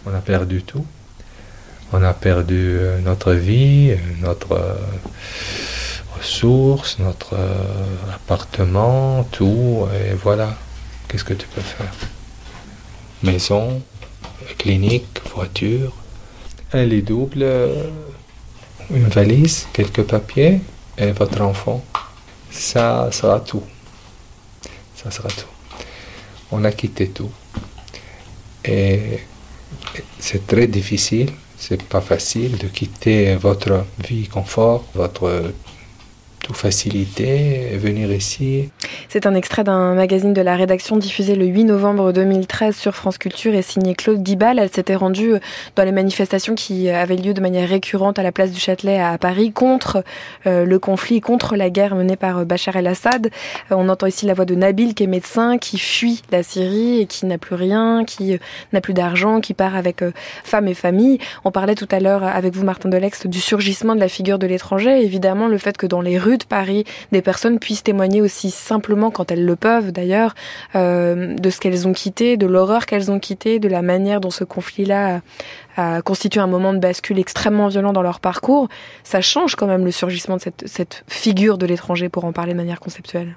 [0.05, 0.85] On a perdu tout
[1.93, 4.75] on a perdu euh, notre vie, notre euh,
[6.17, 10.55] ressource, notre euh, appartement, tout, et voilà.
[11.07, 11.91] Qu'est-ce que tu peux faire?
[13.23, 13.81] Maison,
[14.57, 15.93] clinique, voiture.
[16.71, 17.45] Elle est double,
[18.89, 20.61] une valise, quelques papiers
[20.97, 21.83] et votre enfant.
[22.49, 23.63] Ça sera tout.
[24.95, 25.51] Ça sera tout.
[26.51, 27.31] On a quitté tout.
[28.63, 29.19] Et
[30.19, 31.31] c'est très difficile
[31.61, 35.53] c'est pas facile de quitter votre vie confort, votre
[36.43, 38.69] tout facilité, venir ici.
[39.09, 43.17] C'est un extrait d'un magazine de la rédaction diffusé le 8 novembre 2013 sur France
[43.17, 44.57] Culture et signé Claude Dibal.
[44.57, 45.35] Elle s'était rendue
[45.75, 49.17] dans les manifestations qui avaient lieu de manière récurrente à la place du Châtelet à
[49.17, 50.03] Paris contre
[50.47, 53.27] euh, le conflit, contre la guerre menée par Bachar el-Assad.
[53.27, 57.01] Euh, on entend ici la voix de Nabil qui est médecin, qui fuit la Syrie
[57.01, 58.37] et qui n'a plus rien, qui euh,
[58.73, 60.03] n'a plus d'argent, qui part avec
[60.43, 61.19] femme et famille.
[61.45, 64.47] On parlait tout à l'heure avec vous, Martin Delex, du surgissement de la figure de
[64.47, 65.03] l'étranger.
[65.03, 69.11] Évidemment, le fait que dans les rues de Paris, des personnes puissent témoigner aussi simplement,
[69.11, 70.35] quand elles le peuvent d'ailleurs,
[70.75, 74.31] euh, de ce qu'elles ont quitté, de l'horreur qu'elles ont quitté, de la manière dont
[74.31, 75.21] ce conflit-là
[75.77, 78.67] a, constitué un moment de bascule extrêmement violent dans leur parcours,
[79.03, 82.57] ça change quand même le surgissement de cette, figure de l'étranger, pour en parler de
[82.57, 83.35] manière conceptuelle.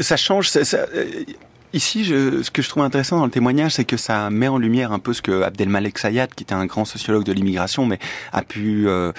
[0.00, 0.50] Ça change.
[1.74, 4.58] Ici, je, ce que je trouve intéressant dans le témoignage, c'est que ça met en
[4.58, 7.98] lumière un peu ce que Abdelmalek Sayad, qui était un grand sociologue de l'immigration, mais
[8.32, 9.10] a pu euh,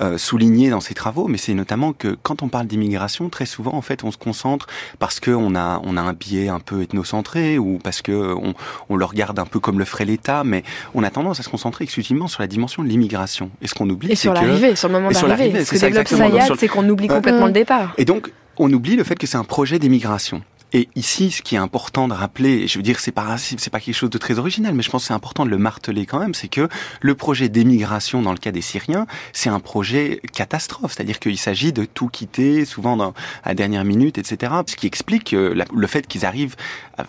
[0.00, 1.26] euh, souligner dans ses travaux.
[1.26, 4.68] Mais c'est notamment que quand on parle d'immigration, très souvent, en fait, on se concentre
[5.00, 8.54] parce qu'on a on a un biais un peu ethnocentré ou parce que on,
[8.88, 10.62] on le regarde un peu comme le ferait l'État, mais
[10.94, 13.50] on a tendance à se concentrer exclusivement sur la dimension de l'immigration.
[13.60, 15.64] Et ce qu'on oublie, et sur l'arrivée, sur le moment d'arrivée.
[15.64, 17.92] Ce que développe Sayad, c'est qu'on oublie complètement le départ.
[17.98, 20.42] Et donc, on oublie le fait que c'est un projet d'immigration.
[20.76, 23.78] Et ici, ce qui est important de rappeler, je veux dire, c'est pas c'est pas
[23.78, 26.18] quelque chose de très original, mais je pense que c'est important de le marteler quand
[26.18, 26.68] même, c'est que
[27.00, 31.72] le projet d'émigration dans le cas des Syriens, c'est un projet catastrophe, c'est-à-dire qu'il s'agit
[31.72, 33.14] de tout quitter, souvent dans,
[33.44, 34.52] à la dernière minute, etc.
[34.66, 36.56] Ce qui explique euh, le fait qu'ils arrivent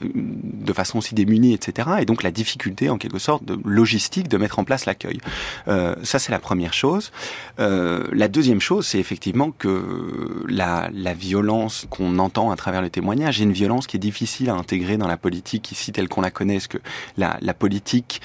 [0.02, 1.90] de façon aussi démunie, etc.
[2.00, 5.20] Et donc la difficulté, en quelque sorte, de logistique de mettre en place l'accueil.
[5.68, 7.12] Euh, ça, c'est la première chose.
[7.60, 12.90] Euh, la deuxième chose, c'est effectivement que la, la violence qu'on entend à travers le
[12.90, 16.22] témoignage est une violence qui est difficile à intégrer dans la politique ici telle qu'on
[16.22, 16.80] la connaît, parce que
[17.18, 18.22] la, la politique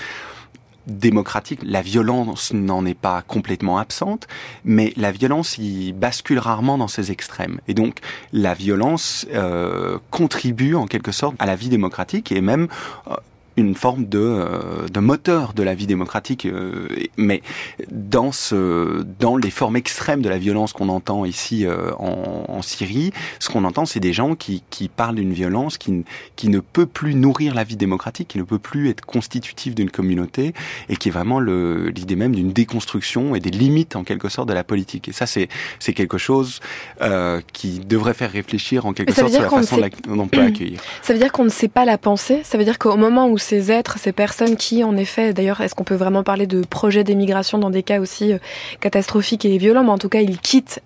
[0.91, 4.27] démocratique, la violence n'en est pas complètement absente,
[4.65, 7.61] mais la violence y bascule rarement dans ses extrêmes.
[7.69, 7.99] Et donc
[8.33, 12.69] la violence euh, contribue en quelque sorte à la vie démocratique et même
[13.09, 13.15] euh,
[13.61, 16.47] une forme de, euh, de moteur de la vie démocratique.
[16.47, 17.43] Euh, mais
[17.91, 22.63] dans, ce, dans les formes extrêmes de la violence qu'on entend ici euh, en, en,
[22.63, 26.05] Syrie, ce qu'on entend, c'est des gens qui, qui parlent d'une violence qui,
[26.37, 29.91] qui ne peut plus nourrir la vie démocratique, qui ne peut plus être constitutive d'une
[29.91, 30.53] communauté,
[30.89, 34.55] et qui est vraiment l'idée même d'une déconstruction et des limites en quelque sorte de
[34.55, 35.09] la politique.
[35.09, 35.49] Et ça, c'est
[35.95, 36.61] quelque chose
[37.03, 39.77] euh, qui devrait faire réfléchir en quelque sorte sur la façon
[40.07, 40.81] dont on peut accueillir.
[41.03, 43.39] Ça veut dire qu'on ne sait pas la penser Ça veut dire qu'au moment où
[43.51, 47.03] ces êtres, ces personnes qui, en effet, d'ailleurs, est-ce qu'on peut vraiment parler de projet
[47.03, 48.39] d'émigration dans des cas aussi euh,
[48.79, 50.81] catastrophiques et violents, mais en tout cas, ils quittent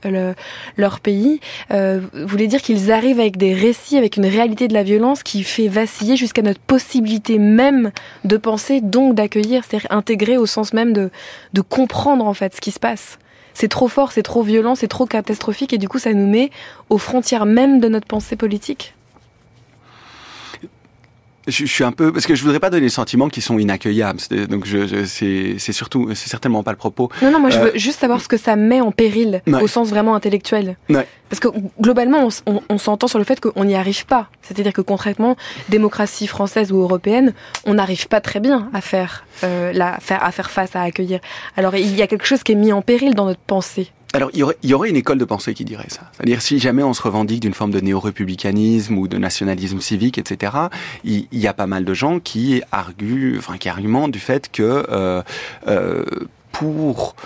[0.77, 1.41] leur pays.
[1.73, 5.43] Euh, voulez dire qu'ils arrivent avec des récits, avec une réalité de la violence qui
[5.43, 7.91] fait vaciller jusqu'à notre possibilité même
[8.25, 11.11] de penser, donc d'accueillir, c'est-à-dire intégrer au sens même de
[11.69, 13.19] comprendre en fait ce qui se passe
[13.55, 16.51] c'est trop fort, c'est trop violent, c'est trop catastrophique et du coup ça nous met
[16.91, 18.94] aux frontières même de notre pensée politique
[21.47, 24.21] je, suis un peu parce que je voudrais pas donner des sentiments qui sont inaccueillables.
[24.49, 25.05] Donc je, je
[25.59, 27.11] c'est surtout c'est certainement pas le propos.
[27.23, 29.67] Non non, moi je veux euh, juste savoir ce que ça met en péril au
[29.67, 30.77] sens vraiment intellectuel.
[30.89, 31.07] Ouais.
[31.29, 31.49] Parce que
[31.81, 34.29] globalement on, on, s'entend sur le fait qu'on n'y arrive pas.
[34.43, 35.37] C'est-à-dire que concrètement,
[35.69, 37.33] démocratie française ou européenne,
[37.65, 41.21] on n'arrive pas très bien à faire euh, la faire à faire face à accueillir.
[41.57, 43.91] Alors il y a quelque chose qui est mis en péril dans notre pensée.
[44.15, 46.03] Alors, il y, aurait, une école de pensée qui dirait ça.
[46.13, 50.53] C'est-à-dire, si jamais on se revendique d'une forme de néo-républicanisme ou de nationalisme civique, etc.,
[51.03, 54.87] il, y a pas mal de gens qui arguent, enfin, qui argumentent du fait que
[54.89, 55.21] euh,
[55.67, 56.05] euh,
[56.53, 57.17] pour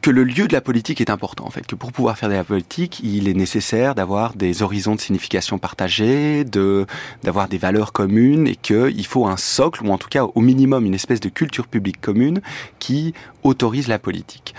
[0.00, 2.34] que le lieu de la politique est important en fait, que pour pouvoir faire de
[2.34, 6.86] la politique, il est nécessaire d'avoir des horizons de signification partagés, de
[7.24, 10.86] d'avoir des valeurs communes et qu'il faut un socle ou en tout cas au minimum
[10.86, 12.40] une espèce de culture publique commune
[12.78, 13.12] qui
[13.42, 14.54] autorise la politique.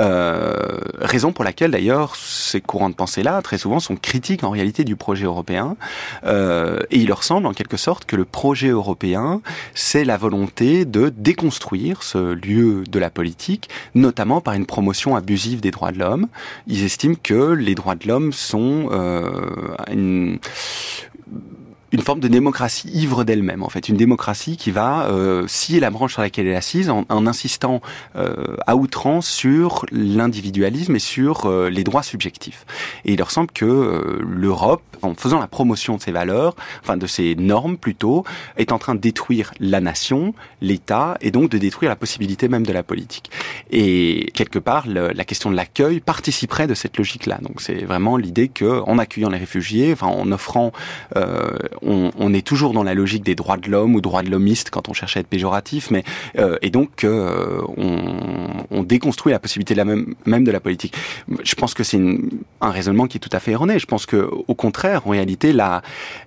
[0.00, 4.84] Euh, raison pour laquelle d'ailleurs ces courants de pensée-là, très souvent, sont critiques en réalité
[4.84, 5.76] du projet européen.
[6.24, 9.42] Euh, et il leur semble en quelque sorte que le projet européen,
[9.74, 15.60] c'est la volonté de déconstruire ce lieu de la politique, notamment par une promotion abusive
[15.60, 16.28] des droits de l'homme.
[16.66, 19.30] Ils estiment que les droits de l'homme sont euh,
[19.90, 20.38] une
[21.92, 25.90] une forme de démocratie ivre d'elle-même, en fait, une démocratie qui va euh, scier la
[25.90, 27.80] branche sur laquelle elle est assise en, en insistant
[28.16, 32.64] euh, à outrance sur l'individualisme et sur euh, les droits subjectifs.
[33.04, 36.96] Et il leur semble que euh, l'Europe, en faisant la promotion de ces valeurs, enfin
[36.96, 38.24] de ces normes plutôt,
[38.56, 42.66] est en train de détruire la nation, l'État, et donc de détruire la possibilité même
[42.66, 43.30] de la politique.
[43.70, 47.38] Et quelque part, le, la question de l'accueil participerait de cette logique-là.
[47.42, 50.72] Donc c'est vraiment l'idée que, en accueillant les réfugiés, enfin en offrant
[51.16, 51.50] euh,
[51.82, 54.70] on, on, est toujours dans la logique des droits de l'homme ou droits de l'homiste
[54.70, 56.04] quand on cherche à être péjoratif, mais
[56.38, 60.60] euh, et donc euh, on, on, déconstruit la possibilité de la même, même de la
[60.60, 60.94] politique.
[61.42, 62.00] Je pense que c'est
[62.60, 63.78] un raisonnement qui est tout à fait erroné.
[63.78, 65.82] Je pense que au contraire, en réalité, la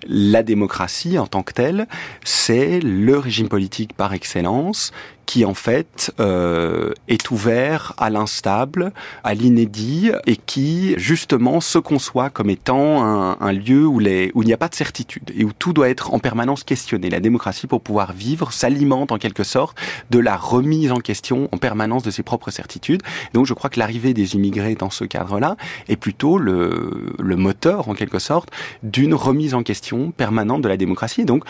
[0.07, 1.87] la démocratie en tant que telle,
[2.23, 4.91] c'est le régime politique par excellence
[5.25, 8.91] qui en fait euh, est ouvert à l'instable,
[9.23, 14.43] à l'inédit, et qui justement se conçoit comme étant un, un lieu où, les, où
[14.43, 17.09] il n'y a pas de certitude et où tout doit être en permanence questionné.
[17.09, 19.77] La démocratie, pour pouvoir vivre, s'alimente en quelque sorte
[20.09, 23.01] de la remise en question en permanence de ses propres certitudes.
[23.33, 27.89] Donc je crois que l'arrivée des immigrés dans ce cadre-là est plutôt le, le moteur
[27.89, 28.49] en quelque sorte
[28.83, 31.25] d'une remise en question permanente de la démocratie.
[31.25, 31.43] Donc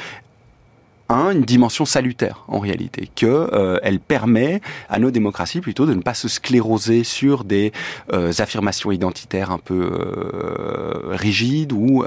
[1.09, 6.01] une dimension salutaire en réalité, que euh, elle permet à nos démocraties plutôt de ne
[6.01, 7.71] pas se scléroser sur des
[8.11, 12.03] euh, affirmations identitaires un peu euh, rigides ou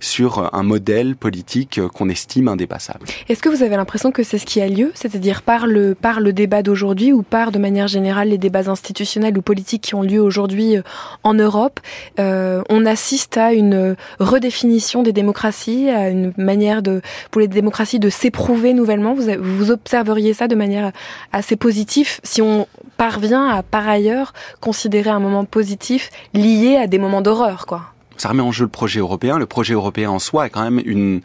[0.00, 3.06] sur un modèle politique qu'on estime indépassable.
[3.28, 6.20] Est-ce que vous avez l'impression que c'est ce qui a lieu, c'est-à-dire par le par
[6.20, 10.02] le débat d'aujourd'hui ou par de manière générale les débats institutionnels ou politiques qui ont
[10.02, 10.76] lieu aujourd'hui
[11.22, 11.80] en Europe,
[12.18, 17.00] on assiste à une redéfinition des démocraties, à une manière de
[17.30, 20.92] pour les démocraties de s'éprouver prouver nouvellement vous, vous observeriez ça de manière
[21.32, 26.98] assez positive si on parvient à par ailleurs considérer un moment positif lié à des
[26.98, 27.82] moments d'horreur, quoi.
[28.16, 29.38] Ça remet en jeu le projet européen.
[29.38, 31.20] Le projet européen en soi est quand même une,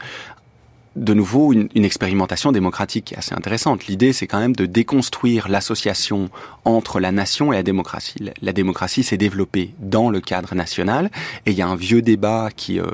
[0.95, 3.87] de nouveau une, une, expérimentation démocratique assez intéressante.
[3.87, 6.29] L'idée, c'est quand même de déconstruire l'association
[6.65, 8.31] entre la nation et la démocratie.
[8.41, 11.09] La, démocratie s'est développée dans le cadre national,
[11.45, 12.85] et il y a un vieux débat qui euh,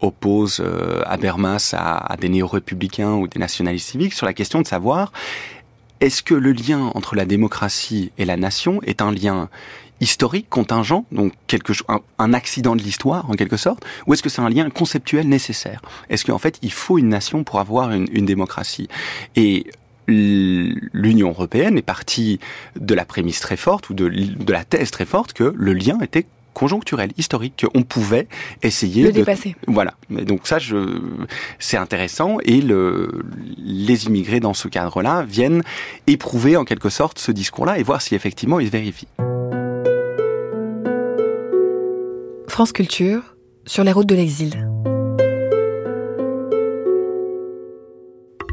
[0.00, 4.66] oppose euh, Habermas à, à des néo-républicains ou des nationalistes civiques sur la question de
[4.66, 5.12] savoir
[6.00, 9.48] est-ce que le lien entre la démocratie et la nation est un lien
[10.00, 14.28] historique, contingent, donc quelque un, un accident de l'histoire en quelque sorte, ou est-ce que
[14.28, 15.80] c'est un lien conceptuel nécessaire?
[16.10, 18.88] Est-ce qu'en fait il faut une nation pour avoir une, une démocratie?
[19.36, 19.66] Et
[20.06, 22.38] l'Union européenne est partie
[22.78, 25.98] de la prémisse très forte ou de, de la thèse très forte que le lien
[26.00, 28.28] était conjoncturel, historique, qu'on pouvait
[28.62, 29.56] essayer de dépasser.
[29.66, 29.94] Voilà.
[30.16, 31.00] Et donc ça, je...
[31.58, 33.24] c'est intéressant et le...
[33.58, 35.62] les immigrés dans ce cadre-là viennent
[36.06, 39.08] éprouver en quelque sorte ce discours-là et voir si effectivement il se vérifie.
[42.54, 43.34] France Culture
[43.66, 44.70] sur les routes de l'exil.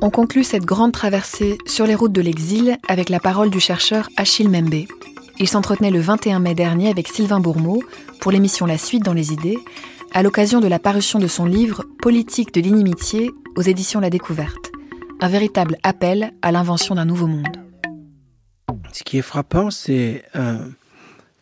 [0.01, 4.09] On conclut cette grande traversée sur les routes de l'exil avec la parole du chercheur
[4.17, 4.87] Achille Membe.
[5.37, 7.83] Il s'entretenait le 21 mai dernier avec Sylvain Bourmeau
[8.19, 9.59] pour l'émission La Suite dans les idées,
[10.15, 14.71] à l'occasion de la parution de son livre Politique de l'inimitié aux éditions La Découverte.
[15.19, 17.55] Un véritable appel à l'invention d'un nouveau monde.
[18.93, 20.57] Ce qui est frappant, c'est euh,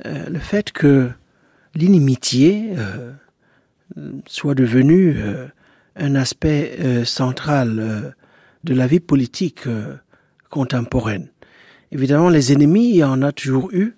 [0.06, 1.10] euh, le fait que
[1.76, 3.12] l'inimitié euh,
[4.26, 5.18] soit devenue
[5.96, 8.14] un aspect central
[8.64, 9.96] de la vie politique euh,
[10.50, 11.28] contemporaine.
[11.92, 13.96] Évidemment, les ennemis, il y en a toujours eu,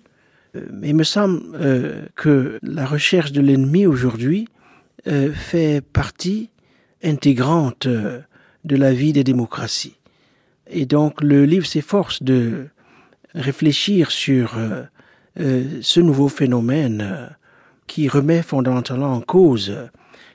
[0.56, 4.48] euh, mais il me semble euh, que la recherche de l'ennemi aujourd'hui
[5.04, 6.48] fait partie
[7.02, 9.96] intégrante de la vie des démocraties.
[10.68, 12.68] Et donc le livre s'efforce de
[13.34, 14.56] réfléchir sur
[15.36, 17.34] ce nouveau phénomène
[17.86, 19.74] qui remet fondamentalement en cause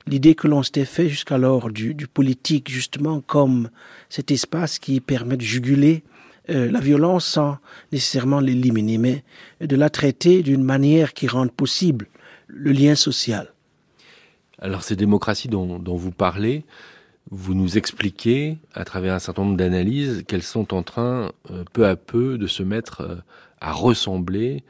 [0.07, 3.69] l'idée que l'on s'était fait jusqu'alors du, politique justement comme
[4.09, 6.03] cet espace qui permet de juguler
[6.49, 7.57] euh, la violence sans
[7.91, 9.23] nécessairement l'éliminer, mais
[9.59, 12.07] de la traiter d'une manière qui rende possible
[12.47, 13.53] le lien social.
[14.59, 16.63] Alors ces démocraties dont, vous parlez,
[17.29, 21.85] vous nous expliquez à travers un certain nombre d'analyses qu'elles sont en train euh, peu
[21.85, 23.15] à peu de se mettre euh,
[23.59, 24.63] à ressembler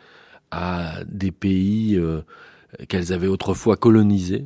[0.50, 2.00] à des pays
[2.88, 4.46] qu'elles avaient autrefois colonisés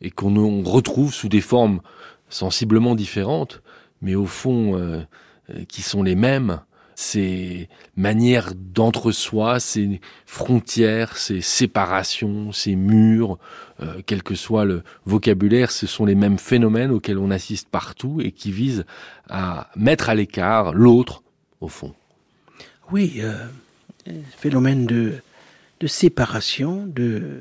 [0.00, 1.80] et qu'on retrouve sous des formes
[2.28, 3.62] sensiblement différentes,
[4.02, 5.02] mais au fond euh,
[5.50, 6.60] euh, qui sont les mêmes.
[6.94, 13.38] Ces manières d'entre-soi, ces frontières, ces séparations, ces murs,
[13.80, 18.20] euh, quel que soit le vocabulaire, ce sont les mêmes phénomènes auxquels on assiste partout
[18.20, 18.84] et qui visent
[19.30, 21.22] à mettre à l'écart l'autre,
[21.62, 21.94] au fond.
[22.92, 23.22] Oui,
[24.36, 25.14] phénomène de,
[25.78, 27.40] de séparation, de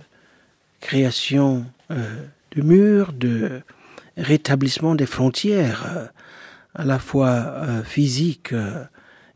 [0.79, 3.61] création de murs, de
[4.19, 6.05] rétablissement des frontières, euh,
[6.75, 8.83] à la fois euh, physiques euh,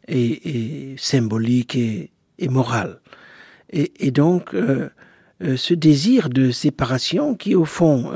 [0.08, 3.00] et, symboliques et, et morales.
[3.76, 4.56] Et, donc,
[5.42, 8.12] ce désir de séparation qui, au fond,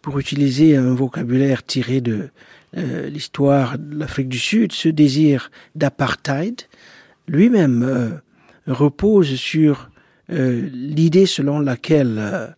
[0.00, 2.30] pour utiliser un vocabulaire tiré de
[2.74, 6.62] l'histoire de l'Afrique du Sud, ce désir d'apartheid,
[7.28, 8.22] lui-même
[8.66, 9.90] repose sur
[10.28, 12.54] l'idée selon laquelle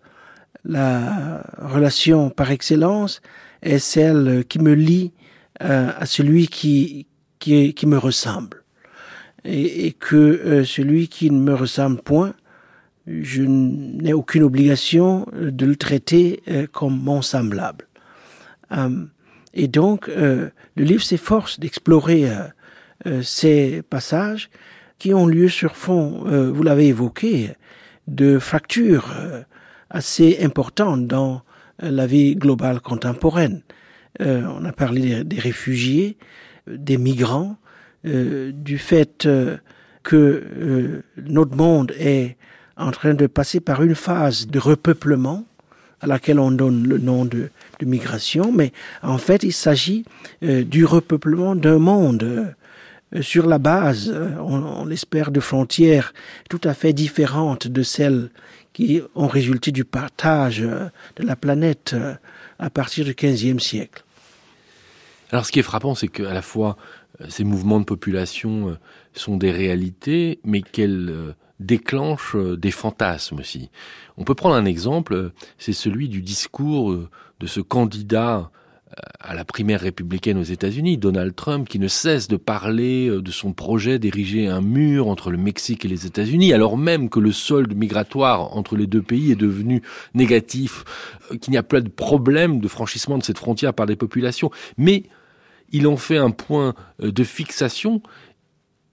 [0.65, 3.21] la relation par excellence
[3.63, 5.13] est celle qui me lie
[5.63, 7.07] euh, à celui qui,
[7.39, 8.65] qui, qui me ressemble.
[9.45, 12.35] Et, que euh, celui qui ne me ressemble point,
[13.07, 17.87] je n'ai aucune obligation de le traiter euh, comme mon semblable.
[19.53, 22.29] et donc, le livre s'efforce d'explorer
[23.23, 24.51] ces passages
[24.99, 27.51] qui ont lieu sur fond, vous l'avez évoqué,
[28.07, 29.13] de fractures
[29.95, 31.43] assez important dans
[31.83, 33.63] euh, la vie globale contemporaine.
[34.21, 36.19] Euh, on a parlé des, réfugiés,
[36.67, 37.57] des migrants,
[38.05, 39.27] euh, du fait
[40.03, 42.37] que notre monde est
[42.77, 45.47] en train de passer par une phase de repeuplement
[46.01, 47.49] à laquelle on donne le nom de,
[47.83, 48.73] migration, mais
[49.03, 50.07] en fait il s'agit
[50.41, 52.55] du repeuplement d'un monde
[53.21, 56.13] sur la base, on, on l'espère, de frontières
[56.51, 58.31] tout à fait différentes de celles
[58.75, 62.15] qui ont résulté du partage euh, de la planète euh,
[62.59, 64.05] à partir du XVe siècle.
[65.31, 66.77] Alors ce qui est frappant, c'est qu'à la fois
[67.21, 68.77] euh, ces mouvements de population
[69.15, 73.71] sont des réalités, mais qu'elles déclenchent des fantasmes aussi.
[74.17, 76.93] On peut prendre un exemple, c'est celui du discours
[77.39, 78.51] de ce candidat
[79.21, 83.31] à la primaire républicaine aux États-Unis, Donald Trump, qui ne cesse de parler euh, de
[83.31, 87.33] son projet d'ériger un mur entre le Mexique et les États-Unis, alors même que le
[87.33, 89.83] solde migratoire entre les deux pays est devenu
[90.15, 90.85] négatif,
[91.31, 94.51] euh, qu'il n'y a plus de problème de franchissement de cette frontière par des populations.
[94.77, 95.05] Mais
[95.73, 98.03] il en fait un point euh, de fixation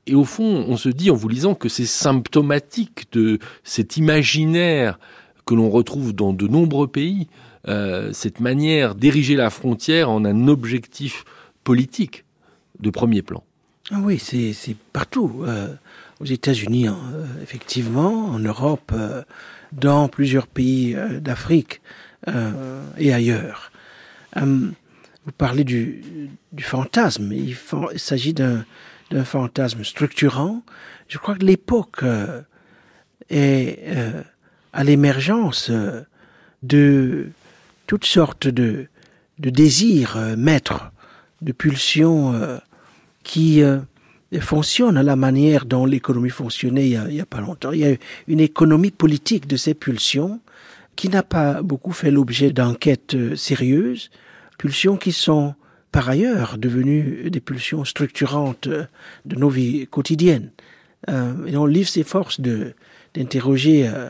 [0.08, 4.98] et au fond, on se dit en vous lisant que c'est symptomatique de cet imaginaire
[5.46, 7.28] que l'on retrouve dans de nombreux pays
[7.66, 11.26] cette manière d'ériger la frontière en un objectif
[11.64, 12.26] politique
[12.80, 13.44] de premier plan.
[13.92, 15.44] Ah oui, c'est partout.
[15.46, 15.74] Euh,
[16.20, 16.94] aux États-Unis, euh,
[17.42, 18.94] effectivement, en Europe,
[19.72, 21.82] dans plusieurs pays d'Afrique
[22.98, 23.72] et ailleurs.
[24.36, 26.04] vous parlez du,
[26.60, 27.32] fantasme.
[27.32, 27.58] Il
[27.96, 28.66] s'agit d'un
[29.24, 30.62] fantasme structurant.
[31.08, 32.04] Je crois que l'époque
[33.32, 33.80] est
[34.74, 35.72] à l'émergence
[36.62, 37.32] de
[37.92, 38.88] toutes sortes de,
[39.40, 40.94] de désirs maîtres,
[41.42, 42.34] de pulsions
[43.22, 43.62] qui
[44.40, 47.74] fonctionne à la manière dont l'économie fonctionnait il n'y a, pas longtemps.
[47.74, 47.98] Il y a
[48.30, 50.40] une économie politique de ces pulsions
[50.96, 54.10] qui n'a pas beaucoup fait l'objet d'enquêtes euh, sérieuses,
[54.58, 55.56] pulsions qui sont
[55.92, 58.86] par ailleurs devenues des pulsions structurantes euh,
[59.26, 60.52] de nos vies quotidiennes.
[61.10, 62.74] Euh, et on livre s'efforce de
[63.16, 64.08] d'interroger euh,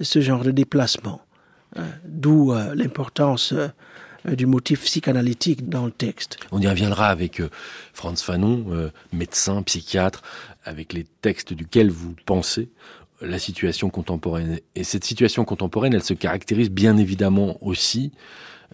[0.00, 1.20] ce genre de déplacement,
[2.04, 3.54] d'où l'importance
[4.26, 6.38] euh, du motif psychanalytique dans le texte.
[6.50, 7.50] On y reviendra avec euh,
[7.92, 10.22] Franz Fanon, euh, médecin, psychiatre,
[10.64, 12.68] avec les textes duquel vous pensez
[13.20, 14.58] la situation contemporaine.
[14.74, 18.12] Et cette situation contemporaine, elle se caractérise bien évidemment aussi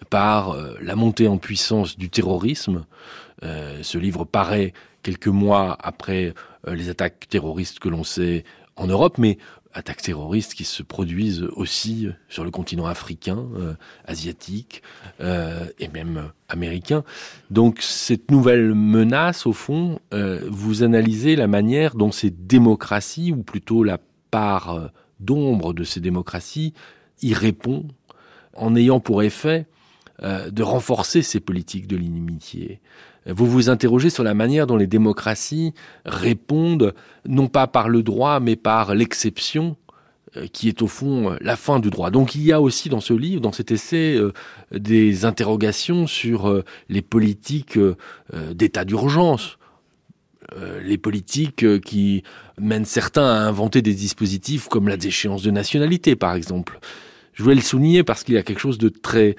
[0.09, 2.85] par la montée en puissance du terrorisme.
[3.41, 6.35] ce livre paraît quelques mois après
[6.67, 8.43] les attaques terroristes que l'on sait
[8.75, 9.39] en Europe, mais
[9.75, 13.73] attaques terroristes qui se produisent aussi sur le continent africain, euh,
[14.05, 14.81] asiatique
[15.19, 17.03] euh, et même américain.
[17.51, 23.43] Donc cette nouvelle menace, au fond, euh, vous analysez la manière dont ces démocraties, ou
[23.43, 23.99] plutôt la
[24.31, 26.73] part d'ombre de ces démocraties,
[27.21, 27.85] y répond
[28.53, 29.67] en ayant pour effet
[30.21, 32.79] de renforcer ces politiques de l'inimitié,
[33.25, 35.73] vous vous interrogez sur la manière dont les démocraties
[36.05, 36.93] répondent,
[37.27, 39.77] non pas par le droit, mais par l'exception,
[40.37, 42.09] euh, qui est au fond euh, la fin du droit.
[42.09, 44.33] Donc il y a aussi dans ce livre, dans cet essai, euh,
[44.71, 47.77] des interrogations sur les politiques
[48.51, 49.57] d'état d'urgence,
[50.83, 52.23] les politiques qui
[52.59, 56.79] mènent certains à inventer des dispositifs comme la déchéance de nationalité, par exemple.
[57.33, 59.35] Je voulais le souligner parce qu'il y a quelque chose de très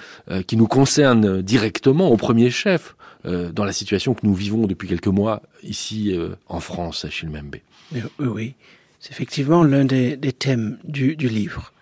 [0.46, 2.95] qui nous concerne directement au premier chef.
[3.26, 7.10] Euh, dans la situation que nous vivons depuis quelques mois ici euh, en France, à
[7.10, 7.56] Chilmembe.
[7.92, 8.54] Oui, oui.
[9.00, 11.72] c'est effectivement l'un des, thèmes du, livre.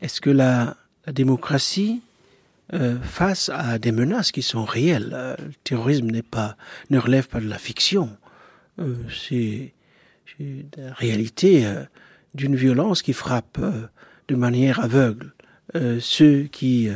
[0.00, 0.76] Est-ce que la,
[1.12, 2.02] démocratie,
[2.74, 6.56] euh, face à des menaces qui sont réelles, euh, le terrorisme n'est pas,
[6.90, 8.10] ne relève pas de la fiction,
[8.78, 9.72] euh, c'est
[10.76, 11.84] la réalité euh,
[12.34, 13.58] d'une violence qui frappe
[14.28, 15.32] de manière aveugle
[16.00, 16.88] ceux qui,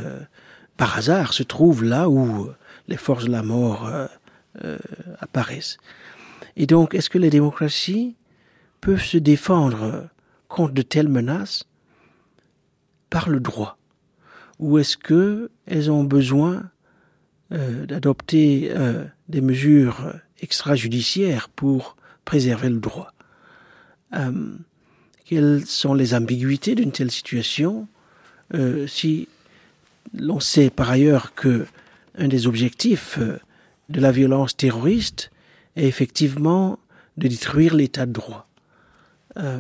[0.79, 2.49] par hasard, se trouvent là où
[2.93, 4.07] les forces de la mort euh,
[4.65, 4.77] euh,
[5.19, 5.79] apparaissent.
[6.57, 8.17] Et donc, est-ce que les démocraties
[8.83, 10.11] peuvent se défendre
[10.49, 11.65] contre de telles menaces
[13.09, 13.79] par le droit?
[14.59, 16.71] Ou est-ce qu'elles ont besoin
[17.53, 18.71] euh, d'adopter
[19.31, 21.97] des mesures extrajudiciaires pour
[22.27, 23.13] préserver le droit?
[25.25, 27.89] Quelles sont les ambiguïtés d'une telle situation?
[28.87, 29.29] Si
[30.13, 31.67] l'on sait par ailleurs que
[32.17, 33.39] un des objectifs euh,
[33.89, 35.31] de la violence terroriste
[35.77, 36.79] est effectivement
[37.17, 38.49] de détruire l'état de droit.
[39.37, 39.59] Euh,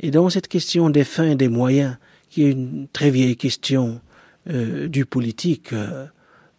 [0.00, 1.96] et dans cette question des fins et des moyens,
[2.30, 4.00] qui est une très vieille question
[4.48, 5.74] euh, du politique,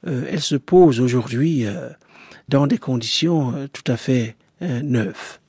[0.03, 1.65] elle se pose aujourd'hui
[2.47, 5.39] dans des conditions tout à fait neuves.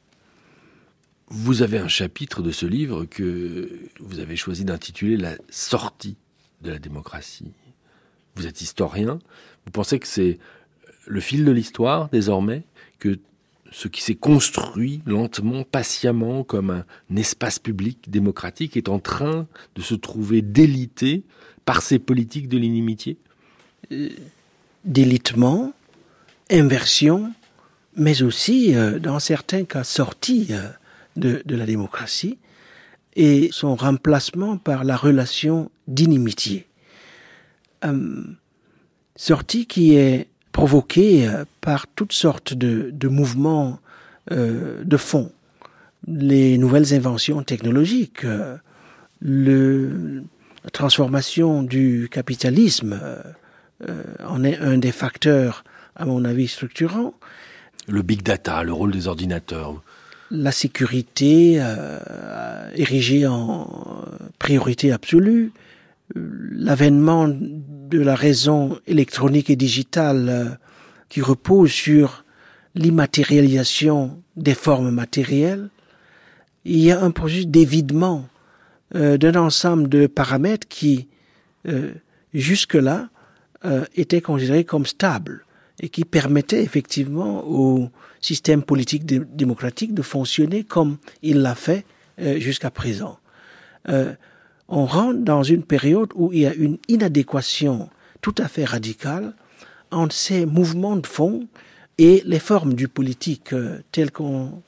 [1.29, 3.71] Vous avez un chapitre de ce livre que
[4.01, 6.17] vous avez choisi d'intituler La sortie
[6.63, 7.53] de la démocratie.
[8.35, 9.21] Vous êtes historien,
[9.71, 10.41] Vous pensez que c'est
[11.07, 12.65] le fil de l'histoire désormais,
[12.99, 13.21] que
[13.71, 19.81] ce qui s'est construit lentement, patiemment, comme un espace public démocratique, est en train de
[19.81, 21.23] se trouver délité
[21.67, 23.17] par ces politiques de l'inimitié?
[23.93, 24.09] Euh,
[24.85, 25.73] Délitement,
[26.51, 27.33] inversion,
[27.95, 30.69] mais aussi, euh, dans certains cas, sortie euh,
[31.15, 32.39] de, la démocratie
[33.15, 36.67] et son remplacement par la relation d'inimitié.
[39.21, 43.79] Sortie qui est provoquée euh, par toutes sortes de, de mouvements
[44.33, 45.31] euh, de fond.
[46.09, 48.57] Les nouvelles inventions technologiques, euh,
[49.21, 50.23] le,
[50.65, 52.99] la transformation du capitalisme
[53.87, 55.65] euh, en est un des facteurs,
[55.97, 57.13] à mon avis, structurants.
[57.87, 59.83] Le big data, le rôle des ordinateurs.
[60.31, 61.61] La sécurité
[62.75, 64.05] érigée en
[64.39, 65.51] priorité absolue,
[66.15, 70.45] l'avènement de la raison électronique et digitale euh,
[71.09, 72.25] qui repose sur
[72.75, 75.71] l'immatérialisation des formes matérielles,
[76.65, 78.29] il y a un processus d'évidement
[78.95, 81.09] euh, d'un ensemble de paramètres qui,
[81.67, 81.93] euh,
[82.35, 83.09] jusque-là,
[83.95, 85.45] étaient considérés comme stables
[85.81, 87.91] et qui permettaient effectivement au
[88.23, 91.85] système politique dé démocratique de fonctionner comme il l'a fait
[92.39, 93.19] jusqu'à présent.
[94.71, 97.89] Euh, on rentre dans une période où il y a une inadéquation
[98.21, 99.35] tout à fait radicale
[99.91, 101.49] entre ces mouvements de fond
[101.99, 103.55] et les formes du politique
[103.93, 104.63] telles qu'on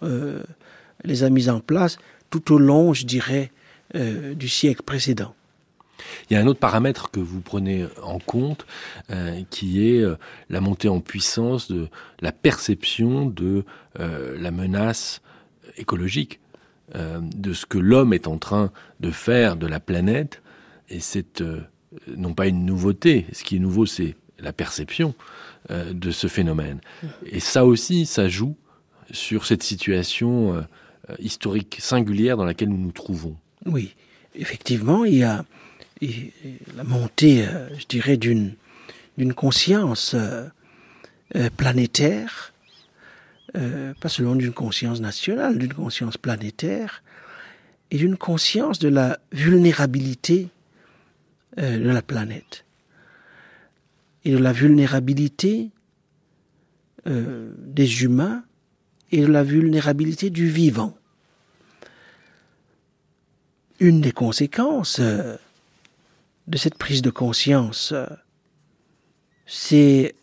[1.04, 1.96] les a mises en place
[2.30, 3.52] tout au long, je dirais,
[3.94, 5.34] du siècle précédent.
[6.28, 8.66] Il y a un autre paramètre que vous prenez en compte,
[9.10, 10.16] euh, qui est euh,
[10.50, 11.88] la montée en puissance de
[12.20, 13.64] la perception de
[14.00, 15.20] euh, la menace
[15.76, 16.40] écologique,
[16.94, 18.70] de ce que l'homme est en train
[19.00, 20.42] de faire de la planète.
[20.88, 21.42] Et c'est
[22.16, 23.26] non pas une nouveauté.
[23.32, 25.14] Ce qui est nouveau, c'est la perception
[25.70, 26.80] de ce phénomène.
[27.24, 28.56] Et ça aussi, ça joue
[29.10, 30.64] sur cette situation
[31.18, 33.36] historique singulière dans laquelle nous nous trouvons.
[33.66, 33.94] Oui,
[34.34, 35.44] effectivement, il y a
[36.76, 38.54] la montée, euh, je dirais, d'une
[39.18, 40.48] d'une conscience euh,
[43.56, 47.02] euh, pas seulement d'une conscience nationale, d'une conscience planétaire,
[47.90, 50.48] et d'une conscience de la vulnérabilité
[51.58, 52.64] de la planète
[54.24, 55.68] et de la vulnérabilité
[57.04, 58.42] des humains
[59.10, 60.96] et de la vulnérabilité du vivant.
[63.80, 67.92] Une des conséquences de cette prise de conscience,
[69.46, 70.14] c'est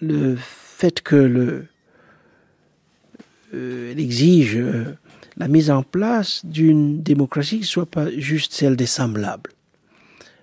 [0.00, 1.66] le fait que le,
[3.54, 4.96] euh, elle exige euh,
[5.36, 9.50] la mise en place d'une démocratie qui ne soit pas juste celle des semblables.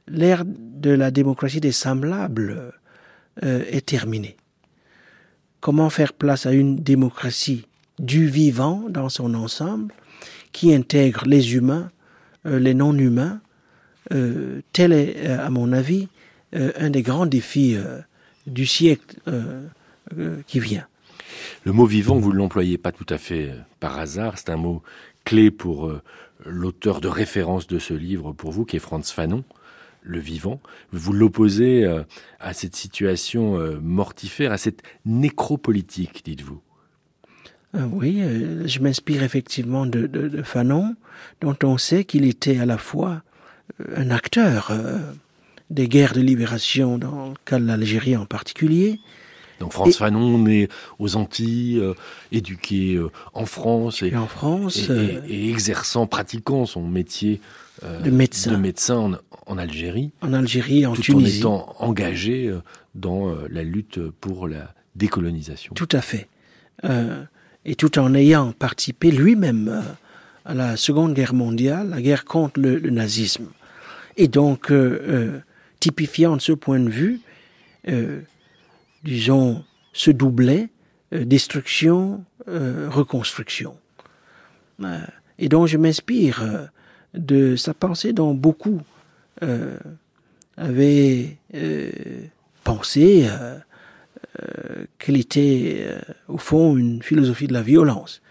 [0.08, 2.74] L'ère de la démocratie des semblables
[3.44, 4.38] euh, est terminée.
[5.62, 7.68] Comment faire place à une démocratie
[7.98, 9.94] du vivant dans son ensemble
[10.52, 11.90] qui intègre les humains,
[12.46, 13.42] les non-humains,
[14.14, 16.08] euh, tel est, euh, à mon avis,
[16.56, 17.78] euh, un des grands défis
[18.48, 19.18] du siècle
[20.48, 20.86] qui vient.
[21.64, 24.38] Le mot vivant, vous ne l'employez pas tout à fait par hasard.
[24.38, 24.84] C'est un mot
[25.24, 25.92] clé pour
[26.46, 29.44] l'auteur de référence de ce livre pour vous, qui est Franz Fanon,
[30.04, 30.60] le vivant.
[30.92, 31.86] Vous l'opposez
[32.40, 36.62] à cette situation mortifère, à cette nécropolitique, dites-vous.
[37.74, 38.22] oui,
[38.66, 40.96] je m'inspire effectivement de, de, Fanon,
[41.42, 43.24] dont on sait qu'il était à la fois
[43.96, 45.00] un acteur euh,
[45.70, 49.00] des guerres de libération, dans le cas de l'Algérie en particulier.
[49.66, 50.68] Donc François Fanon, né
[51.00, 51.94] aux Antilles, euh,
[52.32, 54.90] éduqué euh, en France et, en France
[55.28, 57.42] et, exerçant, pratiquant son métier
[57.82, 62.54] de médecin, de médecin en, Algérie, en Algérie, en tout Tunisie, en étant engagé
[62.96, 65.74] dans la lutte pour la décolonisation.
[65.74, 66.30] Tout à fait,
[67.66, 69.84] et tout en ayant participé lui-même
[70.46, 73.48] à la Seconde Guerre mondiale, la guerre contre le, nazisme.
[74.16, 75.40] Et donc, euh, euh,
[75.80, 77.20] typifiant de ce point de vue,
[77.90, 78.22] euh,
[79.06, 79.64] disons,
[79.94, 80.70] ce doublet,
[81.12, 83.78] destruction, reconstruction.
[85.40, 86.70] et donc, je m'inspire
[87.14, 88.82] de sa pensée dont beaucoup
[90.58, 91.38] avaient
[92.66, 93.30] pensé
[94.98, 95.88] qu'elle était,
[96.28, 98.22] au fond, une philosophie de la violence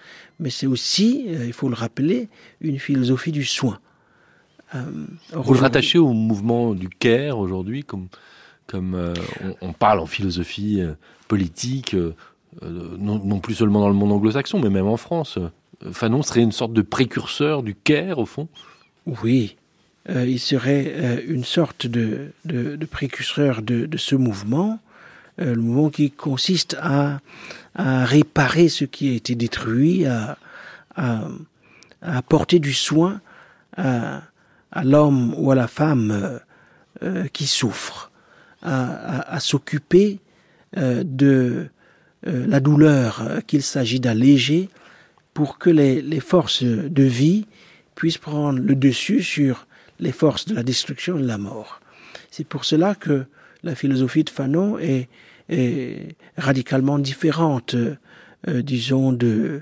[0.41, 2.29] mais c'est aussi, euh, il faut le rappeler,
[2.61, 3.79] une philosophie du soin.
[4.75, 4.85] Euh,
[5.33, 8.09] Vous le rattachez au mouvement du Caire aujourd'hui, comme,
[8.67, 9.15] comme euh,
[9.61, 10.83] on, parle en philosophie
[11.29, 11.97] politique,
[12.63, 15.39] non, plus seulement dans le monde anglo-saxon, mais même en France.
[15.93, 18.49] Fanon serait une sorte de précurseur du Caire, au fond?
[19.07, 19.57] Oui,
[20.09, 22.31] il serait une sorte de,
[22.91, 24.79] précurseur de, ce mouvement,
[25.39, 27.19] le mouvement qui consiste à
[27.75, 30.39] à réparer ce qui a été détruit, à,
[30.97, 31.29] à,
[32.03, 33.21] apporter du soin
[33.77, 34.23] à,
[34.71, 36.39] à l'homme ou à la femme euh,
[37.03, 38.11] euh, qui souffre,
[38.65, 40.21] à, s'occuper
[40.77, 41.69] euh, de
[42.27, 44.71] la douleur qu'il s'agit d'alléger
[45.35, 47.47] pour que les, forces de vie
[47.95, 49.67] puissent prendre le dessus sur
[50.01, 51.81] les forces de la destruction et de la mort.
[52.31, 53.27] C'est pour cela que
[53.63, 55.09] la philosophie de Fanon est,
[56.39, 59.61] radicalement différente, euh, disons, de,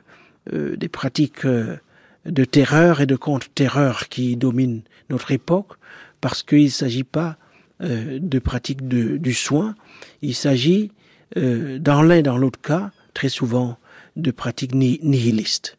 [0.53, 1.77] euh, des pratiques euh,
[2.25, 5.73] de terreur et de contre-terreur qui dominent notre époque,
[6.21, 7.37] parce qu'il ne s'agit pas
[7.83, 9.75] de pratiques de, du soin,
[10.23, 10.93] il s'agit,
[11.37, 13.79] dans l'un et dans l'autre cas, très souvent,
[14.17, 15.77] de pratiques nihilistes.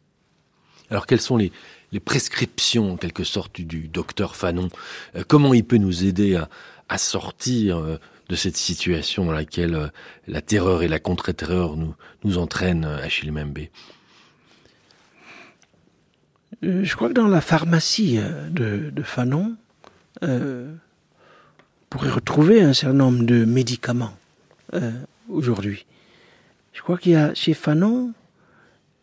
[0.90, 1.50] Alors quelles sont les,
[1.92, 4.68] les prescriptions, en quelque sorte, du, docteur Fanon
[5.28, 6.48] Comment il peut nous aider à,
[6.88, 7.98] à sortir
[8.28, 9.88] de cette situation dans laquelle euh,
[10.26, 11.94] la terreur et la contre-terreur nous,
[12.24, 13.58] nous entraînent, euh, Achille Membe
[16.62, 18.18] euh, Je crois que dans la pharmacie
[18.50, 19.56] de, Fanon,
[20.22, 20.78] on
[21.94, 24.14] pourrait retrouver un certain nombre de médicaments
[25.28, 25.86] aujourd'hui.
[26.72, 28.12] Je crois qu'il y a chez Fanon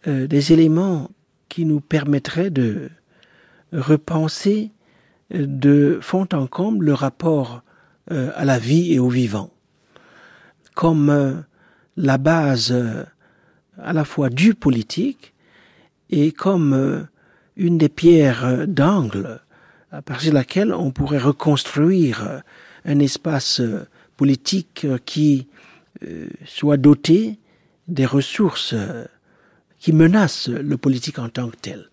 [0.06, 1.10] des éléments
[1.48, 2.90] qui nous permettraient de
[3.72, 4.72] repenser
[5.34, 7.62] de fond en comble le rapport
[8.12, 9.52] euh, à la vie et au vivant.
[10.76, 11.46] comme
[11.96, 12.76] la base
[13.82, 15.34] à la fois du politique
[16.10, 17.08] et comme
[17.56, 19.40] une des pierres d'angle
[19.94, 22.42] à partir de laquelle on pourrait reconstruire
[22.86, 23.62] un espace
[24.18, 25.48] politique qui
[26.46, 27.38] soit doté
[27.88, 28.76] des ressources
[29.82, 31.90] qui menacent le politique en tant que tel.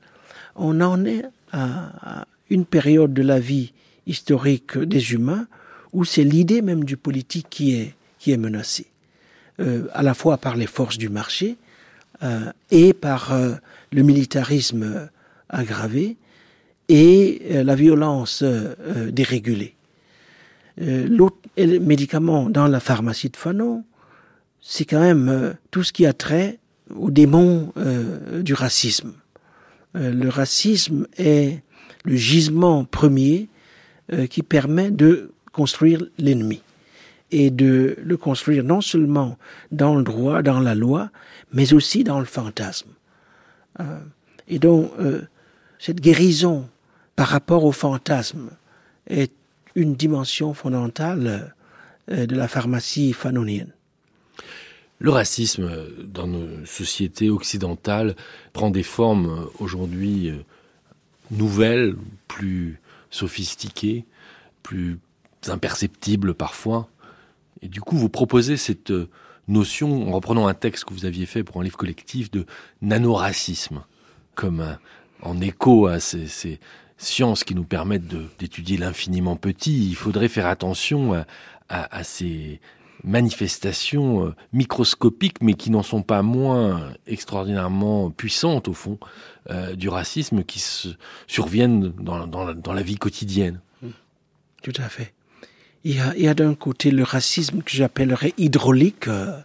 [0.54, 3.72] On en est à, une période de la vie
[4.06, 5.46] historique des humains
[5.92, 8.86] où c'est l'idée même du politique qui est, qui est menacée,
[9.60, 11.56] euh, à la fois par les forces du marché
[12.22, 13.54] euh, et par euh,
[13.92, 15.08] le militarisme
[15.48, 16.16] aggravé
[16.90, 18.42] et la violence
[19.10, 19.74] dérégulée.
[20.80, 23.84] L'autre médicament dans la pharmacie de Fanon,
[24.60, 26.60] c'est quand même tout ce qui a trait
[26.94, 27.72] au démon
[28.40, 29.12] du racisme.
[29.94, 31.62] le racisme est
[32.04, 33.48] le gisement premier
[34.12, 36.62] euh, qui permet de construire l'ennemi
[37.30, 39.36] et de le construire non seulement
[39.70, 41.10] dans le droit, dans la loi,
[41.52, 42.88] mais aussi dans le fantasme.
[43.80, 44.00] Euh,
[44.48, 45.22] et donc, euh,
[45.78, 46.66] cette guérison
[47.16, 48.50] par rapport au fantasme
[49.08, 49.32] est
[49.78, 51.54] une dimension fondamentale
[52.08, 53.72] de la pharmacie fanonienne.
[54.98, 55.70] Le racisme
[56.04, 58.16] dans nos sociétés occidentales
[58.52, 60.32] prend des formes aujourd'hui
[61.30, 61.94] nouvelles,
[62.26, 62.80] plus
[63.10, 64.04] sophistiquées,
[64.62, 64.98] plus
[65.46, 66.88] imperceptibles parfois.
[67.62, 68.92] Et du coup, vous proposez cette
[69.46, 72.44] notion, en reprenant un texte que vous aviez fait pour un livre collectif, de
[72.82, 73.84] nanoracisme,
[74.34, 74.76] comme
[75.22, 76.58] en écho à ces,
[76.98, 78.08] sciences qui nous permettent
[78.38, 79.88] d'étudier l'infiniment petit.
[79.88, 81.24] Il faudrait faire attention
[81.68, 82.60] à ces
[83.04, 88.98] manifestations euh, microscopiques, mais qui n'en sont pas moins extraordinairement puissantes, au fond,
[89.50, 90.88] euh, du racisme qui se
[91.26, 93.60] surviennent dans, dans, la, vie quotidienne.
[93.82, 93.88] Mmh.
[94.62, 95.12] Tout à fait.
[95.84, 99.38] Il y a, a d'un côté le racisme que j'appellerais hydraulique, euh,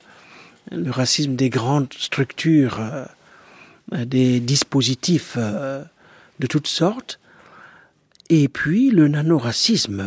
[0.72, 2.80] le racisme des grandes structures,
[3.92, 7.20] des dispositifs de toutes sortes,
[8.30, 10.06] et puis le nanoracisme,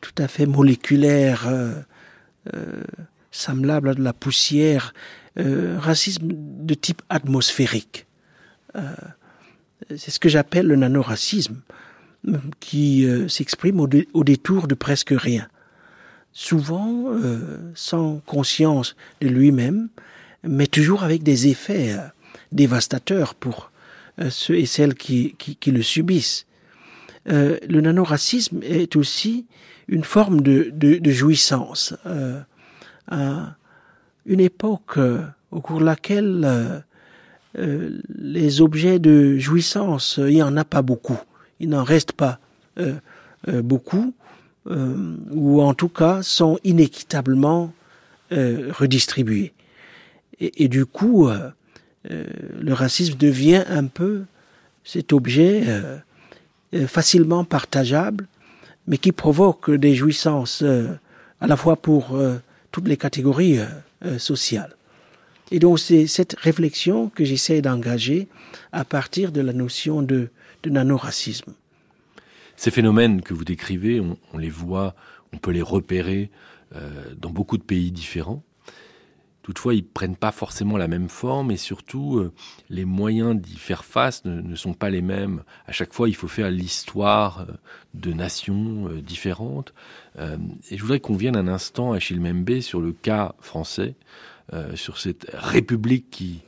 [0.00, 1.48] tout à fait moléculaire,
[2.54, 2.82] euh,
[3.30, 4.94] semblable à de la poussière,
[5.38, 8.06] euh, racisme de type atmosphérique.
[8.74, 8.94] Euh,
[9.94, 11.56] c'est ce que j'appelle le nanoracisme,
[12.58, 15.46] qui s'exprime au, détour de presque rien.
[16.32, 17.12] Souvent
[17.74, 19.88] sans conscience de lui-même,
[20.42, 21.96] mais toujours avec des effets
[22.50, 23.70] dévastateurs pour
[24.30, 26.44] ceux et celles qui, qui le subissent.
[27.28, 29.46] Le nanoracisme est aussi
[29.88, 32.40] une forme de, jouissance, euh,
[34.26, 36.82] une époque euh, au cours de laquelle
[37.58, 41.18] euh, les objets de jouissance, il n'y en a pas beaucoup,
[41.58, 42.38] il n'en reste pas
[43.46, 44.14] beaucoup,
[44.66, 47.72] ou en tout cas sont inéquitablement
[48.30, 49.54] redistribués.
[50.38, 51.28] Et, du coup,
[52.04, 54.22] le racisme devient un peu
[54.84, 55.64] cet objet
[56.86, 58.26] facilement partageable
[58.88, 60.88] mais qui provoque des jouissances euh,
[61.40, 62.38] à la fois pour euh,
[62.72, 63.60] toutes les catégories
[64.04, 64.74] euh, sociales.
[65.50, 68.28] Et donc c'est cette réflexion que j'essaie d'engager
[68.72, 70.30] à partir de la notion de,
[70.66, 71.54] nanoracisme.
[72.56, 74.94] Ces phénomènes que vous décrivez, on les voit,
[75.32, 76.30] on peut les repérer
[77.16, 78.42] dans beaucoup de pays différents.
[79.48, 82.34] Toutefois, ils prennent pas forcément la même forme et surtout, euh,
[82.68, 85.42] les moyens d'y faire face ne, sont pas les mêmes.
[85.66, 87.54] À chaque fois, il faut faire l'histoire euh,
[87.94, 89.72] de nations euh, différentes.
[90.18, 93.94] et je voudrais qu'on vienne un instant à Chilmembe sur le cas français,
[94.74, 96.40] sur cette république qui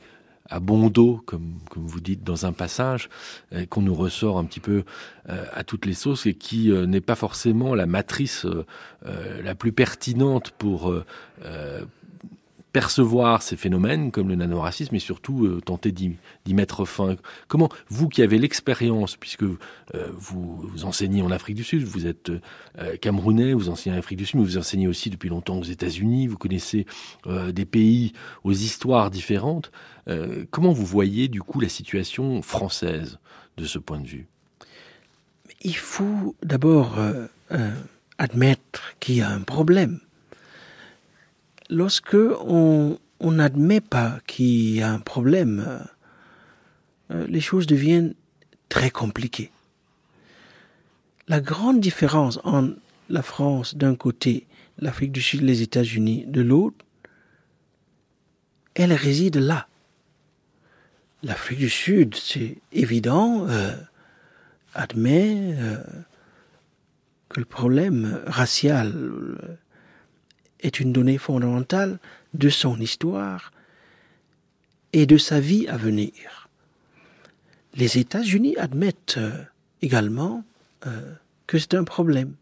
[0.49, 3.09] a bon dos, comme, comme vous dites dans un passage,
[3.69, 4.83] qu'on nous ressort un petit peu
[5.27, 8.45] à toutes les sauces et qui n'est pas forcément la matrice
[9.05, 10.93] la plus pertinente pour
[12.71, 16.17] percevoir ces phénomènes comme le nanoracisme et surtout euh, tenter d'y
[16.53, 17.15] mettre fin.
[17.47, 19.57] Comment, vous qui avez l'expérience, puisque euh,
[20.13, 22.31] vous, enseignez en Afrique du Sud, vous êtes
[22.79, 25.63] euh, camerounais, vous enseignez en Afrique du Sud, mais vous enseignez aussi depuis longtemps aux
[25.63, 26.85] États-Unis, vous connaissez
[27.53, 29.71] des pays aux histoires différentes,
[30.49, 33.19] comment vous voyez du coup la situation française
[33.57, 34.27] de ce point de vue?
[35.61, 36.97] Il faut d'abord
[38.17, 39.99] admettre qu'il y a un problème
[41.71, 45.83] lorsque on n'admet pas qu'il y a un problème,
[47.09, 48.13] euh, les choses deviennent
[48.69, 49.51] très compliquées.
[51.27, 52.75] La grande différence entre
[53.09, 56.85] la France d'un côté, l'Afrique du Sud, les États-Unis de l'autre,
[58.73, 59.67] elle réside là.
[61.23, 63.75] L'Afrique du Sud, c'est évident, euh,
[64.73, 65.77] admet euh,
[67.29, 69.59] que le problème racial
[70.61, 71.99] est une donnée fondamentale
[72.33, 73.51] de son histoire
[74.93, 76.49] et de sa vie à venir.
[77.75, 79.31] Les États-Unis admettent euh,
[79.81, 80.43] également
[80.85, 81.13] euh,
[81.47, 82.33] que c'est un problème.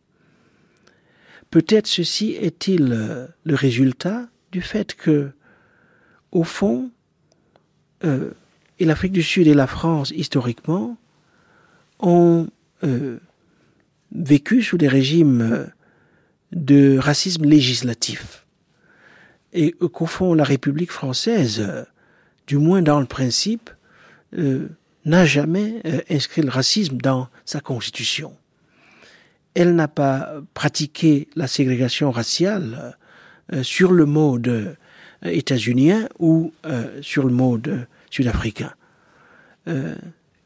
[1.52, 5.32] Peut-être ceci est-il euh, le résultat du fait que,
[6.32, 6.92] au fond,
[8.80, 10.98] l'Afrique du Sud et la France, historiquement,
[12.00, 12.48] ont
[14.12, 15.70] vécu sous des régimes
[16.52, 18.46] de racisme législatif.
[19.54, 21.86] Et qu'au fond, la République française,
[22.48, 23.70] du moins dans le principe,
[24.38, 24.70] euh,
[25.06, 28.36] n'a jamais euh, inscrit le racisme dans sa constitution.
[29.54, 32.98] Elle n'a pas pratiqué la ségrégation raciale
[33.54, 34.76] euh, sur le mode
[35.24, 36.54] états-unien ou
[37.02, 38.74] sur le mode sud-africain.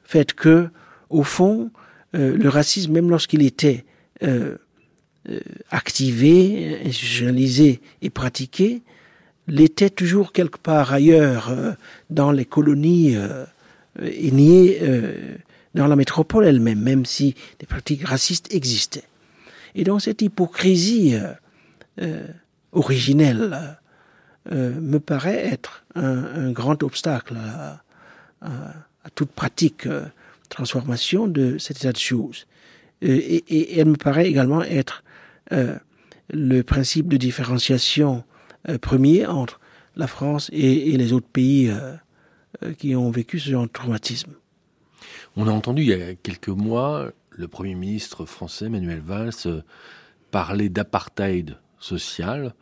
[0.03, 0.69] fait que,
[1.11, 1.69] au fond,
[2.13, 3.85] le racisme, même lorsqu'il était
[5.71, 8.81] activé, institutionnalisé et pratiqué,
[9.47, 11.53] l'était toujours quelque part ailleurs
[12.09, 13.15] dans les colonies
[14.01, 15.35] est nié euh,
[15.75, 19.03] dans la métropole elle-même, même si des pratiques racistes existaient.
[19.75, 21.33] Et donc cette hypocrisie euh,
[22.01, 22.27] euh,
[22.71, 23.77] originelle
[24.51, 27.37] me paraît être un, grand obstacle
[28.41, 29.87] à, toute pratique
[30.49, 32.45] transformation de cet état de choses.
[33.01, 35.02] Et, elle me paraît également être
[35.51, 38.23] le principe de différenciation
[38.81, 39.59] premier entre
[39.95, 41.71] la France et, les autres pays
[42.61, 44.33] euh, qui ont vécu ce genre de traumatisme.
[45.35, 49.61] On a entendu il y a quelques mois le Premier ministre français, Manuel Valls, euh,
[50.29, 52.53] parler d'apartheid social.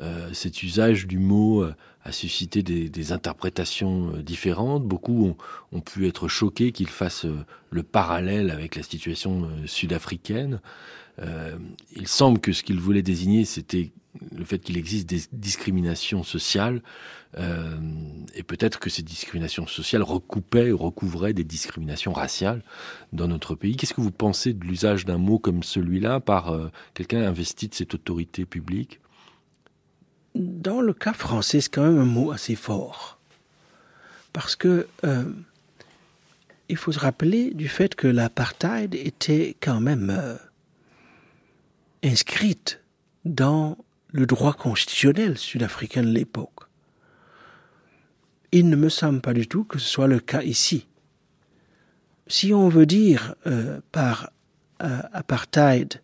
[0.00, 1.64] Euh, cet usage du mot
[2.04, 4.84] a suscité des, interprétations différentes.
[4.84, 5.36] Beaucoup
[5.72, 7.26] ont, pu être choqués qu'il fasse
[7.70, 10.60] le parallèle avec la situation sud-africaine.
[11.18, 13.92] Il semble que ce qu'il voulait désigner, c'était
[14.30, 16.82] le fait qu'il existe des discriminations sociales
[17.38, 17.78] euh,
[18.34, 22.62] et peut-être que ces discriminations sociales recoupaient, recouvraient des discriminations raciales
[23.12, 23.76] dans notre pays.
[23.76, 27.74] Qu'est-ce que vous pensez de l'usage d'un mot comme celui-là par euh, quelqu'un investi de
[27.74, 29.00] cette autorité publique?
[30.34, 33.18] Dans le cas français, c'est quand même un mot assez fort.
[34.32, 35.24] Parce que euh,
[36.68, 40.38] il faut se rappeler du fait que l'apartheid était quand même
[42.02, 42.80] inscrite
[43.24, 43.78] dans
[44.12, 46.68] le droit constitutionnel sud-africain de l'époque.
[48.52, 50.86] Il ne me semble pas du tout que ce soit le cas ici.
[52.26, 54.30] Si on veut dire euh, par
[54.82, 56.00] euh, apartheid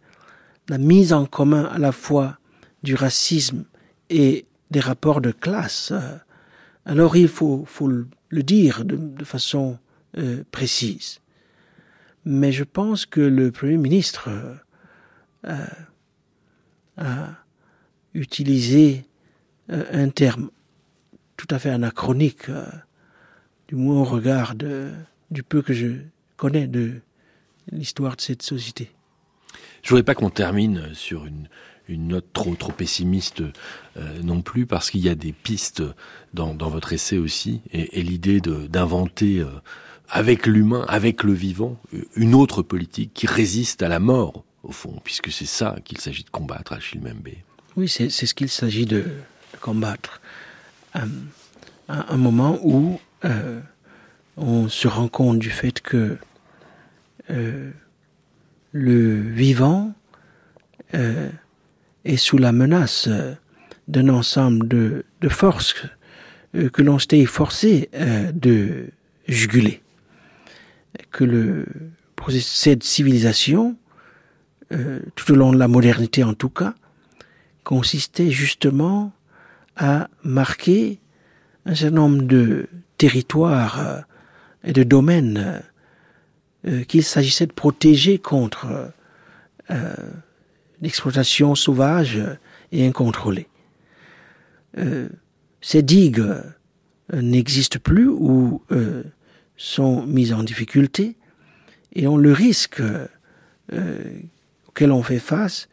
[0.68, 2.38] la mise en commun à la fois
[2.82, 3.64] du racisme
[4.10, 6.16] et des rapports de classe, euh,
[6.86, 9.78] alors il faut, faut le dire de, façon
[10.50, 11.20] précise.
[12.24, 14.30] Mais je pense que le Premier ministre
[16.96, 17.28] a
[18.14, 19.04] utilisé
[19.68, 20.50] un terme
[21.38, 22.66] tout à fait anachronique, euh,
[23.68, 25.92] du moins au regard du peu que je
[26.36, 27.00] connais de
[27.72, 28.90] l'histoire de cette société.
[29.82, 31.48] Je voudrais pas qu'on termine sur une,
[31.88, 33.42] note trop pessimiste
[33.96, 35.82] euh, non plus, parce qu'il y a des pistes
[36.34, 39.46] dans, votre essai aussi, et, l'idée d'inventer euh,
[40.10, 41.80] avec l'humain, avec le vivant,
[42.16, 46.24] une autre politique qui résiste à la mort, au fond, puisque c'est ça qu'il s'agit
[46.24, 47.28] de combattre à Chilmembe.
[47.76, 49.04] Oui, c'est ce qu'il s'agit de
[49.60, 50.20] combattre.
[50.96, 51.00] Euh,
[51.88, 53.60] un moment où euh,
[54.36, 56.16] on se rend compte du fait que
[57.30, 57.70] euh,
[58.72, 59.94] le vivant
[60.92, 63.08] est sous la menace
[63.88, 65.74] d'un ensemble de, forces
[66.54, 67.90] que l'on s'était forcé
[68.32, 68.88] de
[69.26, 69.82] juguler.
[71.10, 71.66] Que le
[72.16, 73.76] processus de civilisation,
[75.14, 76.74] tout au long de la modernité en tout cas,
[77.64, 79.12] consistait justement
[79.76, 81.00] à marquer
[81.66, 82.66] un certain nombre de
[82.96, 84.00] territoires euh,
[84.64, 85.62] et de domaines
[86.66, 88.90] euh, qu'il s'agissait de protéger contre
[89.70, 89.94] euh,
[90.80, 92.20] l'exploitation sauvage
[92.72, 93.48] et incontrôlée.
[95.60, 96.24] ces digues
[97.12, 98.62] n'existent plus ou
[99.56, 101.16] sont mises en difficulté
[101.94, 102.80] et on le risque
[104.86, 105.68] on fait face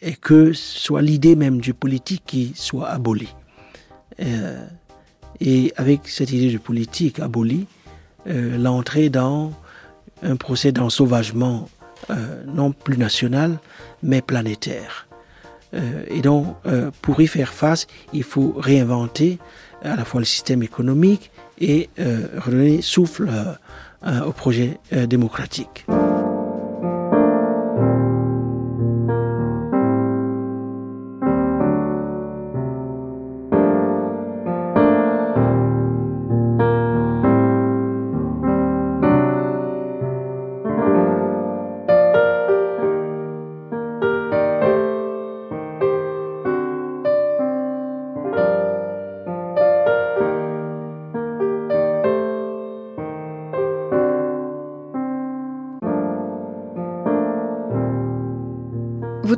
[0.00, 3.34] est que soit l'idée même du politique qui soit abolie.
[5.40, 7.66] Et avec cette idée de politique abolie,
[8.28, 9.52] euh, l'entrée dans
[10.22, 11.68] un procès d'ensauvagement
[12.10, 13.58] euh, non plus national,
[14.02, 15.06] mais planétaire.
[15.74, 16.56] Euh, et donc,
[17.02, 19.38] pour y faire face, il faut réinventer
[19.82, 21.30] à la fois le système économique
[21.60, 21.88] et
[22.38, 23.30] redonner souffle
[24.04, 25.86] au projet démocratique.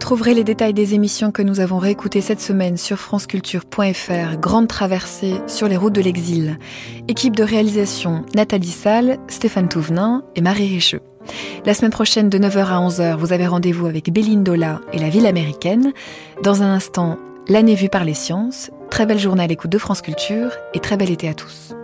[0.09, 4.67] Vous trouverez les détails des émissions que nous avons réécoutées cette semaine sur franceculture.fr, Grande
[4.67, 6.59] traversée sur les routes de l'exil.
[7.09, 11.03] Équipe de réalisation Nathalie Salle, Stéphane Touvenin et Marie Richeux.
[11.67, 15.27] La semaine prochaine de 9h à 11h, vous avez rendez-vous avec Belindola et la ville
[15.27, 15.93] américaine.
[16.43, 18.71] Dans un instant, l'année vue par les sciences.
[18.91, 21.75] Très belle journée à l'écoute de France Culture et très bel été à tous.